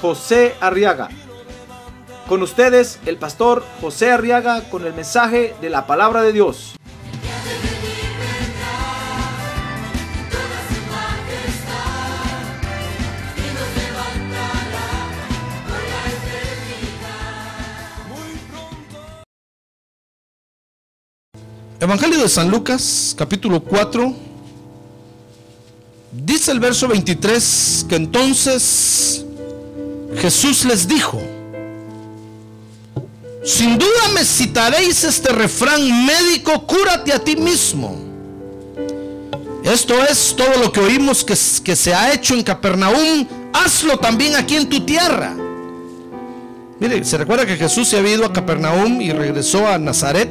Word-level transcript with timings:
José 0.00 0.54
Arriaga. 0.60 1.08
Con 2.28 2.42
ustedes, 2.42 2.98
el 3.06 3.18
pastor 3.18 3.64
José 3.80 4.10
Arriaga 4.10 4.62
con 4.70 4.84
el 4.84 4.94
mensaje 4.94 5.54
de 5.60 5.70
la 5.70 5.86
palabra 5.86 6.22
de 6.22 6.32
Dios. 6.32 6.76
Evangelio 21.78 22.22
de 22.22 22.28
San 22.28 22.50
Lucas, 22.50 23.14
capítulo 23.16 23.60
4. 23.60 24.14
Dice 26.10 26.50
el 26.50 26.58
verso 26.58 26.88
23 26.88 27.86
que 27.86 27.96
entonces 27.96 29.25
Jesús 30.18 30.64
les 30.64 30.88
dijo, 30.88 31.20
sin 33.44 33.78
duda 33.78 34.08
me 34.14 34.24
citaréis 34.24 35.04
este 35.04 35.30
refrán 35.30 36.06
médico, 36.06 36.66
cúrate 36.66 37.12
a 37.12 37.18
ti 37.18 37.36
mismo. 37.36 37.96
Esto 39.62 39.94
es 40.04 40.34
todo 40.36 40.62
lo 40.62 40.72
que 40.72 40.80
oímos 40.80 41.24
que, 41.24 41.34
que 41.62 41.76
se 41.76 41.94
ha 41.94 42.12
hecho 42.12 42.34
en 42.34 42.42
Capernaum, 42.42 43.26
hazlo 43.52 43.98
también 43.98 44.36
aquí 44.36 44.56
en 44.56 44.68
tu 44.68 44.80
tierra. 44.80 45.34
Mire, 46.78 47.04
se 47.04 47.16
recuerda 47.16 47.46
que 47.46 47.56
Jesús 47.56 47.88
se 47.88 47.98
había 47.98 48.14
ido 48.14 48.26
a 48.26 48.32
Capernaum 48.32 49.00
y 49.00 49.10
regresó 49.12 49.66
a 49.66 49.78
Nazaret 49.78 50.30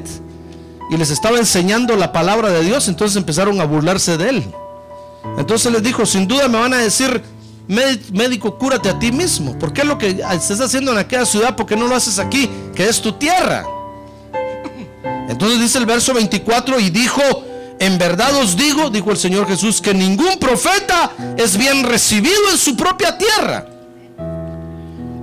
y 0.90 0.98
les 0.98 1.10
estaba 1.10 1.38
enseñando 1.38 1.96
la 1.96 2.12
palabra 2.12 2.50
de 2.50 2.64
Dios, 2.64 2.88
entonces 2.88 3.18
empezaron 3.18 3.60
a 3.60 3.66
burlarse 3.66 4.18
de 4.18 4.30
él. 4.30 4.44
Entonces 5.38 5.72
les 5.72 5.84
dijo, 5.84 6.06
sin 6.06 6.28
duda 6.28 6.48
me 6.48 6.60
van 6.60 6.74
a 6.74 6.78
decir, 6.78 7.22
médico, 7.68 8.58
cúrate 8.58 8.90
a 8.90 9.00
ti 9.00 9.12
mismo. 9.12 9.58
¿Por 9.58 9.74
qué 9.74 9.84
lo 9.84 9.98
que 9.98 10.24
estás 10.32 10.62
haciendo 10.62 10.92
en 10.92 10.98
aquella 10.98 11.26
ciudad? 11.26 11.56
¿Por 11.56 11.66
qué 11.66 11.76
no 11.76 11.88
lo 11.88 11.96
haces 11.96 12.20
aquí, 12.20 12.50
que 12.76 12.88
es 12.88 13.02
tu 13.02 13.14
tierra? 13.14 13.66
Entonces 15.30 15.60
dice 15.60 15.78
el 15.80 15.86
verso 15.86 16.14
24 16.14 16.80
y 16.80 16.90
dijo, 16.90 17.22
en 17.80 17.98
verdad 17.98 18.36
os 18.38 18.56
digo, 18.56 18.90
dijo 18.90 19.12
el 19.12 19.18
Señor 19.18 19.48
Jesús, 19.48 19.82
que 19.82 19.94
ningún 19.94 20.38
profeta 20.40 21.12
es 21.38 21.58
bien 21.58 21.84
recibido 21.84 22.52
en 22.52 22.58
su 22.58 22.76
propia 22.78 23.18
tierra. 23.18 23.68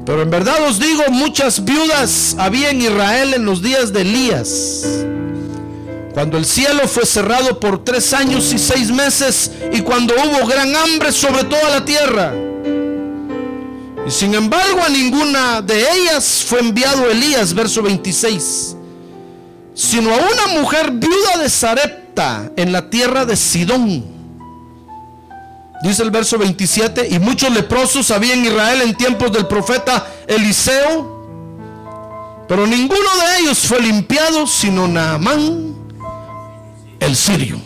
Pero 0.05 0.23
en 0.23 0.31
verdad 0.31 0.67
os 0.67 0.81
digo, 0.81 1.05
muchas 1.11 1.65
viudas 1.65 2.35
había 2.39 2.71
en 2.71 2.83
Israel 2.83 3.35
en 3.35 3.45
los 3.45 3.63
días 3.63 3.93
de 3.93 4.01
Elías 4.01 4.85
cuando 6.13 6.37
el 6.37 6.45
cielo 6.45 6.87
fue 6.87 7.07
cerrado 7.07 7.59
por 7.59 7.85
tres 7.85 8.13
años 8.13 8.53
y 8.53 8.59
seis 8.59 8.91
meses 8.91 9.51
y 9.73 9.81
cuando 9.81 10.15
hubo 10.15 10.47
gran 10.47 10.75
hambre 10.77 11.11
sobre 11.11 11.45
toda 11.45 11.71
la 11.71 11.85
tierra. 11.85 12.35
Y 14.07 14.11
sin 14.11 14.35
embargo 14.35 14.83
a 14.85 14.89
ninguna 14.89 15.63
de 15.63 15.81
ellas 15.81 16.45
fue 16.47 16.61
enviado 16.61 17.11
Elías, 17.11 17.55
verso 17.55 17.83
26, 17.83 18.77
sino 19.75 20.13
a 20.13 20.17
una 20.17 20.61
mujer 20.61 20.91
viuda 20.91 21.39
de 21.41 21.49
Sarepta 21.49 22.51
en 22.57 22.73
la 22.73 22.91
tierra 22.91 23.25
de 23.25 23.37
Sidón. 23.37 24.05
Dice 25.83 26.03
el 26.03 26.11
verso 26.11 26.39
27, 26.39 27.09
y 27.11 27.19
muchos 27.19 27.51
leprosos 27.51 28.11
había 28.11 28.35
en 28.35 28.45
Israel 28.45 28.83
en 28.83 28.95
tiempos 28.97 29.33
del 29.33 29.47
profeta 29.47 30.07
Eliseo, 30.29 31.25
pero 32.47 32.67
ninguno 32.67 33.01
de 33.01 33.41
ellos 33.41 33.59
fue 33.61 33.81
limpiado, 33.81 34.47
sino 34.47 34.87
Naamán 34.87 35.82
el 37.05 37.17
sirio. 37.17 37.61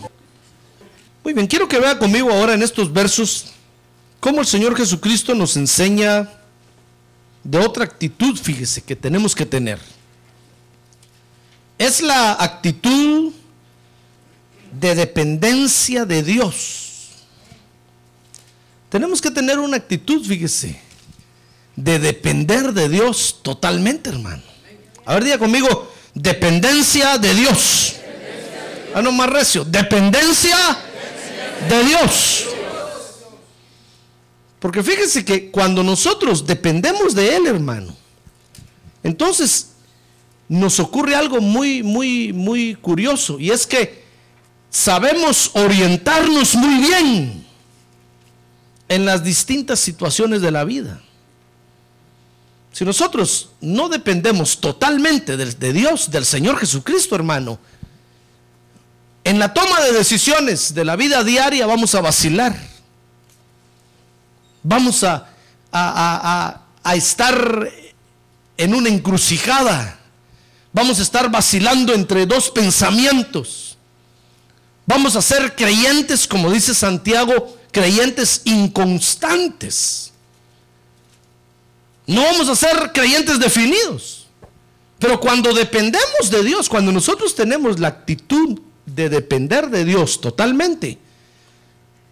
Muy 1.22 1.32
bien, 1.32 1.46
quiero 1.46 1.68
que 1.68 1.78
vea 1.78 1.98
conmigo 1.98 2.30
ahora 2.30 2.54
en 2.54 2.62
estos 2.62 2.92
versos 2.92 3.46
cómo 4.20 4.40
el 4.40 4.46
Señor 4.46 4.76
Jesucristo 4.76 5.34
nos 5.34 5.56
enseña 5.56 6.30
de 7.44 7.58
otra 7.58 7.84
actitud, 7.84 8.36
fíjese, 8.36 8.82
que 8.82 8.96
tenemos 8.96 9.34
que 9.34 9.46
tener. 9.46 9.78
Es 11.78 12.00
la 12.00 12.32
actitud 12.32 13.32
de 14.72 14.94
dependencia 14.94 16.04
de 16.04 16.22
Dios. 16.22 17.10
Tenemos 18.88 19.20
que 19.20 19.30
tener 19.30 19.58
una 19.58 19.76
actitud, 19.76 20.24
fíjese, 20.24 20.80
de 21.76 21.98
depender 21.98 22.72
de 22.72 22.88
Dios 22.88 23.40
totalmente, 23.42 24.10
hermano. 24.10 24.42
A 25.04 25.14
ver, 25.14 25.24
diga 25.24 25.38
conmigo, 25.38 25.92
dependencia 26.14 27.18
de 27.18 27.34
Dios. 27.34 27.96
Ah, 28.96 29.02
no, 29.02 29.12
más 29.12 29.28
recio. 29.28 29.62
Dependencia 29.62 30.56
de 31.68 31.84
Dios. 31.84 32.46
Porque 34.58 34.82
fíjense 34.82 35.22
que 35.22 35.50
cuando 35.50 35.82
nosotros 35.82 36.46
dependemos 36.46 37.14
de 37.14 37.36
Él, 37.36 37.46
hermano, 37.46 37.94
entonces 39.02 39.72
nos 40.48 40.80
ocurre 40.80 41.14
algo 41.14 41.42
muy, 41.42 41.82
muy, 41.82 42.32
muy 42.32 42.74
curioso. 42.74 43.38
Y 43.38 43.50
es 43.50 43.66
que 43.66 44.02
sabemos 44.70 45.50
orientarnos 45.52 46.54
muy 46.54 46.80
bien 46.80 47.46
en 48.88 49.04
las 49.04 49.22
distintas 49.22 49.78
situaciones 49.78 50.40
de 50.40 50.50
la 50.50 50.64
vida. 50.64 51.02
Si 52.72 52.82
nosotros 52.86 53.50
no 53.60 53.90
dependemos 53.90 54.58
totalmente 54.58 55.36
de, 55.36 55.44
de 55.44 55.72
Dios, 55.74 56.10
del 56.10 56.24
Señor 56.24 56.56
Jesucristo, 56.56 57.14
hermano, 57.14 57.58
en 59.26 59.40
la 59.40 59.52
toma 59.52 59.80
de 59.80 59.92
decisiones 59.92 60.72
de 60.72 60.84
la 60.84 60.94
vida 60.94 61.24
diaria 61.24 61.66
vamos 61.66 61.96
a 61.96 62.00
vacilar. 62.00 62.56
Vamos 64.62 65.02
a, 65.02 65.28
a, 65.72 66.94
estar 66.94 67.68
en 68.56 68.72
una 68.72 68.88
encrucijada. 68.88 69.98
Vamos 70.72 71.00
a 71.00 71.02
estar 71.02 71.28
vacilando 71.28 71.92
entre 71.92 72.24
dos 72.24 72.52
pensamientos. 72.52 73.76
Vamos 74.86 75.16
a 75.16 75.22
ser 75.22 75.56
creyentes, 75.56 76.28
como 76.28 76.48
dice 76.52 76.72
Santiago, 76.72 77.58
creyentes 77.72 78.42
inconstantes. 78.44 80.12
No 82.06 82.22
vamos 82.22 82.48
a 82.48 82.54
ser 82.54 82.92
creyentes 82.92 83.40
definidos. 83.40 84.28
Pero 85.00 85.18
cuando 85.18 85.52
dependemos 85.52 86.30
de 86.30 86.44
Dios, 86.44 86.68
cuando 86.68 86.92
nosotros 86.92 87.34
tenemos 87.34 87.80
la 87.80 87.88
actitud 87.88 88.60
de 88.86 89.08
depender 89.08 89.68
de 89.68 89.84
Dios 89.84 90.20
totalmente, 90.20 90.98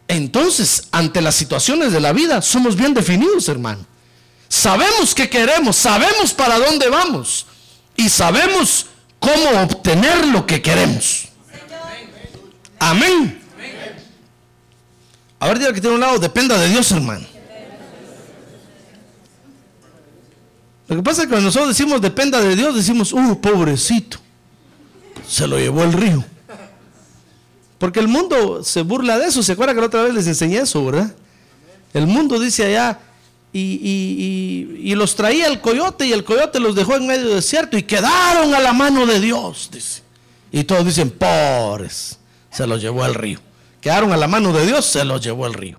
entonces 0.08 0.88
ante 0.90 1.22
las 1.22 1.34
situaciones 1.34 1.92
de 1.92 2.00
la 2.00 2.12
vida 2.12 2.42
somos 2.42 2.76
bien 2.76 2.92
definidos, 2.92 3.48
hermano. 3.48 3.86
Sabemos 4.48 5.14
qué 5.14 5.28
queremos, 5.28 5.76
sabemos 5.76 6.32
para 6.32 6.58
dónde 6.58 6.88
vamos 6.88 7.46
y 7.96 8.08
sabemos 8.08 8.86
cómo 9.18 9.62
obtener 9.62 10.26
lo 10.26 10.46
que 10.46 10.60
queremos. 10.60 11.28
Amén. 12.78 13.40
A 15.40 15.48
ver, 15.48 15.58
diga 15.58 15.72
que 15.72 15.80
tiene 15.80 15.94
un 15.96 16.00
lado, 16.00 16.18
dependa 16.18 16.56
de 16.58 16.68
Dios, 16.68 16.90
hermano. 16.92 17.26
Lo 20.86 20.96
que 20.96 21.02
pasa 21.02 21.22
es 21.22 21.26
que 21.26 21.30
cuando 21.30 21.46
nosotros 21.46 21.70
decimos 21.70 22.00
dependa 22.00 22.40
de 22.40 22.54
Dios, 22.54 22.74
decimos, 22.74 23.12
uh, 23.12 23.40
pobrecito, 23.40 24.18
se 25.26 25.46
lo 25.46 25.58
llevó 25.58 25.82
el 25.82 25.92
río. 25.94 26.24
Porque 27.78 28.00
el 28.00 28.08
mundo 28.08 28.62
se 28.62 28.82
burla 28.82 29.18
de 29.18 29.26
eso. 29.26 29.42
¿Se 29.42 29.52
acuerdan 29.52 29.76
que 29.76 29.80
la 29.80 29.86
otra 29.86 30.02
vez 30.02 30.14
les 30.14 30.26
enseñé 30.26 30.58
eso, 30.58 30.84
verdad? 30.84 31.14
El 31.92 32.06
mundo 32.06 32.38
dice 32.38 32.64
allá, 32.64 32.98
y, 33.52 34.94
los 34.96 35.14
traía 35.14 35.46
el 35.46 35.60
coyote 35.60 36.06
y 36.06 36.12
el 36.12 36.24
coyote 36.24 36.58
los 36.58 36.74
dejó 36.74 36.96
en 36.96 37.06
medio 37.06 37.26
del 37.26 37.36
desierto 37.36 37.76
y 37.76 37.84
quedaron 37.84 38.54
a 38.54 38.60
la 38.60 38.72
mano 38.72 39.06
de 39.06 39.20
Dios. 39.20 39.68
Dice. 39.72 40.02
Y 40.50 40.64
todos 40.64 40.84
dicen, 40.84 41.10
pobres, 41.10 42.18
se 42.50 42.66
los 42.66 42.80
llevó 42.80 43.04
al 43.04 43.14
río. 43.14 43.40
Quedaron 43.80 44.12
a 44.12 44.16
la 44.16 44.26
mano 44.26 44.52
de 44.52 44.66
Dios, 44.66 44.86
se 44.86 45.04
los 45.04 45.20
llevó 45.20 45.46
al 45.46 45.54
río. 45.54 45.78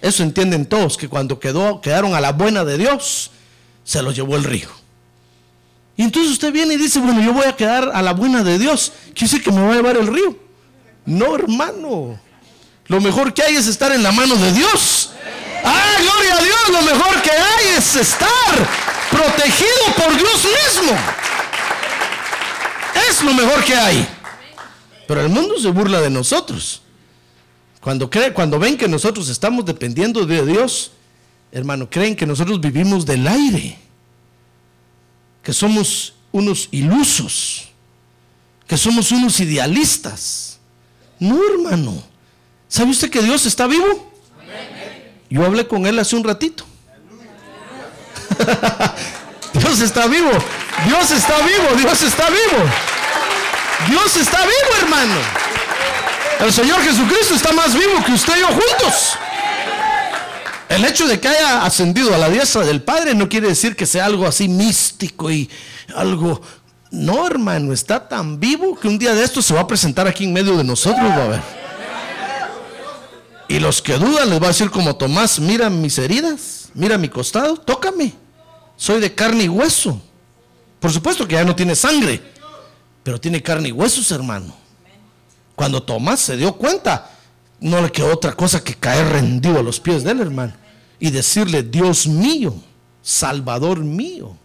Eso 0.00 0.24
entienden 0.24 0.66
todos, 0.66 0.96
que 0.96 1.08
cuando 1.08 1.38
quedó, 1.38 1.80
quedaron 1.80 2.14
a 2.14 2.20
la 2.20 2.32
buena 2.32 2.64
de 2.64 2.76
Dios, 2.76 3.30
se 3.84 4.02
los 4.02 4.16
llevó 4.16 4.36
el 4.36 4.44
río. 4.44 4.68
Y 5.96 6.02
entonces 6.02 6.32
usted 6.32 6.52
viene 6.52 6.74
y 6.74 6.78
dice, 6.78 6.98
bueno, 6.98 7.22
yo 7.22 7.32
voy 7.32 7.44
a 7.44 7.54
quedar 7.54 7.90
a 7.94 8.02
la 8.02 8.12
buena 8.12 8.42
de 8.42 8.58
Dios. 8.58 8.92
Quiere 9.14 9.30
decir 9.30 9.42
que 9.42 9.52
me 9.52 9.62
va 9.62 9.72
a 9.72 9.76
llevar 9.76 9.96
el 9.96 10.08
río. 10.08 10.36
No, 11.04 11.34
hermano. 11.34 12.18
Lo 12.86 13.00
mejor 13.00 13.32
que 13.32 13.42
hay 13.42 13.56
es 13.56 13.66
estar 13.66 13.92
en 13.92 14.02
la 14.02 14.12
mano 14.12 14.36
de 14.36 14.52
Dios. 14.52 15.10
Ah, 15.64 15.96
gloria 16.00 16.36
a 16.36 16.42
Dios. 16.42 16.68
Lo 16.70 16.82
mejor 16.82 17.22
que 17.22 17.30
hay 17.30 17.68
es 17.76 17.82
es 17.94 17.96
estar 17.96 18.68
protegido 19.10 19.94
por 19.96 20.16
Dios 20.16 20.44
mismo. 20.44 20.92
Es 23.08 23.22
lo 23.22 23.34
mejor 23.34 23.64
que 23.64 23.74
hay. 23.74 24.08
Pero 25.06 25.20
el 25.20 25.28
mundo 25.28 25.58
se 25.58 25.68
burla 25.68 26.00
de 26.00 26.10
nosotros. 26.10 26.82
Cuando, 27.80 28.08
cree, 28.08 28.32
cuando 28.32 28.58
ven 28.58 28.76
que 28.76 28.86
nosotros 28.86 29.28
estamos 29.28 29.64
dependiendo 29.64 30.24
de 30.24 30.46
Dios, 30.46 30.92
hermano, 31.50 31.90
creen 31.90 32.14
que 32.14 32.26
nosotros 32.26 32.60
vivimos 32.60 33.04
del 33.04 33.26
aire, 33.26 33.78
que 35.42 35.52
somos 35.52 36.14
unos 36.30 36.68
ilusos, 36.70 37.68
que 38.66 38.76
somos 38.76 39.10
unos 39.10 39.40
idealistas. 39.40 40.51
No, 41.22 41.38
hermano. 41.40 42.02
¿Sabe 42.66 42.90
usted 42.90 43.08
que 43.08 43.22
Dios 43.22 43.46
está 43.46 43.68
vivo? 43.68 44.12
Yo 45.30 45.44
hablé 45.44 45.68
con 45.68 45.86
él 45.86 45.96
hace 46.00 46.16
un 46.16 46.24
ratito. 46.24 46.64
Dios 49.54 49.80
está 49.80 50.08
vivo. 50.08 50.32
Dios 50.84 51.10
está 51.12 51.36
vivo. 51.38 51.76
Dios 51.76 52.02
está 52.02 52.28
vivo. 52.28 52.64
Dios 53.88 54.16
está 54.16 54.38
vivo, 54.40 54.76
hermano. 54.80 55.14
El 56.40 56.52
Señor 56.52 56.82
Jesucristo 56.82 57.34
está 57.36 57.52
más 57.52 57.72
vivo 57.72 58.02
que 58.04 58.14
usted 58.14 58.38
y 58.38 58.40
yo 58.40 58.48
juntos. 58.48 59.16
El 60.70 60.84
hecho 60.84 61.06
de 61.06 61.20
que 61.20 61.28
haya 61.28 61.62
ascendido 61.62 62.12
a 62.12 62.18
la 62.18 62.30
diestra 62.30 62.64
del 62.64 62.82
Padre 62.82 63.14
no 63.14 63.28
quiere 63.28 63.46
decir 63.46 63.76
que 63.76 63.86
sea 63.86 64.06
algo 64.06 64.26
así 64.26 64.48
místico 64.48 65.30
y 65.30 65.48
algo... 65.94 66.42
No, 66.92 67.26
hermano, 67.26 67.72
está 67.72 68.06
tan 68.06 68.38
vivo 68.38 68.78
que 68.78 68.86
un 68.86 68.98
día 68.98 69.14
de 69.14 69.24
esto 69.24 69.40
se 69.40 69.54
va 69.54 69.62
a 69.62 69.66
presentar 69.66 70.06
aquí 70.06 70.24
en 70.24 70.32
medio 70.32 70.58
de 70.58 70.62
nosotros, 70.62 71.08
va 71.08 71.24
a 71.24 71.28
ver. 71.28 71.42
Y 73.48 73.58
los 73.58 73.80
que 73.80 73.94
dudan 73.94 74.28
les 74.28 74.40
va 74.40 74.44
a 74.44 74.48
decir 74.48 74.70
como 74.70 74.94
Tomás, 74.94 75.40
mira 75.40 75.70
mis 75.70 75.96
heridas, 75.96 76.68
mira 76.74 76.98
mi 76.98 77.08
costado, 77.08 77.56
tócame. 77.56 78.12
Soy 78.76 79.00
de 79.00 79.14
carne 79.14 79.44
y 79.44 79.48
hueso. 79.48 80.02
Por 80.80 80.92
supuesto 80.92 81.26
que 81.26 81.34
ya 81.34 81.44
no 81.44 81.56
tiene 81.56 81.74
sangre, 81.74 82.20
pero 83.02 83.18
tiene 83.18 83.42
carne 83.42 83.70
y 83.70 83.72
huesos, 83.72 84.10
hermano. 84.10 84.54
Cuando 85.56 85.82
Tomás 85.82 86.20
se 86.20 86.36
dio 86.36 86.52
cuenta, 86.52 87.10
no 87.58 87.80
le 87.80 87.90
quedó 87.90 88.12
otra 88.12 88.32
cosa 88.34 88.62
que 88.62 88.74
caer 88.74 89.08
rendido 89.08 89.58
a 89.58 89.62
los 89.62 89.80
pies 89.80 90.04
de 90.04 90.10
él, 90.10 90.20
hermano. 90.20 90.52
Y 91.00 91.10
decirle, 91.10 91.62
Dios 91.62 92.06
mío, 92.06 92.54
Salvador 93.00 93.78
mío. 93.78 94.36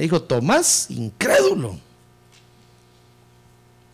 Le 0.00 0.04
dijo, 0.04 0.22
Tomás, 0.22 0.86
incrédulo. 0.88 1.78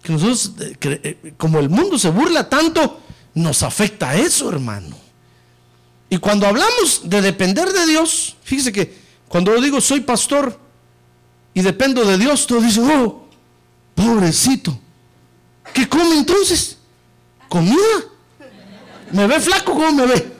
Que 0.04 0.12
nosotros, 0.12 0.52
eh, 0.60 0.76
eh, 1.02 1.34
como 1.36 1.58
el 1.58 1.68
mundo 1.68 1.98
se 1.98 2.10
burla 2.10 2.48
tanto, 2.48 3.00
nos 3.34 3.64
afecta 3.64 4.14
eso, 4.14 4.48
hermano. 4.48 4.96
Y 6.08 6.18
cuando 6.18 6.46
hablamos 6.46 7.00
de 7.02 7.20
depender 7.20 7.72
de 7.72 7.86
Dios, 7.86 8.36
fíjese 8.44 8.70
que 8.70 8.96
cuando 9.26 9.52
yo 9.52 9.60
digo 9.60 9.80
soy 9.80 9.98
pastor 9.98 10.56
y 11.52 11.60
dependo 11.60 12.04
de 12.04 12.18
Dios, 12.18 12.46
todos 12.46 12.62
dicen, 12.62 12.88
oh, 12.88 13.26
pobrecito. 13.96 14.78
¿Qué 15.74 15.88
come 15.88 16.18
entonces? 16.18 16.78
¿Comida? 17.48 18.04
¿Me 19.10 19.26
ve 19.26 19.40
flaco? 19.40 19.72
¿Cómo 19.72 19.90
me 19.90 20.06
ve? 20.06 20.32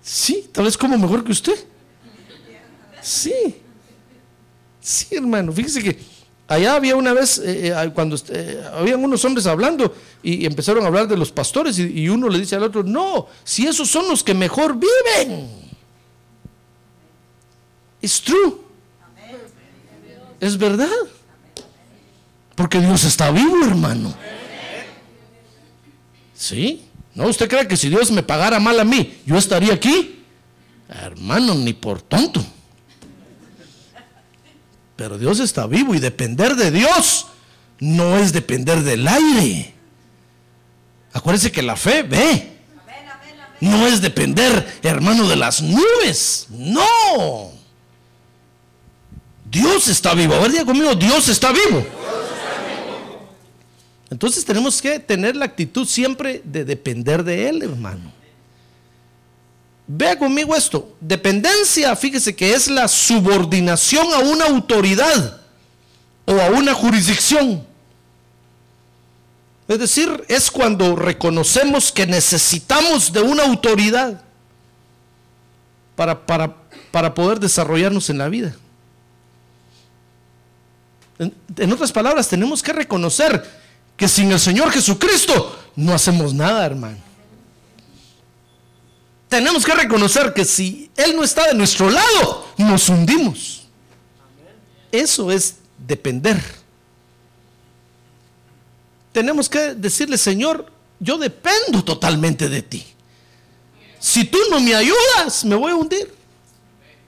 Sí, 0.00 0.48
tal 0.52 0.66
vez 0.66 0.78
como 0.78 0.96
mejor 0.96 1.24
que 1.24 1.32
usted. 1.32 1.66
Sí. 3.06 3.54
Sí, 4.80 5.14
hermano. 5.14 5.52
Fíjese 5.52 5.80
que 5.80 5.96
allá 6.48 6.74
había 6.74 6.96
una 6.96 7.12
vez, 7.12 7.38
eh, 7.38 7.68
eh, 7.68 7.90
cuando 7.94 8.16
eh, 8.30 8.64
habían 8.74 9.02
unos 9.04 9.24
hombres 9.24 9.46
hablando 9.46 9.94
y 10.24 10.44
empezaron 10.44 10.82
a 10.82 10.88
hablar 10.88 11.06
de 11.06 11.16
los 11.16 11.30
pastores 11.30 11.78
y, 11.78 11.84
y 11.84 12.08
uno 12.08 12.28
le 12.28 12.40
dice 12.40 12.56
al 12.56 12.64
otro, 12.64 12.82
no, 12.82 13.28
si 13.44 13.64
esos 13.66 13.88
son 13.88 14.08
los 14.08 14.24
que 14.24 14.34
mejor 14.34 14.76
viven. 14.76 15.48
Es 18.02 18.20
true. 18.22 18.56
Es 20.40 20.58
verdad. 20.58 20.90
Porque 22.56 22.80
Dios 22.80 23.04
está 23.04 23.30
vivo, 23.30 23.64
hermano. 23.64 24.14
¿Sí? 26.34 26.82
¿No? 27.14 27.28
¿Usted 27.28 27.48
cree 27.48 27.68
que 27.68 27.76
si 27.76 27.88
Dios 27.88 28.10
me 28.10 28.24
pagara 28.24 28.58
mal 28.58 28.80
a 28.80 28.84
mí, 28.84 29.18
yo 29.24 29.36
estaría 29.36 29.74
aquí? 29.74 30.24
Hermano, 30.88 31.54
ni 31.54 31.72
por 31.72 32.02
tonto. 32.02 32.44
Pero 34.96 35.18
Dios 35.18 35.40
está 35.40 35.66
vivo 35.66 35.94
y 35.94 36.00
depender 36.00 36.56
de 36.56 36.70
Dios 36.70 37.26
no 37.78 38.16
es 38.16 38.32
depender 38.32 38.82
del 38.82 39.06
aire. 39.06 39.74
Acuérdese 41.12 41.52
que 41.52 41.62
la 41.62 41.76
fe 41.76 42.02
ve. 42.02 42.56
No 43.60 43.86
es 43.86 44.02
depender, 44.02 44.80
hermano, 44.82 45.28
de 45.28 45.36
las 45.36 45.62
nubes. 45.62 46.46
No. 46.50 47.52
Dios 49.50 49.88
está 49.88 50.14
vivo. 50.14 50.34
A 50.34 50.40
ver, 50.40 50.52
diga 50.52 50.64
conmigo, 50.64 50.94
Dios 50.94 51.28
está 51.28 51.52
vivo. 51.52 51.86
Entonces 54.10 54.44
tenemos 54.44 54.80
que 54.80 54.98
tener 54.98 55.36
la 55.36 55.46
actitud 55.46 55.86
siempre 55.86 56.42
de 56.44 56.64
depender 56.64 57.24
de 57.24 57.48
Él, 57.48 57.62
hermano. 57.62 58.12
Vea 59.86 60.18
conmigo 60.18 60.56
esto. 60.56 60.96
Dependencia, 61.00 61.94
fíjese 61.94 62.34
que 62.34 62.54
es 62.54 62.68
la 62.68 62.88
subordinación 62.88 64.12
a 64.12 64.18
una 64.18 64.46
autoridad 64.46 65.40
o 66.24 66.32
a 66.40 66.46
una 66.46 66.74
jurisdicción. 66.74 67.64
Es 69.68 69.78
decir, 69.78 70.24
es 70.28 70.50
cuando 70.50 70.96
reconocemos 70.96 71.92
que 71.92 72.06
necesitamos 72.06 73.12
de 73.12 73.20
una 73.20 73.44
autoridad 73.44 74.22
para, 75.94 76.26
para, 76.26 76.54
para 76.90 77.14
poder 77.14 77.40
desarrollarnos 77.40 78.10
en 78.10 78.18
la 78.18 78.28
vida. 78.28 78.56
En, 81.18 81.34
en 81.56 81.72
otras 81.72 81.92
palabras, 81.92 82.28
tenemos 82.28 82.62
que 82.62 82.72
reconocer 82.72 83.42
que 83.96 84.08
sin 84.08 84.30
el 84.30 84.40
Señor 84.40 84.70
Jesucristo 84.70 85.58
no 85.74 85.94
hacemos 85.94 86.34
nada, 86.34 86.64
hermano. 86.66 86.98
Tenemos 89.28 89.64
que 89.64 89.74
reconocer 89.74 90.32
que 90.32 90.44
si 90.44 90.90
Él 90.96 91.16
no 91.16 91.24
está 91.24 91.48
de 91.48 91.54
nuestro 91.54 91.90
lado, 91.90 92.46
nos 92.56 92.88
hundimos. 92.88 93.66
Eso 94.92 95.30
es 95.30 95.56
depender. 95.78 96.42
Tenemos 99.12 99.48
que 99.48 99.74
decirle, 99.74 100.18
Señor, 100.18 100.70
yo 101.00 101.18
dependo 101.18 101.82
totalmente 101.82 102.48
de 102.48 102.62
ti. 102.62 102.86
Si 103.98 104.24
tú 104.24 104.38
no 104.50 104.60
me 104.60 104.74
ayudas, 104.74 105.44
me 105.44 105.56
voy 105.56 105.72
a 105.72 105.74
hundir. 105.74 106.14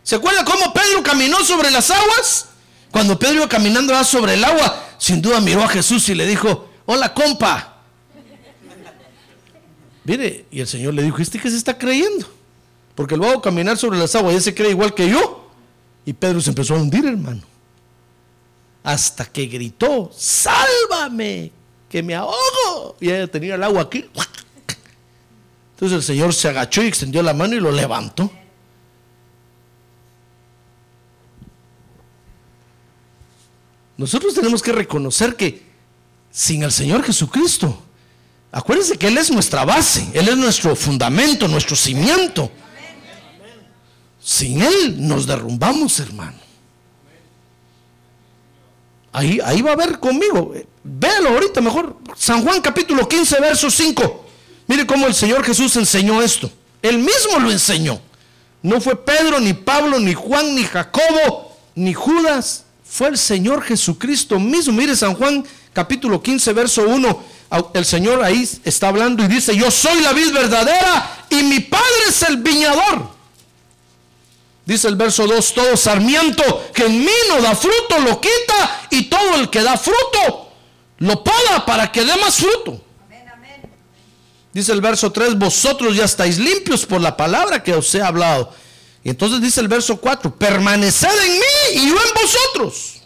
¿Se 0.02 0.16
acuerda 0.16 0.44
cómo 0.44 0.72
Pedro 0.72 1.02
caminó 1.02 1.44
sobre 1.44 1.70
las 1.70 1.90
aguas? 1.90 2.46
Cuando 2.90 3.18
Pedro 3.18 3.34
iba 3.36 3.48
caminando 3.48 4.02
sobre 4.04 4.34
el 4.34 4.44
agua, 4.44 4.88
sin 4.98 5.20
duda 5.20 5.40
miró 5.40 5.62
a 5.62 5.68
Jesús 5.68 6.08
y 6.08 6.14
le 6.14 6.26
dijo, 6.26 6.70
hola 6.86 7.12
compa. 7.14 7.77
Mire, 10.08 10.46
y 10.50 10.60
el 10.60 10.66
Señor 10.66 10.94
le 10.94 11.02
dijo, 11.02 11.18
¿este 11.18 11.38
qué 11.38 11.50
se 11.50 11.58
está 11.58 11.76
creyendo? 11.76 12.26
Porque 12.94 13.14
lo 13.14 13.26
hago 13.28 13.42
caminar 13.42 13.76
sobre 13.76 13.98
las 13.98 14.14
aguas 14.14 14.32
y 14.32 14.36
él 14.36 14.42
se 14.42 14.54
cree 14.54 14.70
igual 14.70 14.94
que 14.94 15.06
yo. 15.06 15.50
Y 16.06 16.14
Pedro 16.14 16.40
se 16.40 16.48
empezó 16.48 16.74
a 16.74 16.78
hundir, 16.78 17.04
hermano. 17.04 17.42
Hasta 18.82 19.26
que 19.26 19.44
gritó, 19.44 20.10
sálvame, 20.16 21.52
que 21.90 22.02
me 22.02 22.14
ahogo. 22.14 22.96
Y 22.98 23.10
ella 23.10 23.26
tenía 23.26 23.56
el 23.56 23.62
agua 23.62 23.82
aquí. 23.82 24.06
Entonces 25.74 25.96
el 25.98 26.02
Señor 26.02 26.32
se 26.32 26.48
agachó 26.48 26.82
y 26.82 26.86
extendió 26.86 27.22
la 27.22 27.34
mano 27.34 27.54
y 27.54 27.60
lo 27.60 27.70
levantó. 27.70 28.32
Nosotros 33.98 34.32
tenemos 34.32 34.62
que 34.62 34.72
reconocer 34.72 35.36
que 35.36 35.68
sin 36.30 36.62
el 36.62 36.72
Señor 36.72 37.02
Jesucristo, 37.04 37.82
acuérdense 38.52 38.96
que 38.96 39.08
Él 39.08 39.18
es 39.18 39.30
nuestra 39.30 39.64
base, 39.64 40.08
Él 40.14 40.28
es 40.28 40.36
nuestro 40.36 40.74
fundamento, 40.76 41.48
nuestro 41.48 41.76
cimiento. 41.76 42.50
Sin 44.20 44.62
Él 44.62 44.96
nos 45.06 45.26
derrumbamos, 45.26 45.98
hermano. 46.00 46.38
Ahí, 49.12 49.40
ahí 49.44 49.62
va 49.62 49.72
a 49.72 49.76
ver 49.76 49.98
conmigo. 49.98 50.52
Véalo 50.84 51.30
ahorita 51.30 51.60
mejor. 51.60 51.96
San 52.16 52.42
Juan 52.42 52.60
capítulo 52.60 53.08
15, 53.08 53.40
verso 53.40 53.70
5. 53.70 54.26
Mire 54.66 54.86
cómo 54.86 55.06
el 55.06 55.14
Señor 55.14 55.44
Jesús 55.44 55.74
enseñó 55.76 56.22
esto. 56.22 56.50
Él 56.82 56.98
mismo 56.98 57.38
lo 57.38 57.50
enseñó. 57.50 58.00
No 58.62 58.80
fue 58.80 59.02
Pedro, 59.02 59.40
ni 59.40 59.54
Pablo, 59.54 59.98
ni 59.98 60.14
Juan, 60.14 60.54
ni 60.54 60.64
Jacobo, 60.64 61.56
ni 61.74 61.94
Judas. 61.94 62.64
Fue 62.84 63.08
el 63.08 63.18
Señor 63.18 63.62
Jesucristo 63.62 64.38
mismo. 64.38 64.74
Mire 64.74 64.94
San 64.96 65.14
Juan 65.14 65.44
capítulo 65.72 66.22
15, 66.22 66.52
verso 66.52 66.82
1, 66.86 67.22
el 67.74 67.84
Señor 67.84 68.22
ahí 68.22 68.48
está 68.64 68.88
hablando 68.88 69.24
y 69.24 69.28
dice, 69.28 69.56
yo 69.56 69.70
soy 69.70 70.00
la 70.02 70.12
vid 70.12 70.32
verdadera 70.32 71.26
y 71.30 71.42
mi 71.42 71.60
Padre 71.60 71.84
es 72.08 72.22
el 72.22 72.38
viñador. 72.38 73.08
Dice 74.66 74.88
el 74.88 74.96
verso 74.96 75.26
2, 75.26 75.54
todo 75.54 75.76
sarmiento 75.78 76.70
que 76.74 76.84
en 76.84 77.00
mí 77.00 77.12
no 77.28 77.40
da 77.40 77.56
fruto 77.56 77.98
lo 78.00 78.20
quita 78.20 78.86
y 78.90 79.04
todo 79.04 79.36
el 79.36 79.48
que 79.48 79.62
da 79.62 79.78
fruto 79.78 80.52
lo 80.98 81.24
poda 81.24 81.64
para 81.64 81.90
que 81.90 82.04
dé 82.04 82.14
más 82.16 82.36
fruto. 82.36 82.82
Dice 84.52 84.72
el 84.72 84.80
verso 84.80 85.12
3, 85.12 85.38
vosotros 85.38 85.96
ya 85.96 86.04
estáis 86.04 86.38
limpios 86.38 86.84
por 86.84 87.00
la 87.00 87.16
palabra 87.16 87.62
que 87.62 87.72
os 87.72 87.94
he 87.94 88.02
hablado. 88.02 88.52
Y 89.04 89.10
entonces 89.10 89.40
dice 89.40 89.60
el 89.60 89.68
verso 89.68 89.98
4, 89.98 90.34
permaneced 90.34 91.08
en 91.08 91.32
mí 91.32 91.82
y 91.82 91.88
yo 91.88 91.94
en 91.94 92.14
vosotros. 92.22 92.97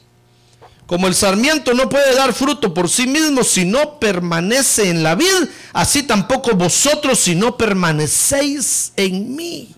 Como 0.93 1.09
el 1.09 1.15
sarmiento 1.15 1.73
no 1.73 1.89
puede 1.89 2.15
dar 2.15 2.35
fruto 2.35 2.75
por 2.75 2.87
sí 2.91 3.07
mismo 3.07 3.45
si 3.45 3.65
no 3.65 3.99
permanece 3.99 4.91
en 4.91 5.03
la 5.03 5.15
vid, 5.15 5.49
así 5.73 6.03
tampoco 6.03 6.51
vosotros 6.51 7.19
si 7.19 7.35
no 7.35 7.57
permanecéis 7.57 8.93
en 8.97 9.35
mí. 9.35 9.75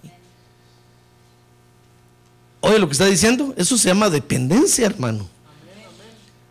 Oye 2.62 2.80
lo 2.80 2.88
que 2.88 2.94
está 2.94 3.06
diciendo, 3.06 3.54
eso 3.56 3.78
se 3.78 3.86
llama 3.86 4.10
dependencia, 4.10 4.86
hermano. 4.86 5.28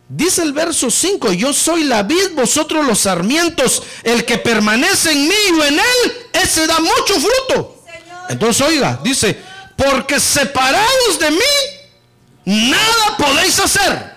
Dice 0.08 0.40
el 0.40 0.54
verso 0.54 0.90
5, 0.90 1.34
yo 1.34 1.52
soy 1.52 1.84
la 1.84 2.02
vid, 2.02 2.30
vosotros 2.34 2.86
los 2.86 3.00
sarmientos, 3.00 3.82
el 4.02 4.24
que 4.24 4.38
permanece 4.38 5.12
en 5.12 5.28
mí 5.28 5.60
o 5.60 5.64
en 5.64 5.74
él, 5.74 6.12
ese 6.42 6.66
da 6.66 6.78
mucho 6.80 7.20
fruto. 7.20 7.84
Entonces 8.30 8.66
oiga, 8.66 8.98
dice, 9.04 9.38
porque 9.76 10.18
separados 10.18 11.18
de 11.20 11.30
mí, 11.32 12.70
nada 12.70 13.18
podéis 13.18 13.60
hacer. 13.60 14.13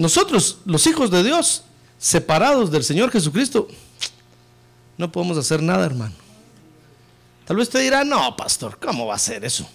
Nosotros, 0.00 0.56
los 0.64 0.86
hijos 0.86 1.10
de 1.10 1.22
Dios, 1.22 1.62
separados 1.98 2.70
del 2.70 2.82
Señor 2.82 3.10
Jesucristo, 3.10 3.68
no 4.96 5.12
podemos 5.12 5.36
hacer 5.36 5.62
nada, 5.62 5.84
hermano. 5.84 6.14
Tal 7.44 7.58
vez 7.58 7.68
usted 7.68 7.82
dirá, 7.82 8.02
no, 8.02 8.34
pastor, 8.34 8.78
¿cómo 8.80 9.08
va 9.08 9.16
a 9.16 9.18
ser 9.18 9.44
eso? 9.44 9.68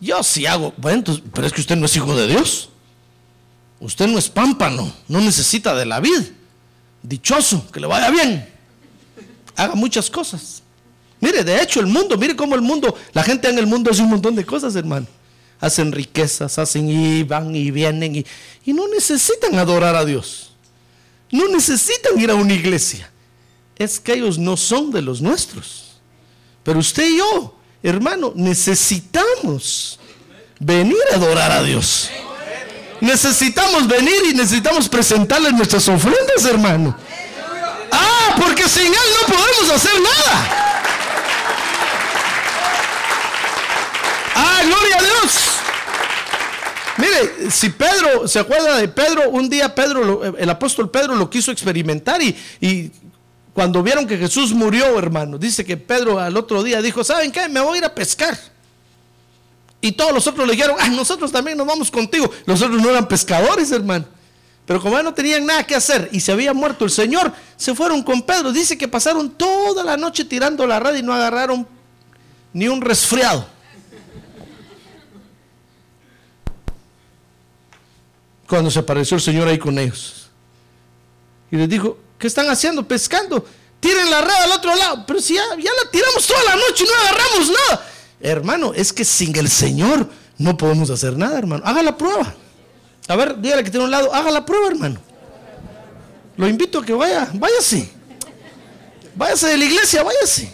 Yo 0.00 0.22
sí 0.22 0.44
hago. 0.44 0.74
Bueno, 0.76 1.02
pero 1.32 1.46
es 1.46 1.52
que 1.54 1.62
usted 1.62 1.76
no 1.76 1.86
es 1.86 1.96
hijo 1.96 2.14
de 2.14 2.26
Dios. 2.26 2.68
Usted 3.80 4.06
no 4.06 4.18
es 4.18 4.28
pámpano, 4.28 4.92
no 5.08 5.22
necesita 5.22 5.74
de 5.74 5.86
la 5.86 5.98
vid. 5.98 6.20
Dichoso, 7.02 7.66
que 7.72 7.80
le 7.80 7.86
vaya 7.86 8.10
bien. 8.10 8.46
Haga 9.56 9.74
muchas 9.76 10.10
cosas. 10.10 10.62
Mire, 11.20 11.42
de 11.42 11.62
hecho, 11.62 11.80
el 11.80 11.86
mundo, 11.86 12.18
mire 12.18 12.36
cómo 12.36 12.54
el 12.54 12.60
mundo, 12.60 12.94
la 13.14 13.22
gente 13.22 13.48
en 13.48 13.56
el 13.56 13.66
mundo 13.66 13.90
hace 13.90 14.02
un 14.02 14.10
montón 14.10 14.34
de 14.34 14.44
cosas, 14.44 14.76
hermano 14.76 15.06
hacen 15.60 15.92
riquezas, 15.92 16.58
hacen 16.58 16.88
y 16.88 17.22
van 17.22 17.54
y 17.54 17.70
vienen 17.70 18.16
y, 18.16 18.26
y 18.64 18.72
no 18.72 18.88
necesitan 18.88 19.58
adorar 19.58 19.96
a 19.96 20.04
Dios. 20.04 20.52
No 21.30 21.48
necesitan 21.48 22.18
ir 22.18 22.30
a 22.30 22.34
una 22.34 22.52
iglesia. 22.52 23.10
Es 23.76 23.98
que 23.98 24.12
ellos 24.12 24.38
no 24.38 24.56
son 24.56 24.90
de 24.92 25.02
los 25.02 25.20
nuestros. 25.20 25.98
Pero 26.62 26.78
usted 26.78 27.08
y 27.08 27.18
yo, 27.18 27.56
hermano, 27.82 28.32
necesitamos 28.34 29.98
venir 30.60 30.96
a 31.12 31.16
adorar 31.16 31.50
a 31.50 31.62
Dios. 31.62 32.08
Necesitamos 33.00 33.86
venir 33.86 34.22
y 34.30 34.34
necesitamos 34.34 34.88
presentarle 34.88 35.52
nuestras 35.52 35.86
ofrendas, 35.88 36.44
hermano. 36.46 36.96
Ah, 37.92 38.34
porque 38.40 38.68
sin 38.68 38.86
Él 38.86 39.10
no 39.20 39.34
podemos 39.34 39.70
hacer 39.70 40.00
nada. 40.00 40.64
Ah, 44.36 44.52
gloria 44.64 44.96
a 44.98 45.02
Dios. 45.02 45.54
Mire, 46.96 47.50
si 47.50 47.70
Pedro, 47.70 48.28
¿se 48.28 48.38
acuerda 48.38 48.76
de 48.76 48.88
Pedro? 48.88 49.30
Un 49.30 49.48
día 49.48 49.74
Pedro, 49.74 50.36
el 50.36 50.50
apóstol 50.50 50.90
Pedro 50.90 51.16
lo 51.16 51.28
quiso 51.28 51.50
experimentar 51.50 52.20
y, 52.22 52.92
cuando 53.52 53.82
vieron 53.82 54.06
que 54.06 54.16
Jesús 54.16 54.52
murió, 54.52 54.98
hermano, 54.98 55.38
dice 55.38 55.64
que 55.64 55.76
Pedro 55.76 56.18
al 56.18 56.36
otro 56.36 56.64
día 56.64 56.82
dijo, 56.82 57.04
¿saben 57.04 57.30
qué? 57.30 57.48
Me 57.48 57.60
voy 57.60 57.76
a 57.76 57.78
ir 57.78 57.84
a 57.84 57.94
pescar. 57.94 58.36
Y 59.80 59.92
todos 59.92 60.12
los 60.12 60.26
otros 60.26 60.46
le 60.46 60.54
dijeron, 60.54 60.76
ah, 60.80 60.88
nosotros 60.88 61.30
también 61.30 61.56
nos 61.56 61.66
vamos 61.66 61.88
contigo. 61.88 62.28
Los 62.46 62.60
otros 62.62 62.82
no 62.82 62.90
eran 62.90 63.06
pescadores, 63.06 63.70
hermano. 63.70 64.06
Pero 64.66 64.80
como 64.80 64.96
ya 64.96 65.02
no 65.02 65.14
tenían 65.14 65.46
nada 65.46 65.64
que 65.64 65.74
hacer 65.74 66.08
y 66.10 66.20
se 66.20 66.32
había 66.32 66.52
muerto 66.54 66.84
el 66.84 66.90
Señor, 66.90 67.32
se 67.56 67.74
fueron 67.74 68.02
con 68.02 68.22
Pedro. 68.22 68.50
Dice 68.50 68.78
que 68.78 68.88
pasaron 68.88 69.30
toda 69.30 69.84
la 69.84 69.96
noche 69.96 70.24
tirando 70.24 70.66
la 70.66 70.80
red 70.80 70.96
y 70.96 71.02
no 71.02 71.12
agarraron 71.12 71.68
ni 72.52 72.66
un 72.66 72.80
resfriado. 72.80 73.53
Cuando 78.54 78.70
se 78.70 78.78
apareció 78.78 79.16
el 79.16 79.20
Señor 79.20 79.48
ahí 79.48 79.58
con 79.58 79.76
ellos. 79.76 80.30
Y 81.50 81.56
les 81.56 81.68
dijo, 81.68 81.98
¿qué 82.16 82.28
están 82.28 82.48
haciendo? 82.48 82.86
Pescando. 82.86 83.44
Tiren 83.80 84.08
la 84.08 84.20
red 84.20 84.34
al 84.44 84.52
otro 84.52 84.76
lado. 84.76 85.04
Pero 85.04 85.20
si 85.20 85.34
ya, 85.34 85.42
la 85.48 85.90
tiramos 85.90 86.24
toda 86.24 86.40
la 86.44 86.54
noche 86.54 86.84
y 86.84 86.86
no 86.86 86.94
agarramos 86.94 87.50
nada. 87.50 87.90
Hermano, 88.20 88.72
es 88.72 88.92
que 88.92 89.04
sin 89.04 89.34
el 89.34 89.48
Señor 89.48 90.08
no 90.38 90.56
podemos 90.56 90.88
hacer 90.90 91.16
nada, 91.16 91.36
hermano. 91.36 91.64
Haga 91.66 91.82
la 91.82 91.98
prueba. 91.98 92.32
A 93.08 93.16
ver, 93.16 93.40
dígale 93.40 93.64
que 93.64 93.72
tiene 93.72 93.86
un 93.86 93.90
lado, 93.90 94.14
haga 94.14 94.30
la 94.30 94.46
prueba, 94.46 94.68
hermano. 94.68 95.00
Lo 96.36 96.46
invito 96.46 96.78
a 96.78 96.84
que 96.84 96.92
vaya, 96.92 97.28
váyase. 97.34 97.90
Váyase 99.16 99.48
de 99.48 99.58
la 99.58 99.64
iglesia, 99.64 100.04
váyase. 100.04 100.48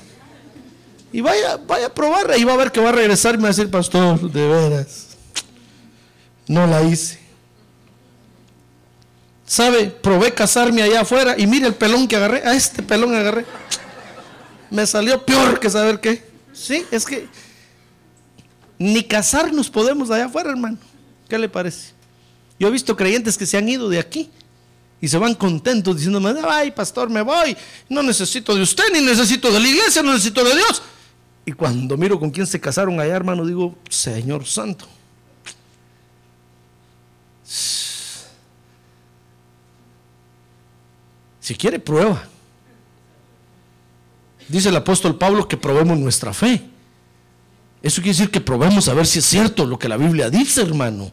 Y 1.13 1.21
vaya, 1.21 1.59
vaya 1.59 1.89
a 1.89 1.95
probar. 1.95 2.33
Y 2.39 2.45
va 2.45 2.55
a 2.55 2.57
ver 2.57 2.73
que 2.73 2.81
va 2.81 2.89
a 2.89 2.93
regresar 2.93 3.35
y 3.35 3.37
me 3.37 3.43
va 3.43 3.49
a 3.49 3.53
decir, 3.53 3.71
pastor, 3.71 4.33
de 4.33 4.49
veras. 4.49 5.09
No 6.49 6.67
la 6.67 6.83
hice. 6.83 7.20
¿Sabe? 9.51 9.87
Probé 9.87 10.33
casarme 10.33 10.81
allá 10.81 11.01
afuera 11.01 11.35
y 11.37 11.45
mire 11.45 11.67
el 11.67 11.75
pelón 11.75 12.07
que 12.07 12.15
agarré. 12.15 12.47
A 12.47 12.55
este 12.55 12.85
pelón 12.85 13.17
agarré. 13.17 13.45
Me 14.71 14.87
salió 14.87 15.27
peor 15.27 15.59
que 15.59 15.69
saber 15.69 15.99
qué. 15.99 16.25
Sí, 16.53 16.87
es 16.93 17.05
que 17.05 17.27
ni 18.79 19.03
casarnos 19.03 19.69
podemos 19.69 20.09
allá 20.09 20.27
afuera, 20.27 20.51
hermano. 20.51 20.79
¿Qué 21.29 21.37
le 21.37 21.49
parece? 21.49 21.91
Yo 22.61 22.69
he 22.69 22.71
visto 22.71 22.97
creyentes 22.97 23.37
que 23.37 23.45
se 23.45 23.57
han 23.57 23.69
ido 23.69 23.89
de 23.89 23.99
aquí 23.99 24.31
y 25.01 25.09
se 25.09 25.19
van 25.19 25.35
contentos 25.35 25.97
diciéndome, 25.97 26.33
ay, 26.49 26.71
pastor, 26.71 27.11
me 27.11 27.23
voy. 27.23 27.57
No 27.89 28.05
necesito 28.05 28.55
de 28.55 28.63
usted, 28.63 28.85
ni 28.93 29.01
necesito 29.01 29.51
de 29.51 29.59
la 29.59 29.67
iglesia, 29.67 30.01
no 30.01 30.13
necesito 30.13 30.45
de 30.45 30.55
Dios. 30.55 30.81
Y 31.45 31.51
cuando 31.51 31.97
miro 31.97 32.21
con 32.21 32.31
quién 32.31 32.47
se 32.47 32.61
casaron 32.61 33.01
allá, 33.01 33.17
hermano, 33.17 33.45
digo, 33.45 33.77
Señor 33.89 34.47
Santo. 34.47 34.87
Si 41.51 41.57
quiere, 41.57 41.81
prueba. 41.81 42.23
Dice 44.47 44.69
el 44.69 44.77
apóstol 44.77 45.19
Pablo 45.19 45.49
que 45.49 45.57
probemos 45.57 45.99
nuestra 45.99 46.33
fe. 46.33 46.63
Eso 47.83 48.01
quiere 48.01 48.17
decir 48.17 48.31
que 48.31 48.41
probemos 48.41 48.87
a 48.87 48.95
ver 48.95 49.05
si 49.05 49.19
es 49.19 49.25
cierto 49.25 49.67
lo 49.67 49.77
que 49.77 49.89
la 49.89 49.97
Biblia 49.97 50.31
dice, 50.31 50.63
hermano. 50.63 51.11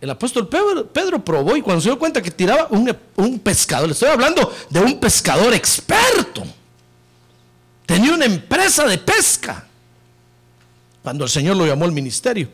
El 0.00 0.10
apóstol 0.10 0.48
Pedro, 0.48 1.24
probó 1.24 1.56
y 1.56 1.62
cuando 1.62 1.80
se 1.80 1.90
dio 1.90 1.98
cuenta 2.00 2.20
que 2.20 2.32
tiraba 2.32 2.66
un, 2.70 2.92
un, 3.14 3.38
pescador, 3.38 3.86
le 3.86 3.92
estoy 3.92 4.08
hablando 4.08 4.52
de 4.68 4.80
un 4.80 4.98
pescador 4.98 5.54
experto, 5.54 6.42
tenía 7.86 8.12
una 8.12 8.24
empresa 8.24 8.84
de 8.84 8.98
pesca, 8.98 9.64
cuando 11.04 11.22
el 11.22 11.30
Señor 11.30 11.56
lo 11.56 11.66
llamó 11.66 11.84
al 11.84 11.92
ministerio. 11.92 12.48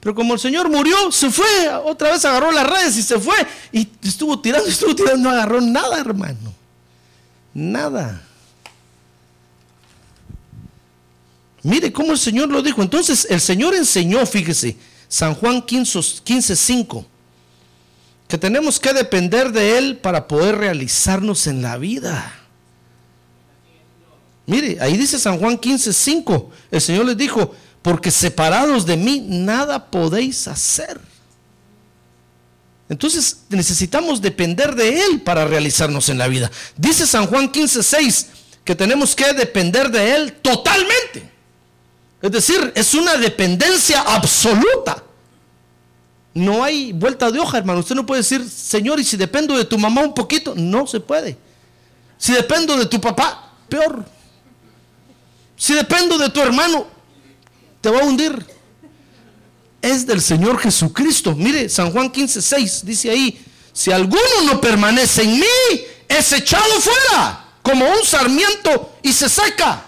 Pero 0.00 0.14
como 0.14 0.34
el 0.34 0.40
Señor 0.40 0.70
murió, 0.70 1.12
se 1.12 1.30
fue, 1.30 1.68
otra 1.84 2.12
vez 2.12 2.24
agarró 2.24 2.50
las 2.50 2.66
redes 2.66 2.96
y 2.96 3.02
se 3.02 3.18
fue. 3.18 3.36
Y 3.70 3.86
estuvo 4.02 4.40
tirando, 4.40 4.66
estuvo 4.68 4.94
tirando, 4.94 5.18
no 5.18 5.30
agarró 5.30 5.60
nada, 5.60 6.00
hermano. 6.00 6.54
Nada. 7.52 8.22
Mire 11.62 11.92
cómo 11.92 12.12
el 12.12 12.18
Señor 12.18 12.48
lo 12.48 12.62
dijo. 12.62 12.82
Entonces 12.82 13.26
el 13.28 13.40
Señor 13.40 13.74
enseñó, 13.74 14.24
fíjese, 14.24 14.78
San 15.08 15.34
Juan 15.34 15.60
15, 15.60 16.22
15 16.24 16.56
5, 16.56 17.06
que 18.26 18.38
tenemos 18.38 18.80
que 18.80 18.94
depender 18.94 19.52
de 19.52 19.76
Él 19.76 19.98
para 19.98 20.26
poder 20.26 20.56
realizarnos 20.56 21.46
en 21.46 21.60
la 21.60 21.76
vida. 21.76 22.34
Mire, 24.46 24.78
ahí 24.80 24.96
dice 24.96 25.18
San 25.18 25.38
Juan 25.38 25.58
15, 25.58 25.92
5. 25.92 26.50
El 26.70 26.80
Señor 26.80 27.04
les 27.04 27.16
dijo, 27.16 27.54
porque 27.82 28.10
separados 28.10 28.86
de 28.86 28.96
mí 28.96 29.24
nada 29.26 29.90
podéis 29.90 30.46
hacer. 30.48 31.00
Entonces 32.88 33.42
necesitamos 33.48 34.20
depender 34.20 34.74
de 34.74 35.04
Él 35.04 35.22
para 35.22 35.46
realizarnos 35.46 36.08
en 36.08 36.18
la 36.18 36.26
vida. 36.26 36.50
Dice 36.76 37.06
San 37.06 37.26
Juan 37.26 37.50
15:6 37.50 38.26
que 38.64 38.74
tenemos 38.74 39.14
que 39.14 39.32
depender 39.32 39.90
de 39.90 40.14
Él 40.14 40.32
totalmente. 40.42 41.30
Es 42.20 42.30
decir, 42.30 42.72
es 42.74 42.92
una 42.94 43.16
dependencia 43.16 44.02
absoluta. 44.02 45.02
No 46.34 46.62
hay 46.62 46.92
vuelta 46.92 47.30
de 47.30 47.38
hoja, 47.38 47.58
hermano. 47.58 47.80
Usted 47.80 47.94
no 47.94 48.06
puede 48.06 48.20
decir, 48.20 48.46
Señor, 48.48 49.00
y 49.00 49.04
si 49.04 49.16
dependo 49.16 49.56
de 49.56 49.64
tu 49.64 49.78
mamá 49.78 50.02
un 50.02 50.14
poquito, 50.14 50.54
no 50.54 50.86
se 50.86 51.00
puede. 51.00 51.36
Si 52.18 52.32
dependo 52.32 52.76
de 52.76 52.86
tu 52.86 53.00
papá, 53.00 53.52
peor. 53.68 54.04
Si 55.56 55.74
dependo 55.74 56.18
de 56.18 56.28
tu 56.28 56.40
hermano, 56.40 56.86
te 57.80 57.90
va 57.90 58.00
a 58.00 58.04
hundir. 58.04 58.46
Es 59.82 60.06
del 60.06 60.20
Señor 60.20 60.58
Jesucristo. 60.58 61.34
Mire, 61.34 61.68
San 61.68 61.90
Juan 61.90 62.10
15, 62.10 62.42
6 62.42 62.84
dice 62.84 63.10
ahí, 63.10 63.44
si 63.72 63.90
alguno 63.90 64.42
no 64.44 64.60
permanece 64.60 65.22
en 65.22 65.40
mí, 65.40 65.46
es 66.08 66.32
echado 66.32 66.80
fuera 66.80 67.46
como 67.62 67.88
un 67.88 68.04
sarmiento 68.04 68.96
y 69.02 69.12
se 69.12 69.28
seca. 69.28 69.86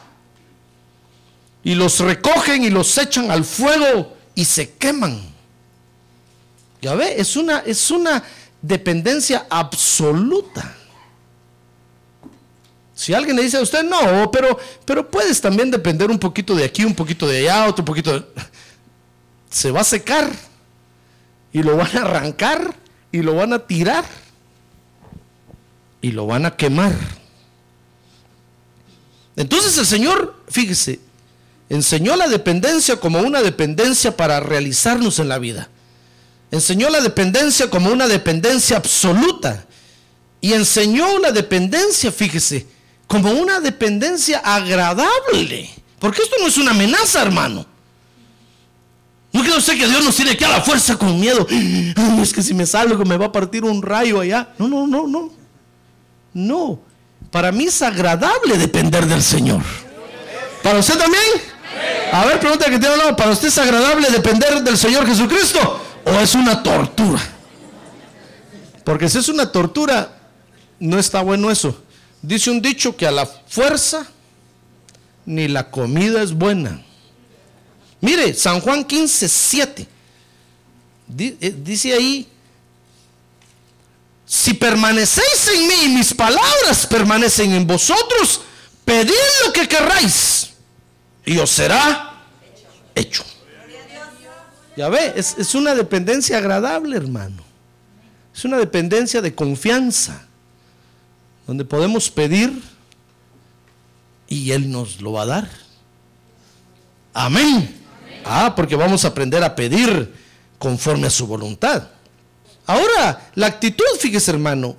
Y 1.65 1.75
los 1.75 2.01
recogen 2.01 2.65
y 2.65 2.71
los 2.71 2.97
echan 2.99 3.31
al 3.31 3.45
fuego 3.45 4.17
y 4.35 4.45
se 4.45 4.73
queman. 4.75 5.33
Ya 6.81 6.95
ve, 6.95 7.15
es 7.21 7.37
una, 7.37 7.59
es 7.59 7.91
una 7.91 8.23
dependencia 8.61 9.47
absoluta. 9.49 10.77
Si 13.03 13.13
alguien 13.13 13.35
le 13.35 13.43
dice 13.43 13.57
a 13.57 13.63
usted, 13.63 13.83
no, 13.83 14.31
pero, 14.31 14.57
pero 14.85 15.11
puedes 15.11 15.41
también 15.41 15.73
depender 15.73 16.09
un 16.09 16.21
poquito 16.21 16.55
de 16.55 16.63
aquí, 16.63 16.85
un 16.85 16.95
poquito 16.95 17.27
de 17.27 17.39
allá, 17.39 17.67
otro 17.67 17.85
poquito 17.85 18.13
de... 18.13 18.25
Se 19.51 19.73
va 19.73 19.81
a 19.81 19.85
secar 19.85 20.31
y 21.53 21.65
lo 21.65 21.77
van 21.77 21.97
a 21.97 22.03
arrancar 22.03 22.77
y 23.11 23.23
lo 23.23 23.35
van 23.35 23.55
a 23.55 23.59
tirar 23.59 24.05
y 26.01 26.13
lo 26.13 26.29
van 26.29 26.47
a 26.47 26.55
quemar. 26.57 26.93
Entonces 29.35 29.77
el 29.79 29.87
Señor, 29.87 30.37
fíjese, 30.49 31.01
enseñó 31.71 32.15
la 32.15 32.29
dependencia 32.29 33.01
como 33.01 33.19
una 33.19 33.43
dependencia 33.43 34.17
para 34.17 34.39
realizarnos 34.39 35.19
en 35.19 35.29
la 35.29 35.41
vida. 35.41 35.69
Enseñó 36.53 36.89
la 36.89 37.01
dependencia 37.01 37.69
como 37.69 37.91
una 37.91 38.07
dependencia 38.07 38.77
absoluta. 38.77 39.67
Y 40.41 40.53
enseñó 40.53 41.19
la 41.19 41.33
dependencia, 41.33 42.13
fíjese, 42.13 42.67
como 43.13 43.31
una 43.31 43.61
dependencia 43.61 44.39
agradable. 44.39 45.69
Porque 45.99 46.23
esto 46.23 46.37
no 46.41 46.47
es 46.47 46.57
una 46.57 46.71
amenaza, 46.71 47.21
hermano. 47.21 47.67
No 49.31 49.43
quiero 49.43 49.59
usted 49.59 49.77
que 49.77 49.87
Dios 49.87 50.03
nos 50.03 50.17
tiene 50.17 50.31
aquí 50.31 50.45
a 50.45 50.49
la 50.49 50.63
fuerza 50.63 50.97
con 50.97 51.21
miedo. 51.21 51.47
es 52.23 52.33
que 52.33 52.43
si 52.43 52.55
me 52.55 52.65
salgo 52.65 53.05
me 53.05 53.19
va 53.19 53.27
a 53.27 53.33
partir 53.33 53.65
un 53.65 53.83
rayo 53.83 54.19
allá. 54.19 54.55
No, 54.57 54.67
no, 54.67 54.87
no, 54.87 55.07
no. 55.07 55.31
No. 56.33 56.81
Para 57.31 57.53
mí 57.53 57.65
es 57.65 57.83
agradable 57.83 58.57
depender 58.57 59.05
del 59.05 59.23
Señor. 59.23 59.61
¿Para 60.63 60.79
usted 60.79 60.97
también? 60.97 61.23
A 62.13 62.25
ver, 62.25 62.41
pregunta 62.41 62.65
que 62.71 62.79
tiene 62.79 62.97
lado. 62.97 63.15
¿Para 63.15 63.33
usted 63.33 63.49
es 63.49 63.59
agradable 63.59 64.09
depender 64.11 64.63
del 64.63 64.79
Señor 64.79 65.07
Jesucristo? 65.07 65.83
¿O 66.07 66.13
es 66.13 66.35
una 66.35 66.63
tortura? 66.63 67.21
Porque 68.85 69.11
si 69.11 69.19
es 69.19 69.29
una 69.29 69.53
tortura, 69.53 70.17
no 70.81 70.99
está 70.99 71.21
bueno 71.21 71.51
eso. 71.51 71.77
Dice 72.23 72.51
un 72.51 72.63
dicho 72.63 72.97
que 72.97 73.07
a 73.07 73.11
la 73.11 73.27
fuerza 73.27 74.07
ni 75.27 75.49
la 75.49 75.69
comida 75.71 76.23
es 76.23 76.33
buena. 76.33 76.81
Mire, 78.01 78.33
San 78.35 78.61
Juan 78.61 78.85
15, 78.85 79.29
7. 79.29 79.89
Eh, 81.19 81.55
dice 81.59 81.93
ahí, 81.93 82.29
si 84.25 84.55
permanecéis 84.55 85.49
en 85.55 85.67
mí 85.67 85.75
y 85.85 85.89
mis 85.89 86.15
palabras 86.15 86.87
permanecen 86.87 87.53
en 87.53 87.67
vosotros, 87.67 88.41
pedid 88.85 89.13
lo 89.45 89.53
que 89.53 89.69
querráis 89.69 90.51
y 91.27 91.39
os 91.39 91.51
será 91.51 92.23
hecho. 92.95 93.25
Ya 94.77 94.89
ve, 94.89 95.13
es, 95.17 95.37
es 95.39 95.55
una 95.55 95.75
dependencia 95.75 96.39
agradable, 96.39 96.97
hermano. 96.97 97.43
Es 98.35 98.45
una 98.45 98.57
dependencia 98.57 99.21
de 99.21 99.35
confianza 99.35 100.27
donde 101.47 101.65
podemos 101.65 102.11
pedir 102.11 102.63
y 104.29 104.53
Él 104.53 104.71
nos 104.71 105.01
lo 105.01 105.13
va 105.13 105.23
a 105.23 105.27
dar. 105.27 105.51
Amén. 107.13 107.83
Ah, 108.25 108.55
porque 108.55 108.77
vamos 108.77 109.05
a 109.05 109.09
aprender 109.09 109.43
a 109.43 109.55
pedir 109.55 110.15
conforme 110.59 111.07
a 111.07 111.11
su 111.11 111.27
voluntad. 111.27 111.89
Ahora, 112.67 113.31
la 113.35 113.47
actitud, 113.47 113.85
fíjese 113.99 114.31
hermano, 114.31 114.77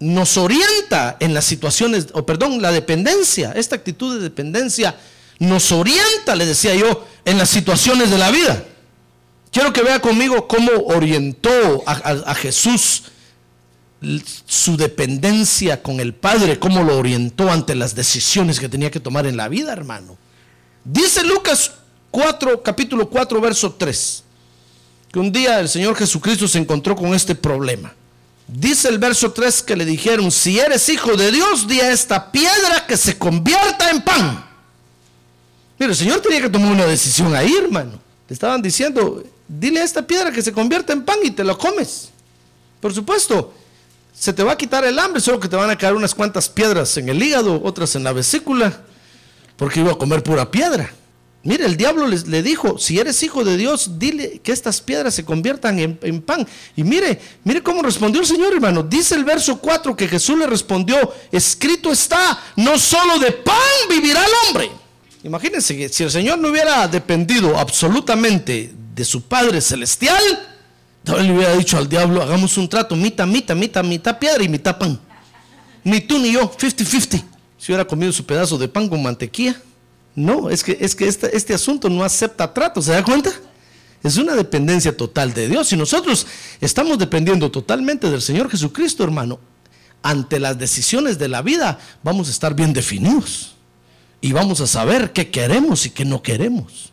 nos 0.00 0.36
orienta 0.36 1.16
en 1.20 1.34
las 1.34 1.44
situaciones, 1.44 2.08
o 2.12 2.24
perdón, 2.24 2.62
la 2.62 2.72
dependencia, 2.72 3.52
esta 3.52 3.76
actitud 3.76 4.16
de 4.16 4.22
dependencia 4.22 4.96
nos 5.38 5.70
orienta, 5.70 6.34
le 6.34 6.46
decía 6.46 6.74
yo, 6.74 7.06
en 7.24 7.38
las 7.38 7.50
situaciones 7.50 8.10
de 8.10 8.18
la 8.18 8.30
vida. 8.30 8.64
Quiero 9.52 9.72
que 9.72 9.82
vea 9.82 10.00
conmigo 10.00 10.48
cómo 10.48 10.70
orientó 10.86 11.82
a, 11.86 11.92
a 11.92 12.34
Jesús 12.34 13.04
su 14.00 14.76
dependencia 14.76 15.82
con 15.82 16.00
el 16.00 16.14
Padre, 16.14 16.58
cómo 16.58 16.82
lo 16.82 16.96
orientó 16.96 17.50
ante 17.50 17.74
las 17.74 17.94
decisiones 17.94 18.60
que 18.60 18.68
tenía 18.68 18.90
que 18.90 19.00
tomar 19.00 19.26
en 19.26 19.36
la 19.36 19.48
vida, 19.48 19.72
hermano. 19.72 20.16
Dice 20.84 21.24
Lucas 21.24 21.72
4, 22.10 22.62
capítulo 22.62 23.08
4, 23.10 23.40
verso 23.40 23.72
3, 23.72 24.24
que 25.12 25.18
un 25.18 25.32
día 25.32 25.58
el 25.60 25.68
Señor 25.68 25.96
Jesucristo 25.96 26.46
se 26.46 26.58
encontró 26.58 26.94
con 26.94 27.12
este 27.14 27.34
problema. 27.34 27.92
Dice 28.46 28.88
el 28.88 28.98
verso 28.98 29.32
3 29.32 29.62
que 29.62 29.76
le 29.76 29.84
dijeron, 29.84 30.30
si 30.30 30.58
eres 30.58 30.88
hijo 30.88 31.16
de 31.16 31.30
Dios, 31.30 31.66
di 31.66 31.80
a 31.80 31.92
esta 31.92 32.32
piedra 32.32 32.86
que 32.86 32.96
se 32.96 33.18
convierta 33.18 33.90
en 33.90 34.00
pan. 34.02 34.44
Mira, 35.78 35.92
el 35.92 35.96
Señor 35.96 36.20
tenía 36.20 36.40
que 36.40 36.48
tomar 36.48 36.72
una 36.72 36.86
decisión 36.86 37.34
ahí, 37.34 37.54
hermano. 37.54 38.00
Le 38.28 38.32
estaban 38.32 38.62
diciendo, 38.62 39.22
dile 39.46 39.80
a 39.80 39.84
esta 39.84 40.06
piedra 40.06 40.32
que 40.32 40.42
se 40.42 40.52
convierta 40.52 40.92
en 40.92 41.04
pan 41.04 41.18
y 41.22 41.30
te 41.30 41.44
lo 41.44 41.58
comes. 41.58 42.08
Por 42.80 42.94
supuesto, 42.94 43.52
se 44.18 44.32
te 44.32 44.42
va 44.42 44.52
a 44.52 44.58
quitar 44.58 44.84
el 44.84 44.98
hambre, 44.98 45.20
solo 45.20 45.38
que 45.38 45.48
te 45.48 45.56
van 45.56 45.70
a 45.70 45.78
caer 45.78 45.94
unas 45.94 46.14
cuantas 46.14 46.48
piedras 46.48 46.96
en 46.96 47.08
el 47.08 47.22
hígado, 47.22 47.60
otras 47.62 47.94
en 47.94 48.02
la 48.02 48.12
vesícula, 48.12 48.80
porque 49.56 49.80
iba 49.80 49.92
a 49.92 49.98
comer 49.98 50.22
pura 50.22 50.50
piedra. 50.50 50.92
Mire, 51.44 51.64
el 51.64 51.76
diablo 51.76 52.08
le 52.08 52.42
dijo, 52.42 52.78
si 52.78 52.98
eres 52.98 53.22
hijo 53.22 53.44
de 53.44 53.56
Dios, 53.56 53.98
dile 53.98 54.40
que 54.42 54.50
estas 54.50 54.80
piedras 54.80 55.14
se 55.14 55.24
conviertan 55.24 55.78
en, 55.78 55.98
en, 56.02 56.20
pan. 56.20 56.46
Y 56.76 56.82
mire, 56.82 57.20
mire 57.44 57.62
cómo 57.62 57.80
respondió 57.80 58.20
el 58.20 58.26
Señor, 58.26 58.52
hermano. 58.52 58.82
Dice 58.82 59.14
el 59.14 59.24
verso 59.24 59.58
4 59.58 59.96
que 59.96 60.08
Jesús 60.08 60.36
le 60.36 60.48
respondió, 60.48 60.96
escrito 61.30 61.92
está, 61.92 62.42
no 62.56 62.76
solo 62.76 63.20
de 63.20 63.30
pan 63.32 63.56
vivirá 63.88 64.20
el 64.24 64.32
hombre. 64.46 64.70
Imagínense 65.22 65.76
que 65.76 65.88
si 65.88 66.02
el 66.02 66.10
Señor 66.10 66.38
no 66.38 66.48
hubiera 66.48 66.88
dependido 66.88 67.56
absolutamente 67.56 68.74
de 68.94 69.04
su 69.04 69.22
Padre 69.22 69.60
Celestial, 69.60 70.57
le 71.16 71.32
hubiera 71.32 71.56
dicho 71.56 71.78
al 71.78 71.88
diablo, 71.88 72.22
hagamos 72.22 72.56
un 72.58 72.68
trato, 72.68 72.94
mitad, 72.96 73.26
mitad, 73.26 73.56
mitad, 73.56 73.84
mitad 73.84 74.18
piedra 74.18 74.42
y 74.42 74.48
mitad 74.48 74.76
pan. 74.78 74.98
Ni 75.84 76.00
tú 76.00 76.18
ni 76.18 76.32
yo, 76.32 76.50
50-50. 76.50 77.24
Si 77.56 77.72
hubiera 77.72 77.86
comido 77.86 78.12
su 78.12 78.24
pedazo 78.24 78.58
de 78.58 78.68
pan 78.68 78.88
con 78.88 79.02
mantequilla. 79.02 79.60
No, 80.14 80.50
es 80.50 80.62
que, 80.62 80.76
es 80.80 80.94
que 80.94 81.06
este, 81.06 81.36
este 81.36 81.54
asunto 81.54 81.88
no 81.88 82.04
acepta 82.04 82.52
trato, 82.52 82.82
¿se 82.82 82.92
da 82.92 83.02
cuenta? 83.02 83.30
Es 84.02 84.16
una 84.16 84.34
dependencia 84.34 84.96
total 84.96 85.32
de 85.34 85.48
Dios. 85.48 85.72
Y 85.72 85.76
nosotros 85.76 86.26
estamos 86.60 86.98
dependiendo 86.98 87.50
totalmente 87.50 88.10
del 88.10 88.22
Señor 88.22 88.50
Jesucristo, 88.50 89.04
hermano, 89.04 89.40
ante 90.02 90.38
las 90.38 90.58
decisiones 90.58 91.18
de 91.18 91.28
la 91.28 91.42
vida 91.42 91.78
vamos 92.02 92.28
a 92.28 92.30
estar 92.30 92.54
bien 92.54 92.72
definidos. 92.72 93.54
Y 94.20 94.32
vamos 94.32 94.60
a 94.60 94.66
saber 94.66 95.12
qué 95.12 95.30
queremos 95.30 95.86
y 95.86 95.90
qué 95.90 96.04
no 96.04 96.22
queremos. 96.22 96.92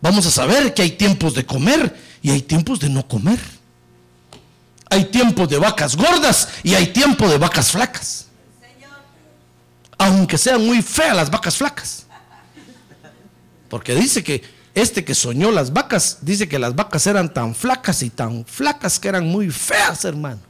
Vamos 0.00 0.26
a 0.26 0.30
saber 0.30 0.74
que 0.74 0.82
hay 0.82 0.90
tiempos 0.92 1.34
de 1.34 1.44
comer 1.44 1.96
y 2.22 2.30
hay 2.30 2.42
tiempos 2.42 2.80
de 2.80 2.88
no 2.88 3.06
comer. 3.06 3.40
Hay 4.88 5.06
tiempos 5.06 5.48
de 5.48 5.58
vacas 5.58 5.96
gordas 5.96 6.48
y 6.62 6.74
hay 6.74 6.88
tiempo 6.88 7.28
de 7.28 7.38
vacas 7.38 7.72
flacas. 7.72 8.26
Aunque 9.98 10.38
sean 10.38 10.64
muy 10.64 10.82
feas 10.82 11.16
las 11.16 11.30
vacas 11.30 11.56
flacas. 11.56 12.06
Porque 13.68 13.94
dice 13.94 14.22
que 14.22 14.42
este 14.74 15.04
que 15.04 15.14
soñó 15.14 15.50
las 15.50 15.72
vacas, 15.72 16.18
dice 16.20 16.48
que 16.48 16.58
las 16.58 16.74
vacas 16.74 17.06
eran 17.06 17.32
tan 17.32 17.54
flacas 17.54 18.02
y 18.02 18.10
tan 18.10 18.44
flacas 18.44 19.00
que 19.00 19.08
eran 19.08 19.26
muy 19.26 19.50
feas, 19.50 20.04
hermano. 20.04 20.40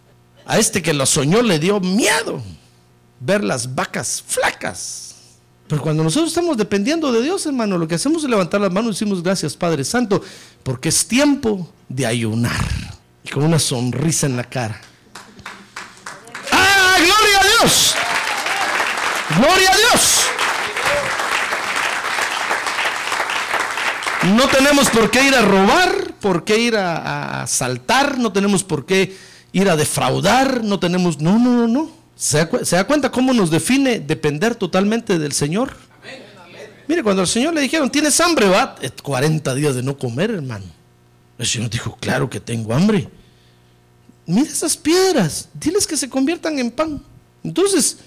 A 0.45 0.59
este 0.59 0.83
que 0.83 0.93
lo 0.93 1.07
soñó 1.07 1.43
le 1.43 1.59
dio 1.59 1.81
miedo 1.81 2.43
ver 3.21 3.43
las 3.43 3.75
vacas 3.75 4.23
flacas. 4.27 5.16
Pero 5.69 5.83
cuando 5.83 6.05
nosotros 6.05 6.29
estamos 6.29 6.57
dependiendo 6.57 7.11
de 7.11 7.23
Dios, 7.23 7.45
hermano, 7.47 7.77
lo 7.77 7.89
que 7.89 7.97
hacemos 7.97 8.23
es 8.23 8.31
levantar 8.31 8.61
las 8.61 8.73
manos 8.73 8.91
y 8.91 8.95
decimos 8.95 9.23
gracias, 9.23 9.57
Padre 9.57 9.85
Santo, 9.85 10.23
porque 10.63 10.91
es 10.91 11.07
tiempo 11.09 11.69
de 11.89 12.07
ayunar. 12.07 12.65
Y 13.25 13.31
con 13.31 13.43
una 13.43 13.59
sonrisa 13.59 14.27
en 14.27 14.37
la 14.37 14.45
cara. 14.45 14.81
¡Ah, 16.53 16.97
gloria 16.99 17.41
a 17.41 17.59
Dios! 17.59 17.95
¡Gloria 19.37 19.71
a 19.73 19.77
Dios! 19.77 20.27
No 24.35 24.49
tenemos 24.49 24.89
por 24.91 25.11
qué 25.11 25.23
ir 25.25 25.35
a 25.35 25.43
robar, 25.43 26.15
por 26.21 26.45
qué 26.45 26.59
ir 26.59 26.77
a, 26.77 27.43
asaltar, 27.43 28.19
no 28.19 28.33
tenemos 28.33 28.65
por 28.65 28.87
qué 28.87 29.17
ir 29.53 29.69
a 29.69 29.77
defraudar, 29.77 30.65
no 30.65 30.79
tenemos, 30.79 31.21
no, 31.21 31.39
no, 31.39 31.51
no, 31.51 31.69
no. 31.69 31.96
¿Se 32.17 32.39
da, 32.39 32.87
cuenta 32.87 33.11
cómo 33.11 33.35
nos 33.35 33.51
define 33.51 34.01
depender 34.01 34.55
totalmente 34.55 35.19
del 35.19 35.33
Señor? 35.33 35.77
Mire, 36.89 37.03
cuando 37.03 37.21
al 37.21 37.29
Señor 37.29 37.53
le 37.53 37.61
dijeron, 37.61 37.91
¿tienes 37.91 38.19
hambre? 38.21 38.49
Va, 38.49 38.77
40 39.03 39.55
días 39.55 39.75
de 39.75 39.83
no 39.83 39.99
comer, 39.99 40.31
hermano. 40.31 40.65
El 41.39 41.47
Señor 41.47 41.69
dijo, 41.69 41.97
claro 42.01 42.31
que 42.31 42.41
tengo 42.41 42.73
hambre. 42.73 43.09
Mira 44.25 44.49
esas 44.49 44.77
piedras, 44.77 45.51
diles 45.53 45.87
que 45.87 45.97
se 45.97 46.09
conviertan 46.09 46.59
en 46.59 46.71
pan. 46.71 47.03
Entonces, 47.45 47.99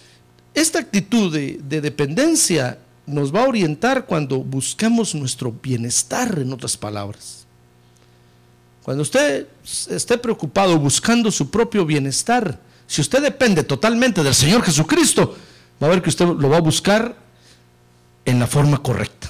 esta 0.56 0.80
actitud 0.80 1.32
de, 1.32 1.60
de 1.62 1.82
dependencia 1.82 2.80
nos 3.06 3.34
va 3.34 3.44
a 3.44 3.48
orientar 3.48 4.06
cuando 4.06 4.40
buscamos 4.40 5.14
nuestro 5.14 5.52
bienestar, 5.52 6.40
en 6.40 6.52
otras 6.52 6.76
palabras. 6.76 7.46
Cuando 8.84 9.04
usted 9.04 9.48
esté 9.90 10.18
preocupado 10.18 10.80
buscando 10.80 11.30
su 11.30 11.52
propio 11.52 11.86
bienestar, 11.86 12.60
si 12.90 13.02
usted 13.02 13.22
depende 13.22 13.64
totalmente 13.64 14.24
del 14.24 14.34
Señor 14.34 14.64
Jesucristo, 14.64 15.38
va 15.82 15.86
a 15.86 15.90
ver 15.92 16.02
que 16.02 16.10
usted 16.10 16.26
lo 16.26 16.50
va 16.50 16.58
a 16.58 16.62
buscar 16.62 17.16
en 18.26 18.40
la 18.40 18.48
forma 18.48 18.82
correcta. 18.82 19.30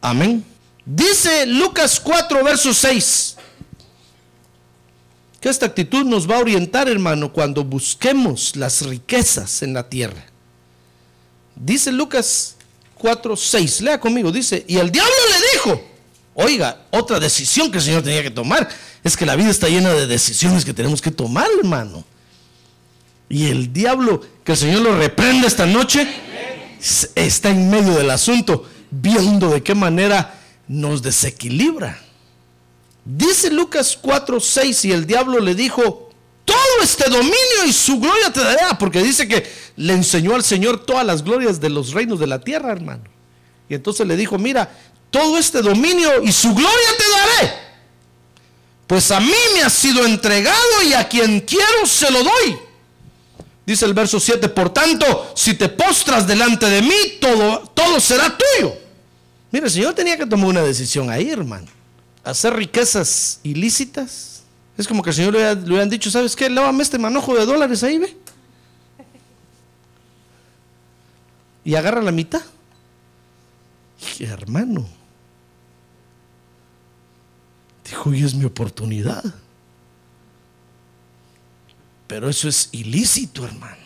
Amén. 0.00 0.44
Dice 0.84 1.46
Lucas 1.46 1.98
4, 1.98 2.44
verso 2.44 2.72
6. 2.72 3.36
que 5.40 5.48
esta 5.48 5.66
actitud 5.66 6.04
nos 6.04 6.30
va 6.30 6.36
a 6.36 6.40
orientar, 6.40 6.88
hermano, 6.88 7.32
cuando 7.32 7.64
busquemos 7.64 8.54
las 8.54 8.82
riquezas 8.82 9.62
en 9.62 9.74
la 9.74 9.88
tierra. 9.88 10.24
Dice 11.56 11.90
Lucas 11.90 12.54
4, 12.98 13.36
6, 13.36 13.80
lea 13.80 13.98
conmigo, 13.98 14.30
dice, 14.30 14.64
y 14.68 14.76
el 14.76 14.92
diablo 14.92 15.12
le 15.28 15.46
dijo, 15.52 15.84
oiga, 16.34 16.86
otra 16.92 17.18
decisión 17.18 17.72
que 17.72 17.78
el 17.78 17.84
Señor 17.84 18.04
tenía 18.04 18.22
que 18.22 18.30
tomar, 18.30 18.68
es 19.02 19.16
que 19.16 19.26
la 19.26 19.34
vida 19.34 19.50
está 19.50 19.68
llena 19.68 19.92
de 19.92 20.06
decisiones 20.06 20.64
que 20.64 20.72
tenemos 20.72 21.02
que 21.02 21.10
tomar, 21.10 21.48
hermano. 21.58 22.04
Y 23.28 23.46
el 23.46 23.72
diablo, 23.72 24.20
que 24.44 24.52
el 24.52 24.58
Señor 24.58 24.82
lo 24.82 24.96
reprende 24.96 25.46
esta 25.46 25.66
noche, 25.66 26.06
está 27.14 27.50
en 27.50 27.68
medio 27.68 27.94
del 27.94 28.10
asunto, 28.10 28.68
viendo 28.90 29.50
de 29.50 29.62
qué 29.62 29.74
manera 29.74 30.38
nos 30.68 31.02
desequilibra. 31.02 31.98
Dice 33.04 33.50
Lucas 33.50 33.98
4, 34.00 34.40
6 34.40 34.84
y 34.84 34.92
el 34.92 35.06
diablo 35.06 35.40
le 35.40 35.54
dijo, 35.54 36.10
todo 36.44 36.82
este 36.82 37.08
dominio 37.10 37.66
y 37.66 37.72
su 37.72 38.00
gloria 38.00 38.32
te 38.32 38.40
dará, 38.40 38.78
porque 38.78 39.02
dice 39.02 39.26
que 39.26 39.44
le 39.76 39.92
enseñó 39.92 40.34
al 40.34 40.44
Señor 40.44 40.84
todas 40.84 41.04
las 41.04 41.22
glorias 41.22 41.60
de 41.60 41.70
los 41.70 41.92
reinos 41.92 42.18
de 42.20 42.26
la 42.26 42.40
tierra, 42.40 42.72
hermano. 42.72 43.04
Y 43.68 43.74
entonces 43.74 44.06
le 44.06 44.16
dijo, 44.16 44.38
mira, 44.38 44.70
todo 45.10 45.38
este 45.38 45.62
dominio 45.62 46.22
y 46.22 46.32
su 46.32 46.54
gloria 46.54 46.88
te 46.98 47.04
daré, 47.10 47.54
pues 48.86 49.10
a 49.10 49.18
mí 49.18 49.34
me 49.54 49.62
ha 49.62 49.70
sido 49.70 50.06
entregado 50.06 50.82
y 50.84 50.92
a 50.92 51.08
quien 51.08 51.40
quiero 51.40 51.84
se 51.86 52.10
lo 52.10 52.22
doy. 52.22 52.65
Dice 53.66 53.84
el 53.84 53.94
verso 53.94 54.20
7, 54.20 54.48
por 54.48 54.70
tanto, 54.70 55.32
si 55.34 55.54
te 55.54 55.68
postras 55.68 56.26
delante 56.26 56.66
de 56.66 56.82
mí, 56.82 57.18
todo, 57.20 57.72
todo 57.74 57.98
será 57.98 58.36
tuyo. 58.36 58.72
Mire, 59.50 59.66
el 59.66 59.72
Señor 59.72 59.94
tenía 59.94 60.16
que 60.16 60.24
tomar 60.24 60.46
una 60.46 60.62
decisión 60.62 61.10
ahí, 61.10 61.30
hermano 61.30 61.76
hacer 62.26 62.54
riquezas 62.54 63.38
ilícitas. 63.44 64.42
Es 64.76 64.86
como 64.86 65.02
que 65.02 65.10
el 65.10 65.16
Señor 65.16 65.32
le, 65.32 65.52
hubieran 65.52 65.88
dicho, 65.88 66.10
¿sabes 66.10 66.34
qué? 66.34 66.50
Lávame 66.50 66.82
este 66.82 66.98
manojo 66.98 67.34
de 67.34 67.46
dólares 67.46 67.82
ahí, 67.84 67.98
ve. 67.98 68.16
Y 71.64 71.74
agarra 71.76 72.02
la 72.02 72.12
mitad. 72.12 72.42
hermano. 74.18 74.86
Dijo, 77.84 78.12
y 78.12 78.24
es 78.24 78.34
mi 78.34 78.44
oportunidad. 78.44 79.22
Pero 82.06 82.28
eso 82.28 82.48
es 82.48 82.68
ilícito, 82.72 83.44
hermano. 83.44 83.76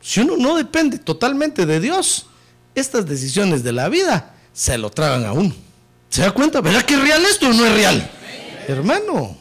Si 0.00 0.20
uno 0.20 0.36
no 0.36 0.56
depende 0.56 0.98
totalmente 0.98 1.66
de 1.66 1.80
Dios, 1.80 2.26
estas 2.74 3.06
decisiones 3.06 3.62
de 3.62 3.72
la 3.72 3.88
vida 3.88 4.34
se 4.52 4.76
lo 4.78 4.90
tragan 4.90 5.24
a 5.24 5.32
uno. 5.32 5.54
¿Se 6.08 6.22
da 6.22 6.32
cuenta? 6.32 6.60
¿Verdad 6.60 6.82
que 6.82 6.94
es 6.94 7.00
real 7.00 7.24
esto 7.24 7.48
o 7.48 7.52
no 7.52 7.64
es 7.64 7.72
real? 7.72 8.10
Hermano, 8.68 9.36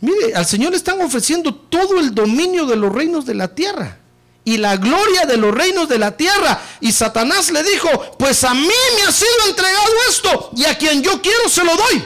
mire, 0.00 0.34
al 0.34 0.46
Señor 0.46 0.70
le 0.70 0.76
están 0.76 1.00
ofreciendo 1.00 1.54
todo 1.54 1.98
el 1.98 2.14
dominio 2.14 2.66
de 2.66 2.76
los 2.76 2.92
reinos 2.92 3.26
de 3.26 3.34
la 3.34 3.54
tierra 3.54 3.98
y 4.44 4.56
la 4.56 4.76
gloria 4.76 5.26
de 5.26 5.36
los 5.36 5.54
reinos 5.54 5.88
de 5.88 5.98
la 5.98 6.16
tierra. 6.16 6.60
Y 6.80 6.92
Satanás 6.92 7.50
le 7.50 7.62
dijo, 7.62 7.88
pues 8.18 8.44
a 8.44 8.54
mí 8.54 8.68
me 8.96 9.02
ha 9.06 9.12
sido 9.12 9.48
entregado 9.48 9.92
esto 10.08 10.50
y 10.56 10.64
a 10.64 10.78
quien 10.78 11.02
yo 11.02 11.20
quiero 11.20 11.48
se 11.48 11.64
lo 11.64 11.76
doy. 11.76 12.04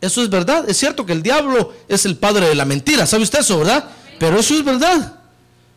Eso 0.00 0.22
es 0.22 0.28
verdad. 0.28 0.68
Es 0.68 0.76
cierto 0.76 1.06
que 1.06 1.12
el 1.12 1.22
diablo 1.22 1.72
es 1.88 2.04
el 2.04 2.16
padre 2.16 2.48
de 2.48 2.54
la 2.54 2.64
mentira. 2.64 3.06
¿Sabe 3.06 3.22
usted 3.22 3.40
eso, 3.40 3.58
verdad? 3.58 3.90
Pero 4.18 4.38
eso 4.38 4.54
es 4.54 4.64
verdad. 4.64 5.20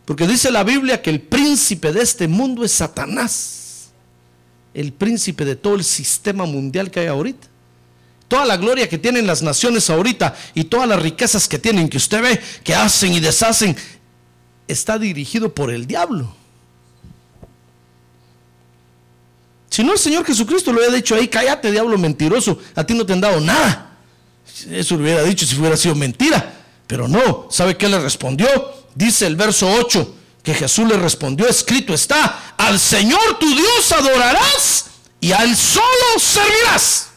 Porque 0.06 0.28
dice 0.28 0.52
la 0.52 0.64
Biblia 0.64 1.02
que 1.02 1.10
el 1.10 1.22
príncipe 1.22 1.92
de 1.92 2.02
este 2.02 2.28
mundo 2.28 2.64
es 2.64 2.72
Satanás 2.72 3.58
el 4.78 4.94
príncipe 4.94 5.44
de 5.44 5.56
todo 5.56 5.74
el 5.74 5.84
sistema 5.84 6.46
mundial 6.46 6.92
que 6.92 7.00
hay 7.00 7.08
ahorita. 7.08 7.48
Toda 8.28 8.46
la 8.46 8.58
gloria 8.58 8.88
que 8.88 9.00
tienen 9.00 9.26
las 9.26 9.42
naciones 9.42 9.90
ahorita 9.90 10.36
y 10.54 10.66
todas 10.66 10.88
las 10.88 11.02
riquezas 11.02 11.48
que 11.48 11.58
tienen, 11.58 11.90
que 11.90 11.98
usted 11.98 12.22
ve, 12.22 12.40
que 12.64 12.76
hacen 12.76 13.12
y 13.14 13.20
deshacen, 13.20 13.76
está 14.68 15.00
dirigido 15.00 15.52
por 15.52 15.72
el 15.72 15.88
diablo. 15.88 16.32
Si 19.72 19.84
no, 19.84 19.94
el 19.94 20.00
Señor 20.00 20.24
Jesucristo 20.26 20.72
lo 20.72 20.78
hubiera 20.78 20.96
dicho 20.96 21.16
ahí, 21.16 21.28
cállate, 21.28 21.72
diablo 21.72 21.98
mentiroso, 21.98 22.60
a 22.76 22.84
ti 22.84 22.94
no 22.94 23.04
te 23.04 23.14
han 23.14 23.22
dado 23.22 23.42
nada. 23.42 23.87
Eso 24.70 24.96
lo 24.96 25.04
hubiera 25.04 25.24
dicho 25.24 25.46
si 25.46 25.56
hubiera 25.58 25.78
sido 25.78 25.96
mentira. 25.96 26.54
Pero 26.88 27.08
no, 27.08 27.48
¿sabe 27.50 27.78
qué 27.78 27.90
le 27.90 28.00
respondió? 28.00 28.48
Dice 28.96 29.28
el 29.28 29.36
verso 29.36 29.70
8, 29.70 30.16
que 30.42 30.54
Jesús 30.54 30.88
le 30.88 30.98
respondió, 30.98 31.48
escrito 31.48 31.94
está, 31.94 32.56
al 32.58 32.80
Señor 32.80 33.38
tu 33.40 33.48
Dios 33.54 33.92
adorarás 33.92 34.86
y 35.20 35.32
a 35.34 35.44
Él 35.44 35.56
solo 35.56 35.86
servirás. 36.18 37.10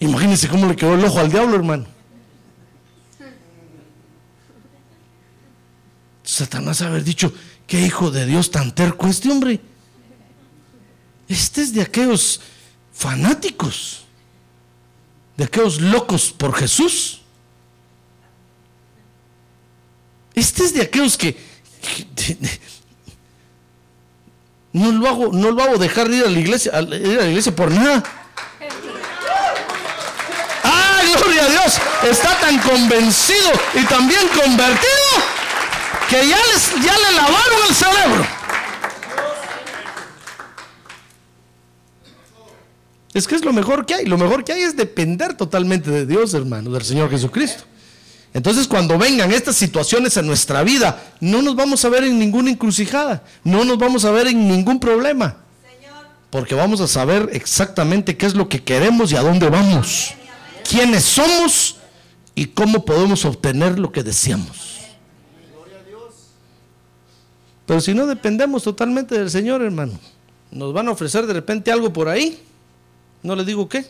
Imagínense 0.00 0.48
cómo 0.48 0.66
le 0.66 0.74
quedó 0.74 0.94
el 0.94 1.04
ojo 1.04 1.20
al 1.20 1.30
diablo, 1.30 1.54
hermano. 1.54 1.86
Satanás 6.24 6.82
haber 6.82 7.04
dicho, 7.04 7.32
qué 7.68 7.80
hijo 7.82 8.10
de 8.10 8.26
Dios 8.26 8.50
tan 8.50 8.74
terco 8.74 9.06
este 9.06 9.30
hombre. 9.30 9.60
Este 11.32 11.62
es 11.62 11.72
de 11.72 11.80
aquellos 11.80 12.42
fanáticos, 12.92 14.04
de 15.38 15.44
aquellos 15.44 15.80
locos 15.80 16.30
por 16.30 16.54
Jesús. 16.54 17.22
Este 20.34 20.64
es 20.64 20.74
de 20.74 20.82
aquellos 20.82 21.16
que, 21.16 21.34
no 24.74 24.92
lo 24.92 25.08
hago, 25.08 25.32
no 25.32 25.50
lo 25.52 25.62
hago 25.62 25.78
dejar 25.78 26.10
de 26.10 26.18
ir 26.18 26.24
a 26.26 26.28
la 26.28 26.38
iglesia, 26.38 26.72
ir 26.82 27.18
a 27.18 27.22
la 27.22 27.28
iglesia 27.28 27.56
por 27.56 27.70
nada. 27.70 28.02
¡Ah, 30.64 31.00
gloria 31.16 31.44
a 31.44 31.48
Dios! 31.48 31.78
Está 32.10 32.38
tan 32.40 32.58
convencido 32.58 33.52
y 33.72 33.84
también 33.86 34.28
convertido 34.28 35.08
que 36.10 36.28
ya, 36.28 36.36
les, 36.52 36.84
ya 36.84 36.94
le 36.98 37.16
lavaron 37.16 37.68
el 37.70 37.74
cerebro. 37.74 38.41
Es 43.14 43.28
que 43.28 43.34
es 43.34 43.44
lo 43.44 43.52
mejor 43.52 43.84
que 43.84 43.94
hay. 43.94 44.06
Lo 44.06 44.16
mejor 44.16 44.44
que 44.44 44.52
hay 44.52 44.62
es 44.62 44.76
depender 44.76 45.34
totalmente 45.34 45.90
de 45.90 46.06
Dios, 46.06 46.32
hermano, 46.34 46.70
del 46.70 46.82
Señor 46.82 47.10
Jesucristo. 47.10 47.64
Entonces 48.34 48.66
cuando 48.66 48.96
vengan 48.96 49.30
estas 49.30 49.56
situaciones 49.56 50.16
en 50.16 50.26
nuestra 50.26 50.62
vida, 50.62 51.12
no 51.20 51.42
nos 51.42 51.54
vamos 51.54 51.84
a 51.84 51.90
ver 51.90 52.04
en 52.04 52.18
ninguna 52.18 52.50
encrucijada, 52.50 53.22
no 53.44 53.64
nos 53.64 53.76
vamos 53.76 54.04
a 54.04 54.10
ver 54.10 54.26
en 54.26 54.48
ningún 54.48 54.80
problema, 54.80 55.36
porque 56.30 56.54
vamos 56.54 56.80
a 56.80 56.88
saber 56.88 57.28
exactamente 57.32 58.16
qué 58.16 58.24
es 58.24 58.34
lo 58.34 58.48
que 58.48 58.62
queremos 58.62 59.12
y 59.12 59.16
a 59.16 59.20
dónde 59.20 59.50
vamos, 59.50 60.14
quiénes 60.68 61.04
somos 61.04 61.76
y 62.34 62.46
cómo 62.46 62.86
podemos 62.86 63.22
obtener 63.26 63.78
lo 63.78 63.92
que 63.92 64.02
deseamos. 64.02 64.80
Pero 67.66 67.80
si 67.82 67.92
no 67.92 68.06
dependemos 68.06 68.62
totalmente 68.62 69.18
del 69.18 69.30
Señor, 69.30 69.62
hermano, 69.62 69.92
nos 70.50 70.72
van 70.72 70.88
a 70.88 70.92
ofrecer 70.92 71.26
de 71.26 71.34
repente 71.34 71.70
algo 71.70 71.92
por 71.92 72.08
ahí, 72.08 72.42
no 73.22 73.36
le 73.36 73.44
digo 73.44 73.68
qué, 73.68 73.86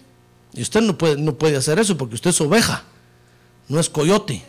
y 0.55 0.62
usted 0.62 0.81
no 0.83 0.99
puede, 0.99 1.16
no 1.16 1.35
puede 1.35 1.57
hacer 1.57 1.79
eso 1.79 1.97
porque 1.97 2.14
usted 2.14 2.31
es 2.31 2.40
oveja 2.40 2.85
no 3.73 3.81
es 3.81 3.88
coyote. 3.88 4.42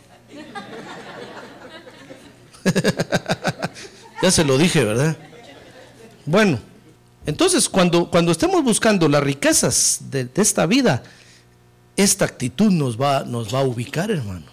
ya 4.22 4.30
se 4.30 4.44
lo 4.44 4.58
dije, 4.58 4.84
¿verdad? 4.84 5.16
Bueno, 6.26 6.60
entonces 7.26 7.68
cuando, 7.68 8.10
cuando 8.10 8.32
estemos 8.32 8.62
buscando 8.62 9.08
las 9.08 9.22
riquezas 9.24 9.98
de, 10.10 10.28
esta 10.36 10.66
vida, 10.66 11.02
esta 11.96 12.26
actitud 12.26 12.70
nos 12.70 13.00
va, 13.00 13.24
nos 13.24 13.54
va 13.54 13.60
a 13.60 13.64
ubicar, 13.64 14.10
hermano. 14.10 14.46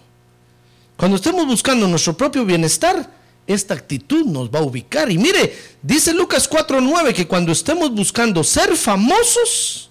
Cuando 0.96 1.18
estemos 1.18 1.46
buscando 1.46 1.86
nuestro 1.88 2.16
propio 2.16 2.46
bienestar, 2.46 3.10
esta 3.46 3.74
actitud 3.74 4.26
nos 4.26 4.50
va 4.50 4.60
a 4.60 4.64
ubicar. 4.64 5.12
Y 5.12 5.18
mire, 5.18 5.54
dice 5.82 6.14
Lucas 6.14 6.50
4.9 6.50 7.14
que 7.14 7.28
cuando 7.28 7.52
estemos 7.52 7.92
buscando 7.92 8.42
ser 8.44 8.78
famosos, 8.78 9.91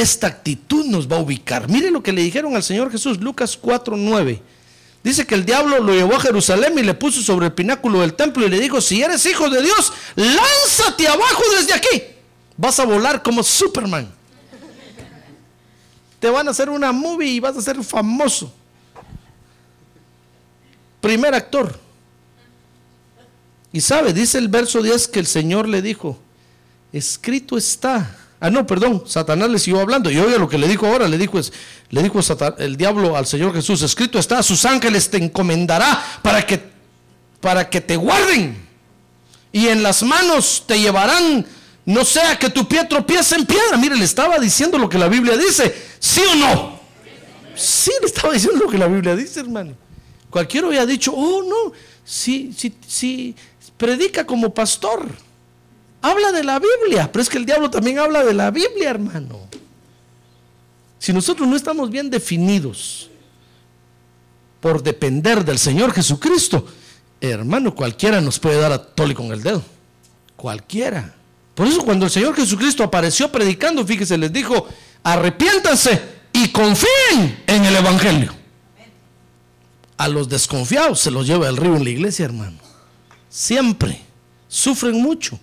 esta 0.00 0.26
actitud 0.26 0.86
nos 0.86 1.10
va 1.10 1.16
a 1.16 1.20
ubicar. 1.20 1.68
Mire 1.68 1.90
lo 1.90 2.02
que 2.02 2.12
le 2.12 2.22
dijeron 2.22 2.54
al 2.54 2.62
Señor 2.62 2.90
Jesús, 2.90 3.20
Lucas 3.20 3.58
4:9. 3.60 4.40
Dice 5.02 5.26
que 5.26 5.34
el 5.34 5.44
diablo 5.44 5.78
lo 5.80 5.94
llevó 5.94 6.16
a 6.16 6.20
Jerusalén 6.20 6.78
y 6.78 6.82
le 6.82 6.94
puso 6.94 7.22
sobre 7.22 7.46
el 7.46 7.52
pináculo 7.52 8.00
del 8.00 8.14
templo 8.14 8.44
y 8.44 8.50
le 8.50 8.58
dijo, 8.58 8.80
si 8.80 9.00
eres 9.02 9.24
hijo 9.26 9.48
de 9.48 9.62
Dios, 9.62 9.92
lánzate 10.16 11.06
abajo 11.08 11.42
desde 11.56 11.72
aquí. 11.72 12.02
Vas 12.56 12.78
a 12.80 12.84
volar 12.84 13.22
como 13.22 13.42
Superman. 13.42 14.12
Te 16.18 16.28
van 16.28 16.48
a 16.48 16.50
hacer 16.50 16.68
una 16.68 16.90
movie 16.90 17.28
y 17.28 17.40
vas 17.40 17.56
a 17.56 17.62
ser 17.62 17.82
famoso. 17.84 18.52
Primer 21.00 21.32
actor. 21.32 21.78
Y 23.72 23.80
sabe, 23.80 24.12
dice 24.12 24.38
el 24.38 24.48
verso 24.48 24.82
10 24.82 25.08
que 25.08 25.20
el 25.20 25.26
Señor 25.26 25.68
le 25.68 25.80
dijo, 25.80 26.18
escrito 26.92 27.56
está 27.56 28.17
Ah, 28.40 28.50
no, 28.50 28.66
perdón, 28.66 29.02
Satanás 29.06 29.50
le 29.50 29.58
siguió 29.58 29.80
hablando. 29.80 30.10
Y 30.10 30.18
oiga 30.18 30.38
lo 30.38 30.48
que 30.48 30.58
le 30.58 30.68
dijo 30.68 30.86
ahora, 30.86 31.08
le 31.08 31.18
dijo, 31.18 31.40
le 31.90 32.02
dijo 32.02 32.20
el 32.58 32.76
diablo 32.76 33.16
al 33.16 33.26
Señor 33.26 33.52
Jesús, 33.52 33.82
escrito 33.82 34.18
está, 34.18 34.42
sus 34.42 34.64
ángeles 34.64 35.10
te 35.10 35.16
encomendará 35.16 36.20
para 36.22 36.46
que, 36.46 36.62
para 37.40 37.68
que 37.68 37.80
te 37.80 37.96
guarden. 37.96 38.56
Y 39.50 39.68
en 39.68 39.82
las 39.82 40.02
manos 40.02 40.64
te 40.66 40.78
llevarán, 40.78 41.44
no 41.84 42.04
sea 42.04 42.38
que 42.38 42.50
tu 42.50 42.68
pie 42.68 42.84
tropiece 42.84 43.34
en 43.34 43.44
piedra. 43.44 43.76
Mire, 43.76 43.96
le 43.96 44.04
estaba 44.04 44.38
diciendo 44.38 44.78
lo 44.78 44.88
que 44.88 44.98
la 44.98 45.08
Biblia 45.08 45.36
dice, 45.36 45.74
¿sí 45.98 46.22
o 46.30 46.34
no? 46.36 46.80
Sí, 47.56 47.90
le 48.00 48.06
estaba 48.06 48.32
diciendo 48.32 48.64
lo 48.64 48.70
que 48.70 48.78
la 48.78 48.86
Biblia 48.86 49.16
dice, 49.16 49.40
hermano. 49.40 49.74
Cualquiera 50.30 50.68
había 50.68 50.86
dicho, 50.86 51.12
oh, 51.12 51.42
no, 51.42 51.72
sí, 52.04 52.54
sí, 52.56 52.72
sí, 52.86 53.34
predica 53.76 54.24
como 54.24 54.54
pastor. 54.54 55.08
Habla 56.00 56.32
de 56.32 56.44
la 56.44 56.60
Biblia, 56.60 57.10
pero 57.10 57.22
es 57.22 57.28
que 57.28 57.38
el 57.38 57.46
diablo 57.46 57.70
también 57.70 57.98
habla 57.98 58.24
de 58.24 58.34
la 58.34 58.50
Biblia, 58.50 58.90
hermano. 58.90 59.48
Si 60.98 61.12
nosotros 61.12 61.48
no 61.48 61.56
estamos 61.56 61.90
bien 61.90 62.10
definidos 62.10 63.08
por 64.60 64.82
depender 64.82 65.44
del 65.44 65.58
Señor 65.58 65.92
Jesucristo, 65.92 66.66
hermano, 67.20 67.74
cualquiera 67.74 68.20
nos 68.20 68.38
puede 68.38 68.60
dar 68.60 68.72
a 68.72 68.84
tole 68.84 69.14
con 69.14 69.32
el 69.32 69.42
dedo. 69.42 69.62
Cualquiera. 70.36 71.14
Por 71.54 71.66
eso 71.66 71.84
cuando 71.84 72.06
el 72.06 72.12
Señor 72.12 72.34
Jesucristo 72.36 72.84
apareció 72.84 73.30
predicando, 73.30 73.84
fíjese, 73.84 74.16
les 74.16 74.32
dijo, 74.32 74.68
arrepiéntanse 75.02 76.00
y 76.32 76.48
confíen 76.50 77.42
en 77.46 77.64
el 77.64 77.74
Evangelio. 77.74 78.32
A 79.96 80.06
los 80.06 80.28
desconfiados 80.28 81.00
se 81.00 81.10
los 81.10 81.26
lleva 81.26 81.48
el 81.48 81.56
río 81.56 81.74
en 81.74 81.82
la 81.82 81.90
iglesia, 81.90 82.24
hermano. 82.24 82.58
Siempre. 83.28 84.00
Sufren 84.46 85.02
mucho. 85.02 85.38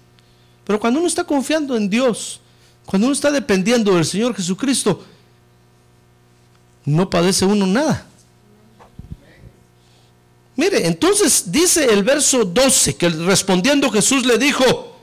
Pero 0.66 0.80
cuando 0.80 1.00
uno 1.00 1.08
está 1.08 1.24
confiando 1.24 1.78
en 1.78 1.90
Dios, 1.90 2.42
cuando 2.86 3.08
uno 3.08 3.14
está 3.14 3.32
dependiendo 3.32 3.96
del 3.96 4.06
Señor 4.06 4.36
Jesucristo, 4.36 5.04
no 6.86 7.10
padece 7.10 7.46
uno 7.46 7.66
nada. 7.66 8.06
Mire, 10.56 10.88
entonces 10.88 11.52
dice 11.52 11.86
el 11.86 12.04
verso 12.04 12.46
12 12.46 12.96
que 12.96 13.10
respondiendo 13.10 13.90
Jesús 13.92 14.26
le 14.26 14.38
dijo, 14.38 14.96